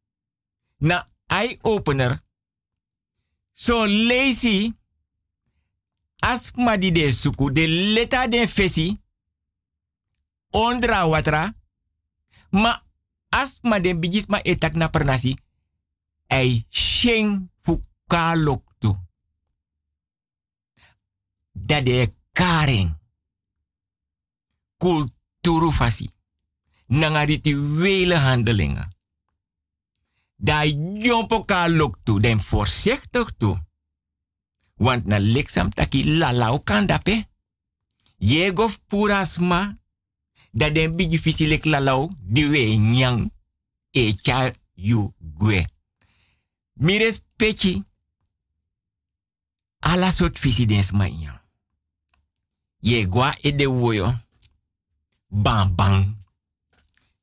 na 0.78 1.08
eye-opener, 1.28 2.20
so 3.62 3.86
lazy, 3.86 4.74
asma 6.20 6.78
di 6.78 6.92
de 6.92 7.14
suku, 7.14 7.52
de 7.54 7.68
leta 7.68 8.28
de 8.28 8.48
fesi, 8.48 9.02
ondra 10.50 11.06
watra, 11.06 11.54
ma 12.50 12.74
asma 13.30 13.80
den 13.80 14.00
bigisma 14.00 14.42
etak 14.44 14.74
na 14.74 14.90
pernasi, 14.90 15.36
ei 16.28 16.66
sheng 16.70 17.50
fukaloktu. 17.62 18.98
Dat 21.52 21.86
de 21.86 22.10
karen, 22.32 22.98
kulturu 24.78 25.72
fasi, 25.72 26.10
nanga 26.88 27.26
rituele 27.26 28.16
handelingen. 28.16 28.91
Da 30.42 30.66
jompo 30.66 31.44
ka 31.46 31.68
loktu, 31.70 32.20
den 32.20 32.40
voorzichtig 32.42 33.30
toe. 33.38 33.60
Want 34.82 35.06
na 35.06 35.20
liksam 35.20 35.70
taki 35.70 36.18
lalau 36.18 36.64
kan. 36.64 36.88
Yegof 38.18 38.80
purasma, 38.88 39.78
da 40.52 40.70
den 40.70 40.96
bigi 40.96 41.18
fisilek 41.18 41.66
lalau, 41.66 42.10
diwe 42.20 42.78
nyang, 42.78 43.32
e 43.92 44.14
cha 44.14 44.52
yu 44.74 45.14
gwe. 45.18 45.66
Mires 46.74 47.22
pechi, 47.36 47.84
ala 49.80 50.12
sot 50.12 50.40
fisi 50.40 50.66
den 50.66 50.84
sma 50.84 51.10
nyang. 51.10 51.40
Ye 52.80 53.06
gwa 53.08 53.36
e 53.42 53.52
de 53.56 53.66
woyo, 53.66 54.14
bang 55.28 55.76
bang, 55.76 56.18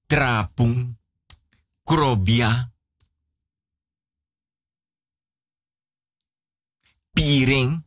trapung, 0.07 0.97
krobia, 1.85 2.73
piring, 7.19 7.82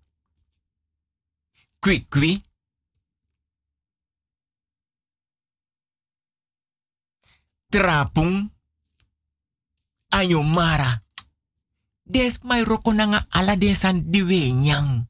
kwikwi, 1.80 2.44
trapung, 7.72 8.52
anyomara. 10.12 10.99
Des 12.03 12.44
mai 12.44 12.68
roko 12.68 12.91
nanga 12.91 13.24
ala 13.32 13.56
desan 13.56 14.12
diwe 14.12 14.52
nyang. 14.52 15.08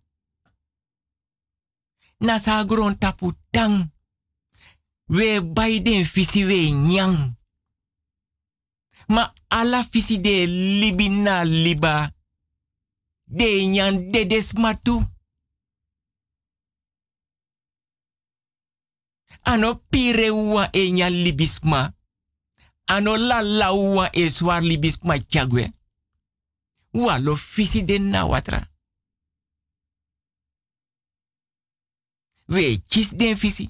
Nasa 2.22 2.62
gron 2.70 2.98
tapu 3.02 3.34
tang. 3.50 3.90
We 5.10 5.42
baiden 5.42 6.06
fisi 6.06 6.46
we 6.46 6.70
nyang. 6.72 7.18
Ma 9.10 9.34
ala 9.50 9.82
fisi 9.84 10.22
de 10.22 10.46
libina 10.46 11.42
liba. 11.44 12.21
De 13.32 13.66
nyan 13.66 14.12
de 14.12 14.26
desmatu. 14.26 15.02
Ano 19.44 19.76
pire 19.90 20.30
ua 20.30 20.70
e 20.74 21.10
libisma. 21.10 21.94
Ano 22.88 23.16
la 23.16 23.42
la 23.42 23.72
ua 23.72 24.10
e 24.14 24.30
libisma 24.62 25.18
chagwe. 25.20 25.72
Walo 26.94 27.36
fisi 27.36 27.84
de 27.84 28.00
na 28.00 28.26
watra. 28.26 28.68
We 32.48 32.82
kis 32.90 33.16
den 33.16 33.38
fisi. 33.38 33.70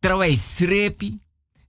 Trawai 0.00 0.36
srepi. 0.36 1.18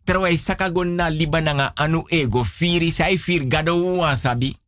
Trawai 0.03 0.38
sakagon 0.38 0.95
na 0.95 1.09
libananga 1.09 1.73
anu 1.76 2.03
ego 2.09 2.43
firi 2.43 2.91
sai 2.91 3.18
fir 3.18 3.47
gado 3.47 4.15
sabi. 4.18 4.61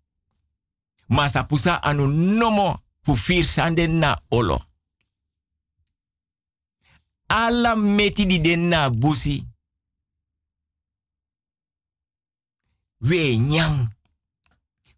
Masa 1.13 1.43
pusa 1.43 1.83
anu 1.83 2.07
nomo 2.07 2.79
fir 3.15 3.45
sande 3.45 3.87
na 3.87 4.17
olo. 4.31 4.61
Ala 7.27 7.75
meti 7.75 8.25
di 8.25 8.39
den 8.39 8.69
na 8.69 8.89
busi. 8.89 9.43
We 12.99 13.37
nyang. 13.37 13.89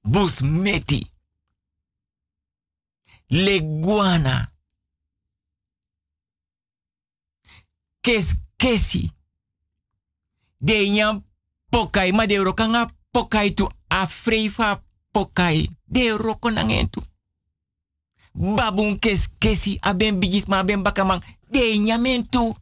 Bus 0.03 0.41
meti. 0.41 1.11
Leguana. 3.29 4.51
Kes 8.01 8.35
kesi. 8.57 9.11
De 10.57 10.89
nyam 10.89 11.23
pokai 11.69 12.11
ma 12.11 12.25
de 12.25 12.37
rokanga 12.37 12.89
pokai 13.11 13.53
tu 13.53 13.67
afreifa 13.89 14.83
pokai. 15.11 15.74
De 15.85 16.17
roko 16.17 16.49
nangentu. 16.49 17.01
Babun 18.33 18.99
kes 18.99 19.29
kesi 19.37 19.77
aben 19.79 20.19
bigis 20.19 20.45
ma 20.45 20.57
aben 20.57 20.83
bakamang. 20.83 21.23
De 21.49 21.77
nyamentu. 21.77 22.53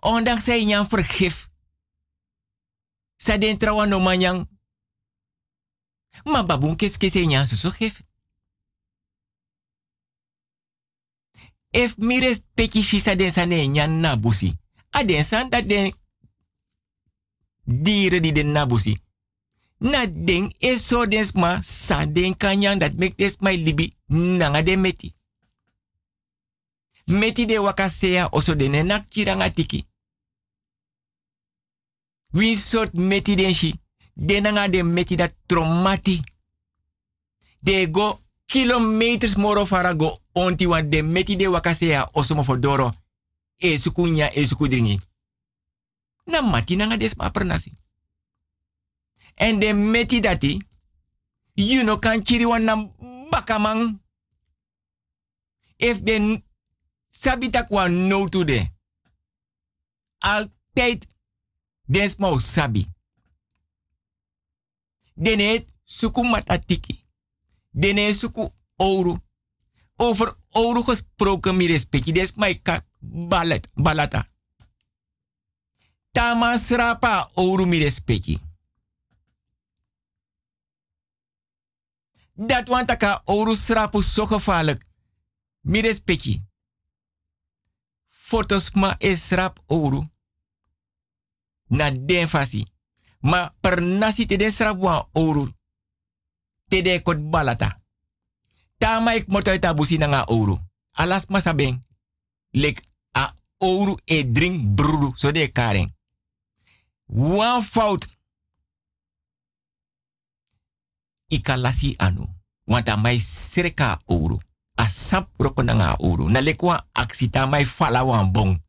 Ondanks 0.00 0.44
zij 0.44 0.64
nyam 0.64 0.88
vergif. 0.88 1.48
Sa 3.16 3.38
den 3.38 3.58
no 3.88 4.00
manyang. 4.00 4.48
Ma 6.24 6.42
babun 6.42 6.76
kes 6.76 6.96
kesi 6.96 7.26
nyam 7.26 7.46
susu 7.46 7.70
gif. 7.70 8.02
If 11.70 11.96
mires 11.96 12.40
peki 12.54 12.82
shisa 12.82 13.16
den 13.16 13.30
sa 13.30 13.44
ne 13.44 13.66
nyan 13.66 14.00
na 14.00 14.16
busi. 14.16 14.52
A 14.90 15.04
den 15.04 15.24
san 15.24 15.50
dat 15.50 15.68
den 15.68 15.92
dieren 17.64 18.22
die 18.22 18.32
de 18.32 18.42
nabusi. 18.42 19.00
Na 19.84 20.06
den 20.06 20.54
e 20.58 20.78
so 20.78 21.06
den 21.06 21.26
sma 21.26 21.62
sa 21.62 22.06
den 22.06 22.34
dat 22.78 22.94
mek 22.96 23.16
des 23.16 23.36
mai 23.40 23.56
libi 23.56 23.94
nanga 24.08 24.76
meti. 24.76 25.12
Meti 27.06 27.46
de 27.46 27.58
wakasea 27.58 28.28
oso 28.32 28.54
de 28.54 28.68
na 28.68 29.00
kiranga 29.00 29.50
tiki. 29.50 29.84
Wie 32.32 32.56
soort 32.56 32.94
meti 32.94 33.36
den 33.36 33.54
shi? 33.54 33.74
De 34.14 34.82
meti 34.82 35.16
dat 35.16 35.34
traumati. 35.46 36.22
De 37.60 37.88
go 37.92 38.20
kilometers 38.46 39.36
moro 39.36 39.66
farago 39.66 40.18
onti 40.32 40.66
wan 40.66 40.90
de 40.90 41.02
meti 41.02 41.36
de 41.36 41.48
wakasea 41.48 42.08
oso 42.12 42.34
mo 42.34 42.42
fodoro. 42.42 42.94
E 43.56 43.78
sukunya 43.78 44.32
e. 44.34 45.00
Na 46.26 46.40
mati 46.40 46.76
nanga 46.76 46.96
des 46.96 47.14
ma. 47.16 47.30
En 49.34 49.58
de 49.58 49.72
meti 49.72 50.20
dati, 50.20 50.66
you 51.54 51.84
no 51.84 51.96
kan 51.96 52.22
kiri 52.22 52.46
wan 52.46 52.64
na 52.64 52.90
bakamang. 53.30 54.00
If 55.76 56.02
de 56.02 56.42
sabita 57.08 57.64
kwa 57.64 57.88
no 57.88 58.28
to 58.28 58.44
de. 58.44 58.72
Altijd 60.18 61.06
des 61.86 62.16
mau 62.16 62.38
sabi. 62.38 62.86
Dene 65.14 65.64
suku 65.84 66.22
matatiki. 66.22 67.04
Dene 67.70 68.14
suku 68.14 68.52
ouro. 68.76 69.20
Over 69.96 70.36
ouro 70.50 70.82
gesproken 70.82 71.56
mi 71.56 71.66
respecti. 71.66 72.12
Des 72.12 72.34
mai 72.34 72.62
kat 72.62 72.84
balata. 73.74 74.28
Tama 76.10 76.58
srapa 76.58 77.30
ouro 77.34 77.66
mi 77.66 77.78
respecti. 77.78 78.40
Dat 82.34 82.68
want 82.68 82.86
taka 82.86 83.22
ouro 83.24 83.54
srapu 83.54 84.02
so 84.02 84.26
gevaarlijk. 84.26 84.84
Mi 85.60 85.80
respecti. 85.80 86.40
Fotos 88.08 88.70
ma 88.70 88.94
is 88.98 89.30
rap 89.30 89.62
ouro. 89.66 90.08
Na 91.66 91.90
den 91.90 92.28
fasi. 92.28 92.66
Ma 93.20 93.54
per 93.60 93.82
nasi 93.82 94.26
te 94.26 94.36
den 94.36 94.52
srap 94.52 95.08
ouro. 95.12 95.48
Te 96.68 96.82
de 96.82 97.02
kot 97.02 97.30
balata. 97.30 97.82
Tama 98.78 99.12
ik 99.12 99.26
motoy 99.26 99.58
tabusi 99.58 99.96
nga 99.96 100.24
ouro. 100.24 100.60
Alas 100.90 101.26
ma 101.26 101.40
sabeng. 101.40 101.86
Lek 102.50 102.82
a 103.10 103.36
ouro 103.58 103.98
e 104.04 104.32
drink 104.32 104.74
bruru. 104.74 105.12
So 105.14 105.30
de 105.32 105.48
karen. 105.48 105.96
Wan 107.04 107.62
fout. 107.62 108.13
Ika 111.28 111.56
lasi 111.56 111.94
anu. 111.98 112.28
Want 112.66 112.88
mai 112.96 113.18
sreka 113.18 114.00
ouro. 114.06 114.40
A 114.76 114.88
sap 114.88 115.28
roko 115.38 115.62
na 115.62 115.74
nga 115.74 115.96
ouro. 115.98 116.28
Na 116.28 116.40
lekwa 116.40 116.86
aksi 116.92 117.30
ta 117.30 117.46
mai 117.46 117.64
fala 117.64 118.04
wan 118.04 118.32
bon. 118.32 118.62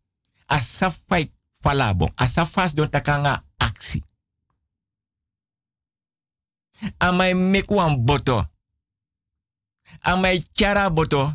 A 0.48 0.60
sap 0.60 0.94
fai 1.07 1.32
fala 1.61 1.94
bon. 1.94 2.11
A 2.15 2.27
sap 2.27 2.48
fas 2.48 2.73
don 2.73 2.90
taka 2.90 3.18
nga 3.18 3.44
aksi. 3.57 4.03
A 6.98 7.11
mai 7.11 7.34
meku 7.34 7.76
boto. 7.98 8.45
A 10.02 10.15
mai 10.15 10.45
chara 10.53 10.90
boto. 10.90 11.34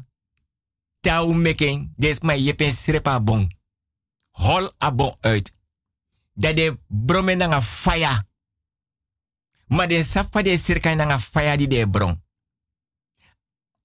Tau 1.00 1.32
meken. 1.32 1.92
Des 1.96 2.20
mai 2.22 2.40
yepen 2.40 2.72
srepa 2.72 3.20
bon. 3.20 3.48
Hol 4.30 4.70
a 4.78 4.90
bon 4.92 5.16
uit. 5.20 5.52
Dat 6.32 6.56
de 6.56 6.78
brome 6.86 7.34
na 7.34 7.46
nga 7.46 7.60
faya. 7.62 8.24
Maar 9.70 9.88
de 9.88 10.02
safa 10.04 10.42
de 10.42 10.58
sirka 10.58 10.94
na 10.94 11.04
nga 11.04 11.18
faya 11.18 11.56
di 11.56 11.66
de 11.66 11.86
bron. 11.86 12.22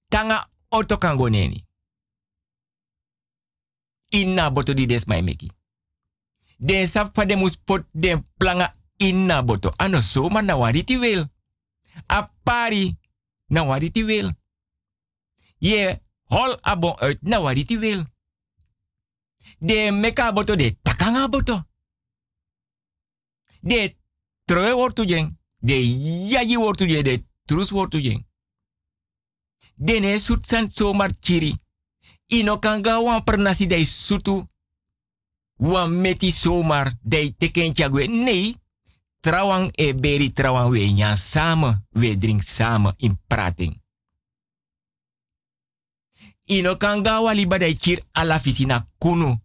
Tanga 0.08 0.50
auto 0.68 0.96
kan 0.96 1.16
go 1.16 1.28
neni. 1.28 1.66
Inna 4.08 4.50
boto 4.50 4.74
di 4.74 4.86
des 4.86 5.04
mai 5.04 5.22
meki. 5.22 5.50
De 6.56 6.86
safa 6.86 7.24
de 7.24 7.36
muspot 7.36 7.86
de 7.92 8.22
planga 8.36 8.74
inna 8.96 9.42
boto. 9.42 9.72
Ano 9.76 10.00
so 10.00 10.28
ma 10.28 10.40
na 10.40 10.56
wariti 10.56 10.98
wil. 10.98 11.30
A 12.06 12.32
pari 12.42 12.98
na 13.46 13.64
wariti. 13.64 14.34
Ye 15.58 16.02
hol 16.24 16.58
abon 16.60 16.98
uit 16.98 17.22
na 17.22 17.40
wariti. 17.40 17.78
De 19.58 19.90
meka 19.92 20.32
boto 20.32 20.56
de 20.56 20.78
takanga 20.82 21.28
boto. 21.28 21.64
De 23.60 23.96
troe 24.44 24.74
wortu 24.74 25.04
jeng. 25.04 25.38
De 25.66 25.74
yayi 26.30 26.56
wortu 26.56 26.86
jeng. 26.86 27.04
De 27.04 27.24
trus 27.44 27.70
wortu 27.70 28.00
jeng. 28.00 28.26
Dene 29.74 30.18
sut 30.18 30.46
san 30.46 30.70
somar 30.70 31.10
kiri. 31.18 31.54
Ino 32.26 32.58
kanga 32.58 33.00
wan 33.00 33.24
pernasi 33.24 33.66
dai 33.66 33.84
sutu. 33.84 34.46
Wan 35.56 35.90
meti 36.00 36.30
somar 36.30 36.92
dai 37.02 37.34
teken 37.38 37.74
chagwe. 37.74 38.06
Nee. 38.06 38.54
Trawang 39.20 39.70
e 39.74 39.94
beri 39.94 40.32
trawang 40.32 40.70
we 40.70 40.92
nyan 40.92 41.16
samen. 41.16 41.86
We 41.92 42.16
drink 42.16 42.42
samen 42.42 42.94
in 42.98 43.18
prating. 43.26 43.82
Ino 46.44 46.76
kanga 46.76 47.20
wali 47.20 47.46
badai 47.46 47.74
kir 47.74 48.02
ala 48.12 48.38
fisina 48.38 48.86
kunu. 48.98 49.40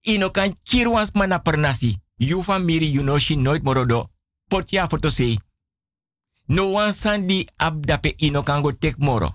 Ino 0.00 0.30
kan 0.30 0.54
kir 0.62 0.88
wans 0.88 1.12
mana. 1.14 1.42
You 2.20 3.02
know 3.02 3.18
she 3.18 3.36
nooit 3.36 3.62
morodo. 3.62 4.10
Pot 4.48 4.72
ya 4.72 4.86
foto. 4.88 5.08
No 6.48 6.70
wan 6.72 6.92
sandi 6.92 7.48
ab 7.56 7.86
dape 7.86 8.14
ino 8.18 8.42
kango 8.42 8.72
tek 8.72 8.98
moro. 8.98 9.34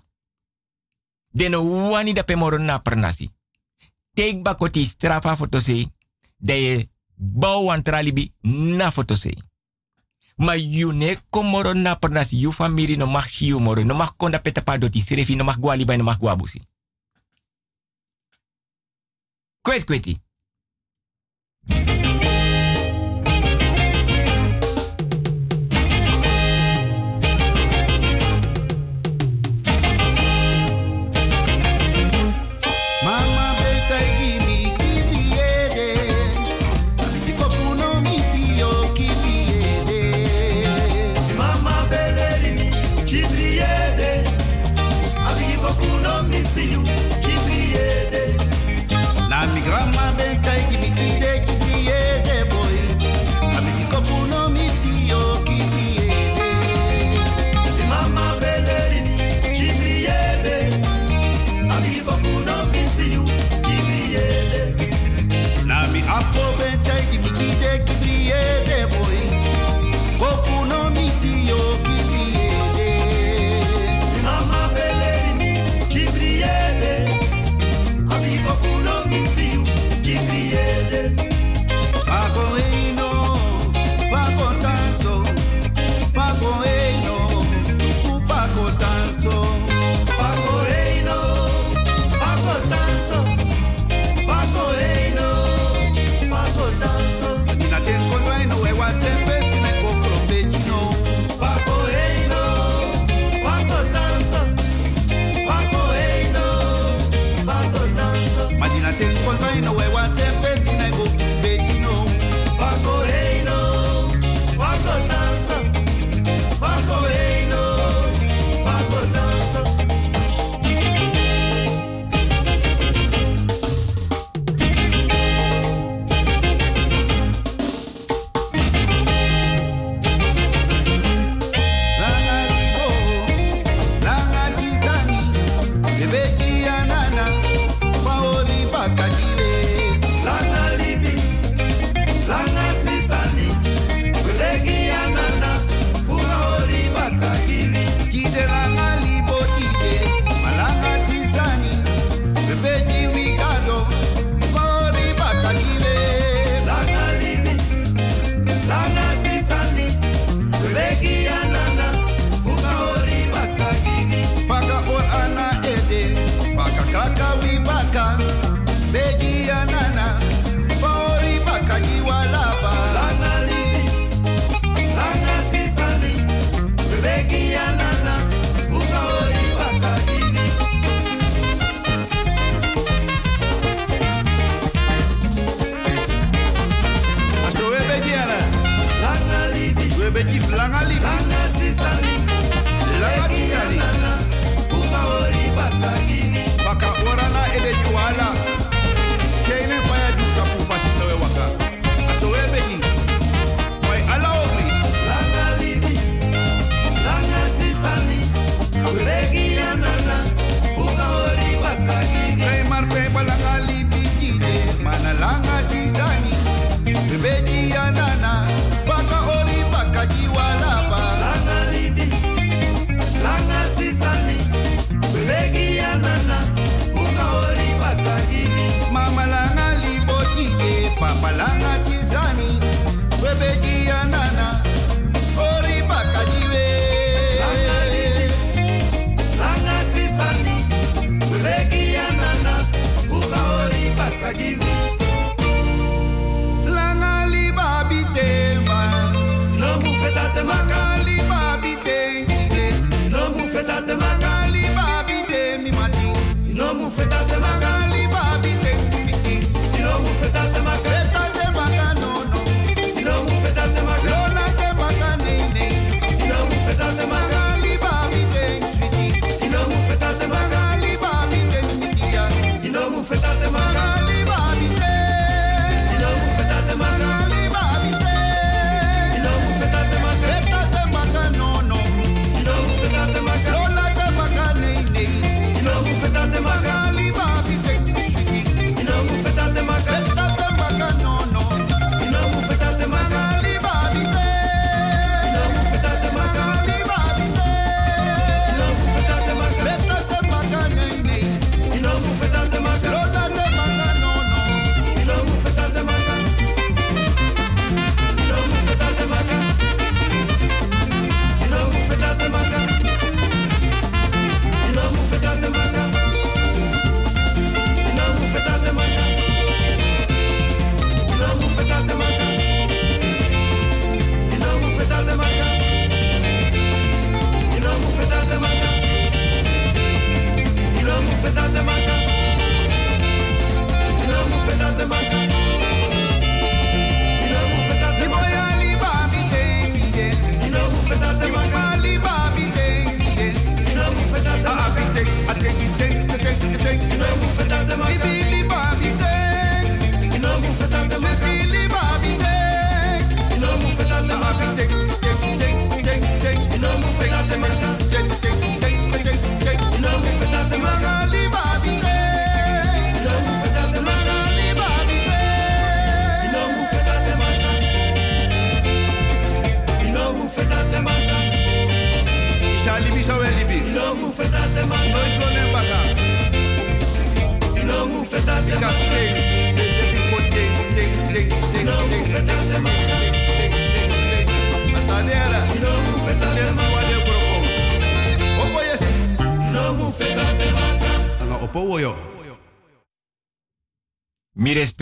Deno 1.34 1.64
wani 1.90 2.14
dape 2.14 2.36
moro 2.36 2.58
na 2.58 2.80
pernasi. 2.80 3.30
Take 4.14 4.42
bakoti 4.42 4.86
strafa 4.86 5.36
foto 5.36 5.60
sei. 5.60 5.92
De 6.38 6.88
bau 7.16 7.66
wan 7.66 7.82
tralibi 7.82 8.32
na 8.44 8.92
foto. 8.92 9.16
Ma 10.38 10.54
you 10.54 10.92
ne 10.94 11.18
komoro 11.32 11.74
na 11.74 11.96
pernasi. 11.96 12.38
You 12.38 12.52
famiri 12.52 12.98
no 12.98 13.08
mag 13.08 13.26
moro. 13.60 13.84
No 13.84 13.96
mag 13.96 14.16
konda 14.18 14.40
peta 14.40 14.62
padoti. 14.62 15.02
Sirefi 15.02 15.36
no 15.36 15.44
mag 15.44 15.58
guali 15.60 15.86
bay 15.86 15.98
no 15.98 16.04
guabusi. 16.04 16.62
Kwet 19.64 19.86
kweti. 19.86 20.20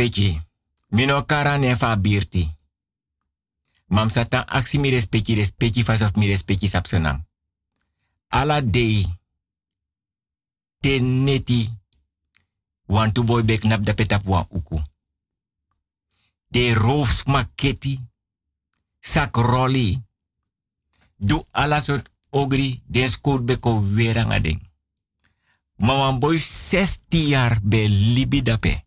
respecti. 0.03 0.39
Mino 0.89 1.25
kara 1.25 1.55
en 1.55 1.77
fa 1.77 1.97
birti. 1.97 2.51
Mam 3.87 4.09
satan 4.09 4.43
aksi 4.47 4.77
mi 4.77 4.89
respecti 4.89 5.35
respecti 5.35 5.83
fasof 5.83 6.15
mi 6.15 6.27
respecti 6.27 6.67
sapsenang. 6.67 7.25
Ala 8.29 8.61
dei. 8.61 9.05
Teneti. 10.79 11.69
Want 12.85 13.13
to 13.13 13.23
boy 13.23 13.43
bek 13.43 13.63
nap 13.63 13.81
da 13.83 13.93
petap 13.93 14.25
wan 14.25 14.45
uku. 14.49 14.81
De 16.47 16.73
roofsmaketi. 16.73 17.99
Sak 18.99 19.35
rolli. 19.35 20.01
Du 21.15 21.45
ala 21.51 21.81
so 21.81 22.01
ogri 22.29 22.81
den 22.85 23.09
skoot 23.09 23.45
beko 23.45 23.81
weranga 23.95 24.39
ding. 24.39 24.61
Maman 25.75 26.19
boy 26.19 26.37
60 26.39 27.29
jaar 27.29 27.59
be 27.61 27.87
libi 27.87 28.41
dape. 28.41 28.83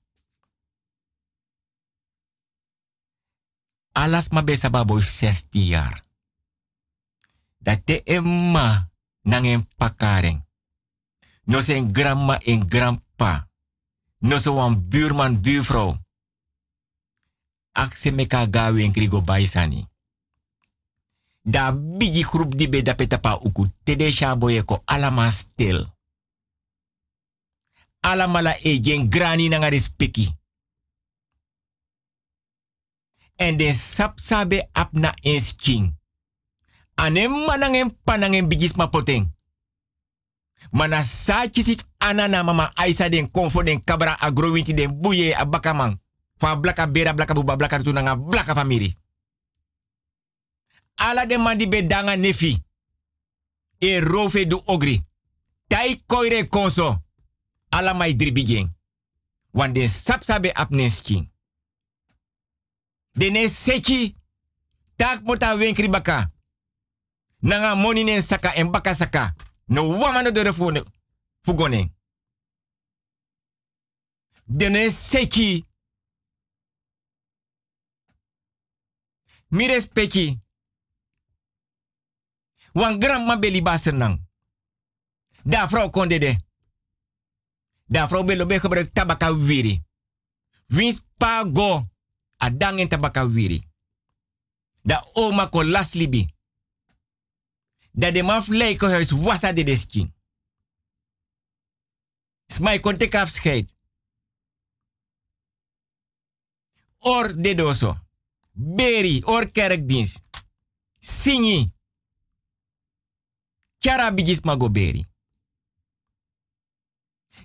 alas 3.97 4.29
ma 4.29 4.45
besa 4.45 4.69
babo 4.71 5.01
16 5.01 5.65
jaar. 5.65 6.05
Dat 7.59 7.81
de 7.85 8.03
emma 8.03 8.91
nang 9.23 9.47
en 9.47 9.69
pakareng. 9.77 10.45
No 11.45 11.61
grandma 11.93 12.41
en 12.41 12.67
grandpa. 12.69 13.49
No 14.19 14.39
zo 14.39 14.67
een 14.67 14.89
buurman, 14.89 15.41
buurvrouw. 15.41 15.97
Akse 17.73 18.11
me 18.11 18.27
gawe 18.29 18.83
en 18.83 18.93
krigo 18.93 19.23
baisani. 19.23 19.87
Da 21.43 21.73
bigi 21.73 22.25
groep 22.25 22.57
di 22.59 22.69
be 22.69 22.83
da 22.83 22.95
petapa 22.95 23.39
uku. 23.43 23.67
Tede 23.85 24.13
shaboye 24.13 24.65
ko 24.65 24.83
alama 24.85 25.31
stil. 25.31 25.95
Alamala 28.01 28.57
e 28.63 28.81
gen 28.81 29.09
grani 29.09 29.49
nanga 29.49 29.71
en 33.37 33.57
den 33.57 33.75
sapsabe 33.75 34.69
apna 34.73 35.15
insking. 35.23 35.95
Anem 36.95 37.31
manangem 37.47 37.91
panangen 38.05 38.49
bigis 38.49 38.77
mapoteng. 38.77 39.35
Mana 40.71 41.05
sachi 41.05 41.77
anana 41.99 42.43
mama 42.43 42.73
aisa 42.75 43.09
den 43.09 43.31
konfo 43.31 43.63
den 43.63 43.85
kabra 43.85 44.17
agrowinti 44.21 44.75
den 44.75 45.01
buye 45.01 45.35
abakamang. 45.35 46.01
Fa 46.39 46.57
blaka 46.57 46.87
bera 46.87 47.15
blaka 47.15 47.35
buba 47.35 47.57
blaka 47.57 47.83
tunanga 47.83 48.17
blaka 48.17 48.55
famiri. 48.55 48.97
Ala 50.95 51.27
de 51.27 51.39
mandi 51.39 51.67
bedanga 51.67 52.17
nefi. 52.17 52.63
E 53.79 54.01
rofe 54.01 54.47
du 54.47 54.63
ogri. 54.67 55.01
Tai 55.69 56.01
koire 56.07 56.49
konso. 56.49 57.03
Ala 57.69 57.95
mai 57.95 58.17
dribigeng. 58.17 58.75
Wan 59.53 59.73
den 59.73 59.89
sapsabe 59.89 60.53
ap. 60.55 60.71
Dene 63.17 63.49
seki. 63.49 64.17
Tak 64.97 65.23
mota 65.23 65.55
winkri 65.57 65.89
baka. 65.89 66.31
Nanga 67.41 67.75
moni 67.75 68.23
saka 68.23 68.55
en 68.55 68.71
baka 68.71 68.95
saka. 68.95 69.35
No 69.65 69.89
wamano 69.99 70.31
de 70.31 70.43
refone. 70.43 70.83
Fugone. 71.43 71.95
Dene 74.45 74.91
seki. 74.91 75.65
Mi 79.49 79.67
respecti. 79.67 80.41
Wan 82.73 82.99
gramma 82.99 83.37
beli 83.39 83.63
basen 83.63 83.97
nang. 83.97 84.29
Da 85.43 85.67
vrouw. 85.69 85.91
Da 87.89 88.09
tabaka 88.93 89.33
wiri. 89.33 89.83
Wins 90.67 91.03
pago. 91.17 91.96
Adang 92.37 92.79
en 92.81 92.89
tabaka 92.89 93.25
wiri. 93.25 93.63
Da 94.83 95.07
oma 95.15 95.49
ko 95.49 95.63
las 95.63 95.95
libi. 95.95 96.35
Da 97.93 98.11
de 98.11 98.23
maf 98.23 98.49
leiko 98.49 98.87
huis 98.87 99.13
wasa 99.13 99.53
de 99.53 99.65
deski. 99.65 100.15
Smai 102.47 102.81
kon 102.81 102.97
tek. 102.97 103.15
Or 106.99 107.35
de 107.35 107.55
doso. 107.55 107.97
Beri, 108.53 109.23
or 109.25 109.51
kerkdienst. 109.51 110.25
Singi. 111.01 111.73
Kara 113.79 114.11
bigis 114.11 114.41
mago 114.41 114.71
beri. 114.71 115.07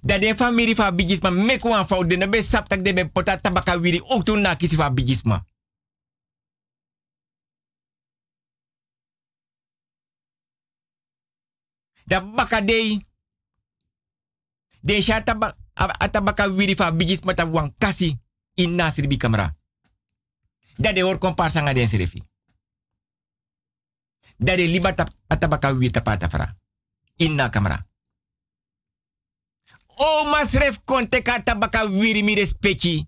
Da 0.01 0.17
de 0.17 0.33
famiri 0.35 0.75
fa 0.75 0.91
bigisma 0.91 1.29
meku 1.29 1.73
an 1.73 1.85
fau 1.85 2.03
de 2.05 2.17
nebe 2.17 2.41
saptak 2.41 2.81
de 2.81 2.93
be 2.93 3.05
pota 3.05 3.37
tabaka 3.37 3.77
wiri 3.77 4.01
ook 4.01 4.25
toen 4.25 4.41
na 4.41 4.55
kisi 4.55 4.75
fa 4.75 4.89
bigisma. 4.89 5.45
Da 12.03 12.21
baka 12.21 12.61
dei. 12.61 13.05
De 14.81 15.01
sha 15.01 15.21
taba 15.23 15.55
atabaka 15.75 16.49
wiri 16.49 16.75
fa 16.75 16.91
bigisma 16.91 17.33
ta 17.33 17.45
wan 17.45 17.73
kasi 17.77 18.19
in 18.53 18.75
nasir 18.75 19.07
bi 19.07 19.17
kamera. 19.17 19.55
Da 20.77 20.91
de 20.93 21.03
or 21.03 21.17
komparsa 21.17 21.61
nga 21.61 21.73
den 21.73 21.87
serefi. 21.87 22.23
Da 24.37 24.55
de 24.55 24.65
liba 24.65 24.95
atabaka 25.27 25.73
wiri 25.73 25.91
tapata 25.91 26.29
fara. 26.29 26.57
In 27.15 27.35
na 27.35 27.49
kamera. 27.49 27.90
O 30.03 30.25
masref 30.31 30.77
konte 30.85 31.21
ka 31.21 31.39
tabaka 31.39 31.83
wiri 31.85 32.23
mi 32.23 32.35
respecti. 32.35 33.05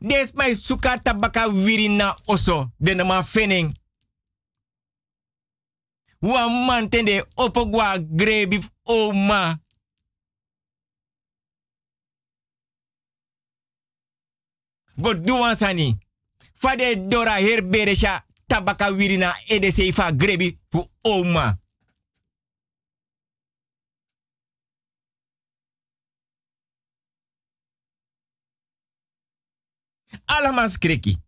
Des 0.00 0.32
mai 0.34 0.54
suka 0.56 0.98
tabaka 0.98 1.46
wiri 1.48 1.88
na 1.88 2.16
oso 2.26 2.70
de 2.80 2.94
na 2.94 3.04
ma 3.04 3.22
fening. 3.22 3.72
Wa 6.20 6.48
man 6.66 6.88
tende 6.88 7.24
opogwa 7.36 7.98
grebi 7.98 8.58
oma. 8.84 9.58
God 14.96 15.24
duwan 15.26 15.56
sani. 15.56 15.98
Fade 16.54 16.96
dora 17.08 17.38
herberesha 17.38 18.22
tabaka 18.48 18.88
wiri 18.90 19.16
na 19.16 19.34
edese 19.48 19.92
fa 19.92 20.12
grebi 20.12 20.58
fu 20.70 20.88
oma. 21.04 21.58
Allemaal 30.24 30.68
skrikkie. 30.68 31.22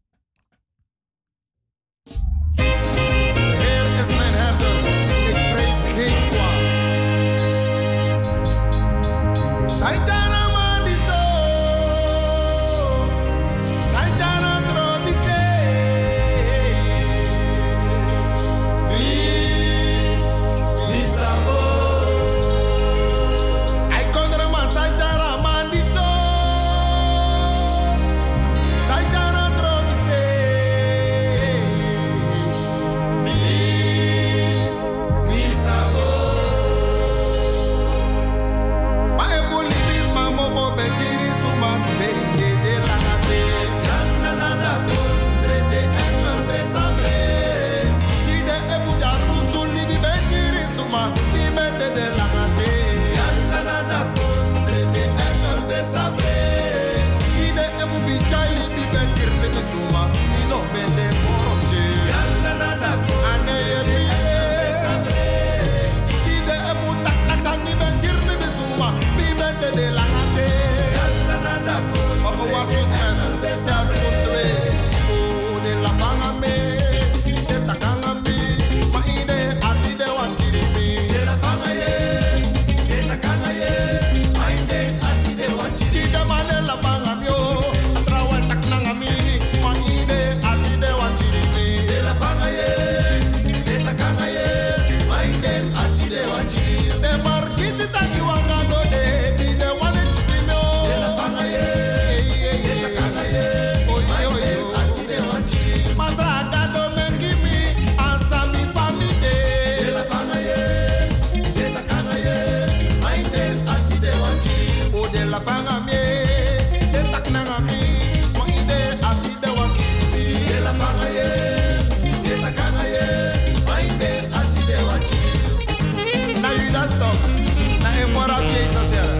3 128.48 128.76
a 128.76 128.84
0. 128.84 129.15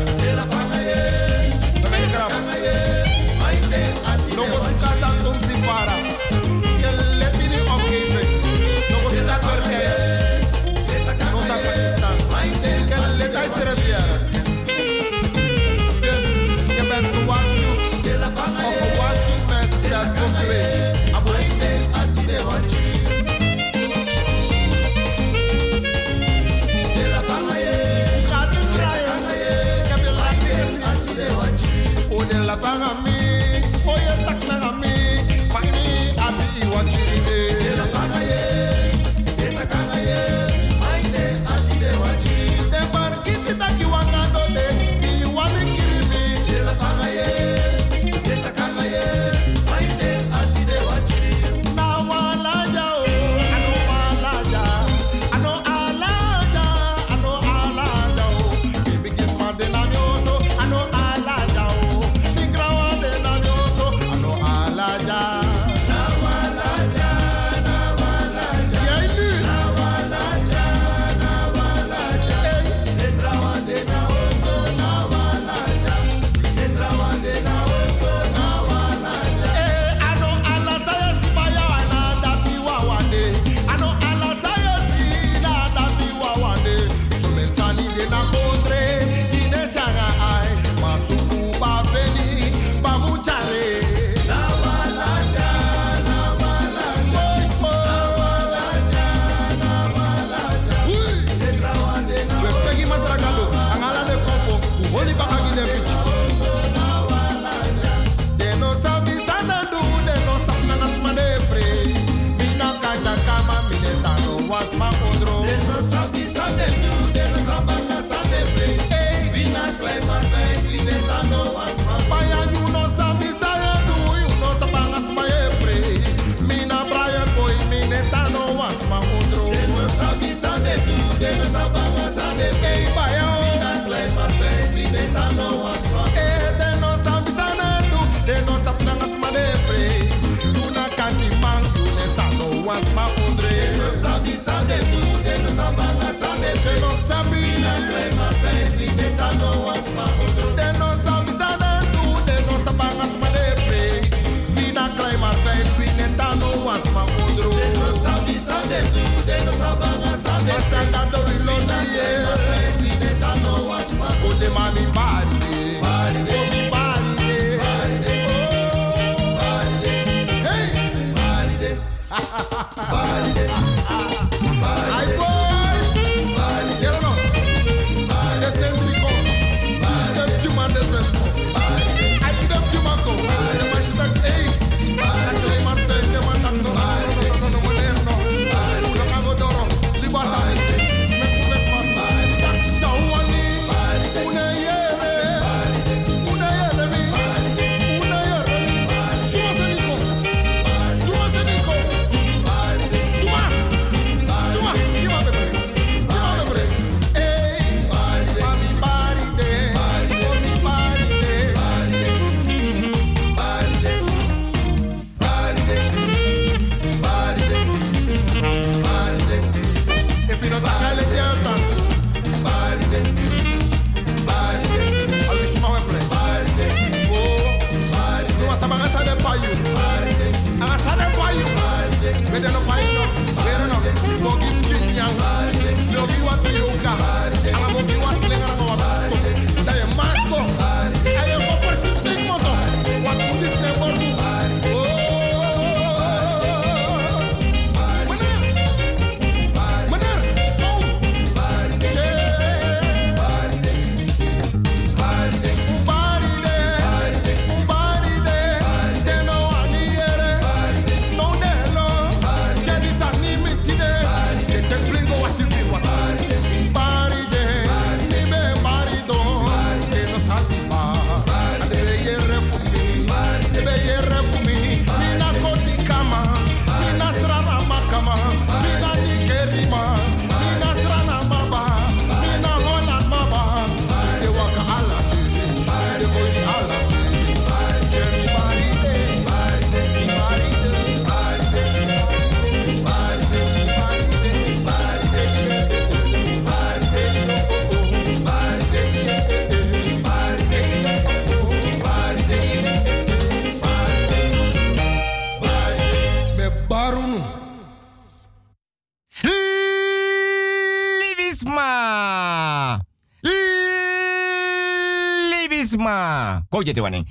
Kau 316.57 316.65
je 316.65 316.73
te 316.73 316.81
waning. 316.81 317.05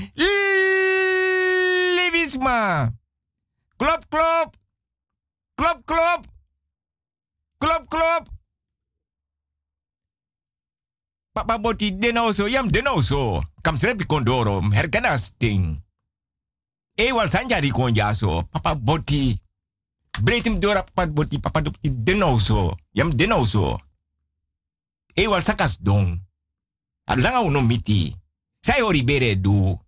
Libisma! 1.94 2.90
Klop, 3.78 4.02
klop! 4.10 4.58
Klop, 5.54 5.86
klop! 5.86 6.26
Klop! 7.62 8.26
Papa 11.30 11.60
boti 11.62 11.92
denoso, 11.94 12.48
yam 12.50 12.72
denoso. 12.74 13.44
Kam 13.62 13.78
srepi 13.78 14.10
kondoro, 14.10 14.66
herkana 14.74 15.14
sting. 15.18 15.78
E 16.98 17.12
wal 17.14 17.30
sanjari 17.30 17.70
konjaso, 17.70 18.50
papa 18.50 18.74
boti. 18.74 19.38
Breed 20.26 20.46
hem 20.46 20.60
papa 20.60 21.06
boti, 21.06 21.38
papa 21.38 21.62
boti 21.62 21.90
denoso. 21.94 22.78
Yam 22.94 23.14
denoso. 23.14 23.78
E 25.14 25.28
wal 25.28 25.44
sakas 25.44 25.78
dong. 25.78 26.18
Alanga 27.06 27.46
uno 27.46 27.62
miti. 27.62 28.25
Sai 28.66 28.82
ori 28.82 29.04
bere 29.04 29.36
du. 29.42 29.80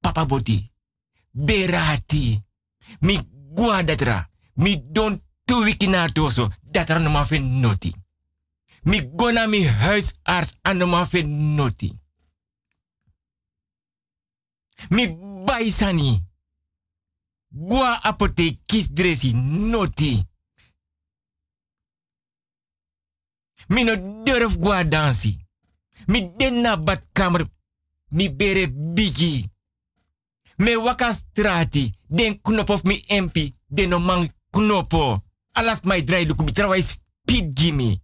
Papa 0.00 0.26
boti. 0.26 0.72
Berati. 1.30 2.44
Mi 3.00 3.28
guadatra. 3.54 4.30
Mi 4.54 4.82
don 4.90 5.22
tu 5.44 5.62
wiki 5.62 5.86
na 5.86 6.08
toso. 6.08 6.50
Datra 6.62 6.98
no 6.98 7.10
ma 7.10 7.26
noti. 7.38 7.94
Mi 8.82 9.10
gona 9.14 9.46
mi 9.46 9.68
huisarts 9.68 10.58
aan 10.62 10.78
de 10.78 10.84
ma 10.84 11.06
noti. 11.24 12.00
Mi 14.88 15.16
baisani. 15.44 16.22
Gua 17.48 18.02
apote 18.02 18.58
kis 18.66 18.88
dresi 18.92 19.32
noti. 19.32 20.26
Mi 23.68 23.84
no 23.84 24.22
durf 24.24 24.56
gua 24.56 24.84
dansi. 24.84 25.38
Mi 26.06 26.32
den 26.36 26.60
na 26.60 26.76
badkamer. 26.76 27.54
Mi 28.10 28.30
bere 28.30 28.68
bigi. 28.68 29.50
Me 30.56 30.76
waka 30.76 31.14
strati. 31.14 31.98
Den 32.08 32.40
knop 32.40 32.70
of 32.70 32.82
mi 32.84 33.04
empi. 33.06 33.54
Den 33.66 33.88
no 33.88 33.98
man 33.98 34.32
knopo. 34.50 35.22
Alas 35.52 35.80
mai 35.82 36.04
drai 36.04 36.26
luku 36.26 36.44
mi 36.44 36.52
trawa 36.52 36.82
speed 36.82 37.52
gimme. 37.52 38.00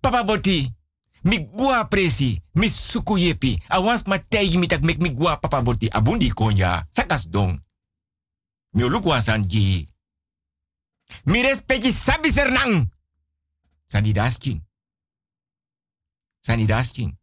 Papa 0.00 0.24
boti. 0.24 0.74
Mi 1.22 1.48
gua 1.52 1.84
presi. 1.84 2.42
Mi 2.52 2.68
suku 2.68 3.18
yepi. 3.18 3.62
Awans 3.68 4.04
ma 4.06 4.18
tegi 4.18 4.58
mi 4.58 4.66
tak 4.66 4.82
mek 4.82 4.98
mi 4.98 5.14
gua 5.14 5.36
papa 5.36 5.62
boti. 5.62 5.88
Abundi 5.90 6.28
konja. 6.28 6.86
Sakas 6.90 7.28
dong. 7.30 7.62
Mi 8.70 8.82
oluku 8.82 9.12
asanji. 9.12 9.88
Mi 11.24 11.42
respecti 11.42 11.92
sabi 11.92 12.32
sernang. 12.32 12.90
Sani 13.86 14.12
dasking. 14.12 14.62
Sani 16.40 16.66
dasking. 16.66 17.16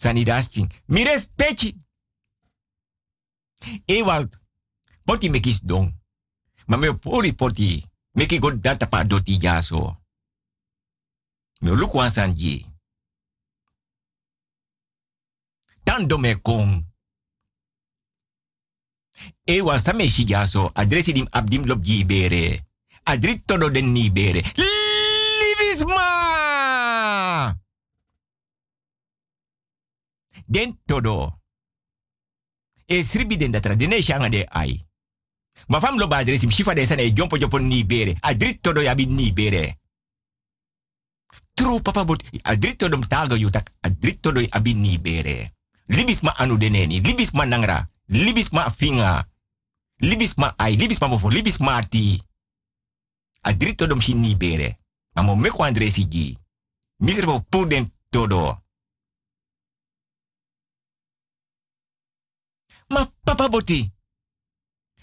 Sani 0.00 0.24
dasking. 0.24 0.72
Mi 0.86 1.04
respecti. 1.04 1.76
Ewald. 3.84 4.40
Poti 5.04 5.28
mekis 5.30 5.60
dong. 5.60 5.92
Ma 6.66 6.76
me 6.76 6.94
pori 6.94 7.34
poti. 7.34 7.84
Meki 8.12 8.38
god 8.38 8.60
data 8.60 8.86
pa 8.86 9.04
doti 9.04 9.36
jaso. 9.36 9.96
Mi 11.60 11.70
oluku 11.70 12.00
asanji. 12.00 12.64
Tando 15.84 16.18
me 16.18 16.40
kong. 16.40 16.88
E 19.44 19.60
wan 19.60 19.80
sa 19.80 19.92
me 19.92 20.08
shijaso, 20.08 20.70
adresi 20.74 21.12
dim 21.12 21.26
abdim 21.30 21.66
lob 21.66 21.84
ji 21.84 22.04
bere. 22.04 22.64
Adrit 23.04 23.44
todo 23.44 23.68
den 23.70 24.12
bere. 24.12 24.40
Den 30.50 30.80
todo. 30.84 31.42
E 32.86 33.04
sribi 33.04 33.36
den 33.36 33.52
datra, 33.52 33.76
dene 33.76 34.02
shanga 34.02 34.28
de 34.28 34.46
ai. 34.50 34.74
Ma 35.68 35.78
fam 35.80 35.98
loba 35.98 36.16
adresi, 36.16 36.46
mshifa 36.46 36.74
de 36.74 36.86
sana 36.86 37.02
e 37.02 37.12
jompo 37.12 37.38
jompo 37.38 37.58
ni 37.58 37.84
bere. 37.84 38.16
Adrit 38.20 38.60
todo 38.60 38.82
yabi 38.82 39.06
ni 39.06 39.32
bere. 39.32 39.78
True 41.54 41.80
papa 41.80 42.04
bot, 42.04 42.24
adrit 42.42 42.78
todo 42.78 42.98
mtaga 42.98 43.36
yutak, 43.36 43.70
adrit 43.82 44.20
todo 44.20 44.40
yabi 44.40 44.74
ni 44.74 44.98
bere. 44.98 45.52
Libisma 45.86 46.36
anu 46.38 46.58
deneni, 46.58 47.00
libisma 47.00 47.46
nangra. 47.46 47.86
libisma 48.10 48.70
finga. 48.70 49.24
Libisma 50.00 50.54
ai, 50.58 50.76
libisma 50.76 51.08
mofo, 51.08 51.30
libisma 51.30 51.82
ti. 51.82 52.20
A 53.42 53.52
drito 53.52 53.86
dom 53.86 54.00
si 54.00 54.14
ni 54.14 54.34
bere. 54.34 54.78
Amo 55.14 55.36
meko 55.36 55.64
sigi. 55.90 56.36
Miservo 56.98 57.40
puden 57.48 57.92
todo. 58.10 58.62
Ma 62.90 63.06
papa 63.24 63.48
boti. 63.48 63.92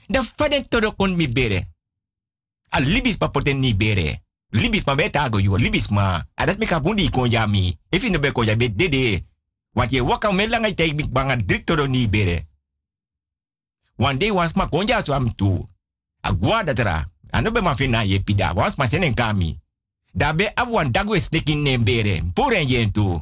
Da 0.07 0.23
faden 0.23 0.67
todo 0.67 0.91
kon 0.95 1.15
mi 1.15 1.27
bere. 1.27 1.67
A 2.69 2.79
libisma 2.79 3.29
poten 3.29 3.59
ni 3.59 3.73
bere. 3.73 4.23
Libisma 4.51 4.95
beta 4.95 5.23
ago 5.23 5.39
yo, 5.39 5.55
libisma. 5.55 6.27
Adat 6.35 6.57
meka 6.59 6.79
bundi 6.79 7.09
kon 7.09 7.31
yami. 7.31 7.77
Efi 7.91 8.09
no 8.09 8.19
be 8.19 8.31
kon 8.31 8.45
yabe 8.45 8.69
dede. 8.75 9.25
Want 9.73 9.91
je 9.91 10.01
waka 10.01 10.31
melangai 10.31 10.75
teik 10.75 10.95
mik 10.95 11.11
banga 11.11 11.35
drito 11.35 11.75
do 11.75 11.87
ni 11.87 12.07
bere. 12.07 12.45
One 13.95 14.17
day 14.17 14.31
was 14.31 14.55
ma 14.55 14.67
konja 14.67 15.03
so 15.05 15.13
am 15.13 15.33
tu. 15.35 15.69
A 16.21 16.33
guarda 16.33 16.73
tra. 16.73 17.05
Ano 17.31 17.51
be 17.51 17.61
ma 17.61 17.75
fina 17.75 18.03
ye 18.03 18.19
pida. 18.19 18.53
Was 18.53 18.77
ma 18.77 18.87
senen 18.87 19.13
kami. 19.13 19.59
Da 20.13 20.33
be 20.33 20.51
abwan 20.55 20.91
dagwe 20.91 21.19
snekin 21.19 21.63
nembere. 21.63 22.23
Puren 22.33 22.69
yen 22.69 22.91
tu. 22.91 23.21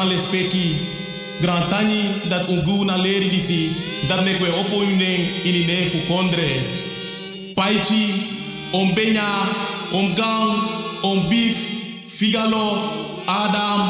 Gran 0.00 0.08
lespeki. 0.08 0.76
Gran 1.40 1.68
tani 1.68 2.28
dat 2.28 2.48
ungu 2.48 2.84
na 2.84 2.96
leri 2.96 3.28
disi, 3.28 3.70
dat 4.08 4.24
mek 4.24 4.40
we 4.40 4.48
opo 4.52 4.76
unen 4.76 5.20
ini 5.44 5.64
ne 5.66 5.90
fu 5.90 5.98
kondre. 6.08 6.48
Paichi, 7.54 8.12
om 8.72 8.94
benya, 8.94 9.28
om 9.92 10.14
gang, 10.14 10.68
om 11.02 11.28
beef, 11.28 11.56
figalo, 12.06 12.78
Adam, 13.26 13.80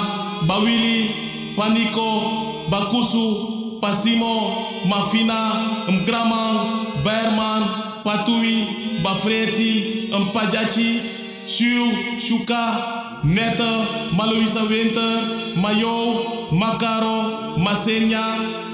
Bawili, 0.46 1.10
Paniko, 1.56 2.68
Bakusu, 2.70 3.78
Pasimo, 3.80 4.66
Mafina, 4.86 5.86
Mgraman, 5.88 6.56
Berman, 7.04 7.62
Patui, 8.04 8.66
Bafreti, 9.02 10.10
Mpajachi, 10.12 11.00
Shu, 11.46 11.90
Shuka, 12.18 13.20
Netta, 13.24 13.86
Maloisa 14.16 14.62
Winter, 14.68 15.39
Mayo, 15.56 16.50
Makaro, 16.52 17.56
Masenya, 17.58 18.22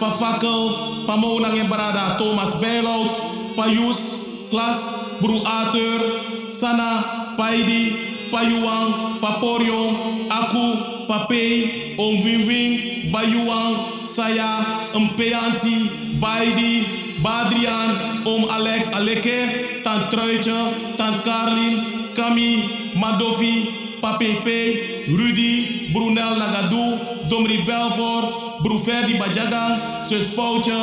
Pafakel, 0.00 1.04
Pamonang 1.06 1.56
en 1.56 1.68
Barada, 1.68 2.16
Thomas 2.18 2.58
Bijlout, 2.60 3.12
Payus, 3.56 4.48
Klas, 4.50 5.16
Bru 5.20 5.40
Ateur, 5.44 6.00
Sana, 6.50 7.34
Paidi, 7.36 8.28
Payuang, 8.30 9.20
Paporion, 9.20 10.28
Aku, 10.28 10.66
Papei, 11.06 11.94
Win, 11.96 13.10
Bayuang, 13.12 14.04
Saya, 14.04 14.90
Mpeansi, 14.92 16.18
Baidi, 16.20 16.84
Badrian, 17.22 18.22
Om 18.26 18.50
Alex 18.50 18.92
Aleke, 18.92 19.82
Tant 19.82 20.10
Truitje, 20.10 20.96
Tant 20.96 21.22
Karlin, 21.24 22.12
Kami, 22.14 22.92
Madofi, 22.96 23.98
Papepe, 24.00 24.95
Rudy, 25.08 25.92
Brunel 25.92 26.34
Nagadu, 26.36 27.28
Domri 27.28 27.64
Belfort, 27.64 28.62
Bru 28.62 28.78
Ferdi 28.78 29.14
Bajagan, 29.18 30.04
Sus 30.04 30.34
Poutje, 30.34 30.74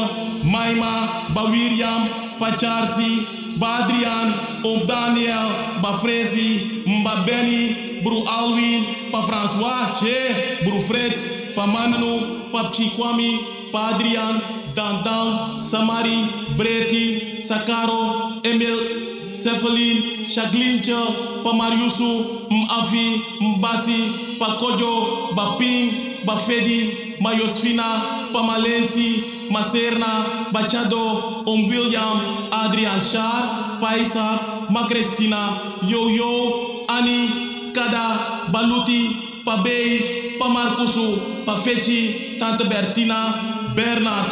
Maima, 0.43 1.27
Bawiriam, 1.35 2.37
Pacharsi, 2.39 3.57
Badrian, 3.59 4.63
Om 4.63 4.85
Daniel, 4.85 5.79
Ba 5.81 5.99
Frezi, 5.99 6.83
Mba 6.87 7.25
Benny, 7.25 8.01
Bru 8.03 8.23
Alwin, 8.27 9.11
Pa 9.11 9.21
François, 9.21 9.93
Che, 9.93 10.63
Bru 10.63 10.79
Freds, 10.79 11.53
Pa 11.55 11.65
Manu, 11.65 12.49
Pa 12.51 12.69
Chikwami, 12.71 13.71
Pa 13.71 13.95
Adrian, 13.95 14.41
Dandan, 14.73 15.57
Samari, 15.57 16.27
Breti, 16.55 17.41
Sakaro, 17.41 18.41
Emil, 18.43 19.22
Sefelin, 19.33 20.27
Shaglincha, 20.29 21.43
Pamariusu, 21.43 22.47
Mafi, 22.49 23.21
Mbasi, 23.41 24.37
Pakojo, 24.39 25.33
Baping, 25.35 26.23
Bafedi, 26.25 27.17
Mayosfina, 27.19 28.29
Pamalensi, 28.31 29.49
Maserna, 29.49 30.49
Bachado, 30.53 31.43
Om 31.45 31.67
William, 31.67 32.49
Adrian 32.51 33.01
Shah, 33.01 33.79
Paisa, 33.81 34.37
Macrestina, 34.69 35.59
Yo-Yo, 35.83 36.85
Ani, 36.87 37.71
Kada, 37.73 38.51
Baluti, 38.53 39.43
Pabei, 39.43 40.37
Pamarkusu, 40.39 41.45
Pafeci, 41.45 42.37
Tante 42.39 42.63
Bertina, 42.65 43.73
Bernard, 43.75 44.29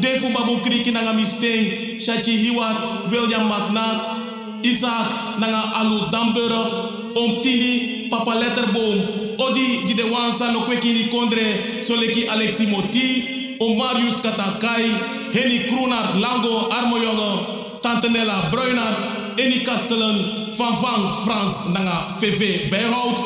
Defu 0.00 0.32
Babu 0.32 0.60
Kriki 0.64 0.92
Nangamisteng, 0.92 1.96
Shachi 2.00 2.36
Hiwat, 2.38 3.10
William 3.10 3.48
McNack, 3.48 4.19
Isaac 4.62 5.38
Nanga 5.40 5.62
Alu 5.76 6.10
Damburg, 6.10 7.16
Om 7.16 7.42
Tini, 7.42 8.08
Papa 8.10 8.30
Letterboom, 8.30 9.38
Odi 9.38 9.86
Jidewansa 9.86 10.52
no 10.52 10.60
Kwekini 10.60 11.08
Kondre, 11.10 11.82
Soleki 11.82 12.28
Alexi 12.28 12.66
Moti, 12.70 13.56
Om 13.60 13.76
Marius 13.76 14.22
Katakai, 14.22 15.32
Henny 15.32 15.60
Kroenart, 15.68 16.14
Lango, 16.16 16.70
Armojonge, 16.70 17.80
Tante 17.82 18.08
Nella 18.10 18.50
Bruinart, 18.50 18.98
Eni 19.38 19.64
Kastelen, 19.64 20.56
Van 20.56 20.74
Van 20.80 21.24
Frans 21.24 21.68
Nanga 21.68 22.16
VV 22.20 22.70
Bijhout, 22.70 23.18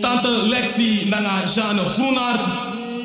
Tante 0.00 0.28
Lexi 0.48 1.08
Nanga 1.10 1.44
Jeanne 1.46 1.82
Groenart, 1.96 2.44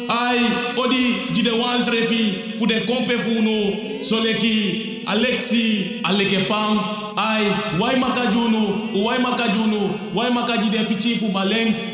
Ai, 0.10 0.40
Odi 0.78 1.34
Jidewans 1.34 1.88
Refi, 1.88 2.58
Fude 2.58 2.86
Kompe 2.86 3.18
Funo, 3.20 4.04
Soleki, 4.04 4.91
Alexi 5.06 6.02
Alekepan, 6.04 6.80
I, 7.18 7.78
Waimakajunu, 7.80 8.90
Uwaimakajunu, 8.96 10.00
Waimakajide 10.16 10.82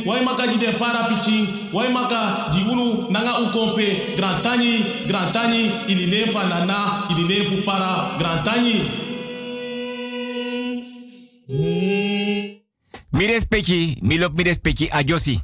why 0.06 0.20
makaji 0.22 0.58
de 0.58 0.72
Para 0.74 1.10
Piching, 1.10 1.48
Waimaka 1.74 2.52
Jigunu, 2.54 3.10
Nanga 3.12 3.40
Ukompe, 3.42 4.16
Grantani, 4.16 4.84
Grantani, 5.08 5.72
Ilinefa 5.88 6.44
Nana, 6.48 7.08
Ilinefu 7.10 7.64
Para, 7.66 8.18
Grantani. 8.18 8.82
Mi 13.14 13.28
respecti, 13.28 13.98
mi 14.02 14.18
lop 14.18 14.38
mi 14.38 14.44
respecti 14.44 14.88
a 14.92 15.04
Josie. 15.04 15.40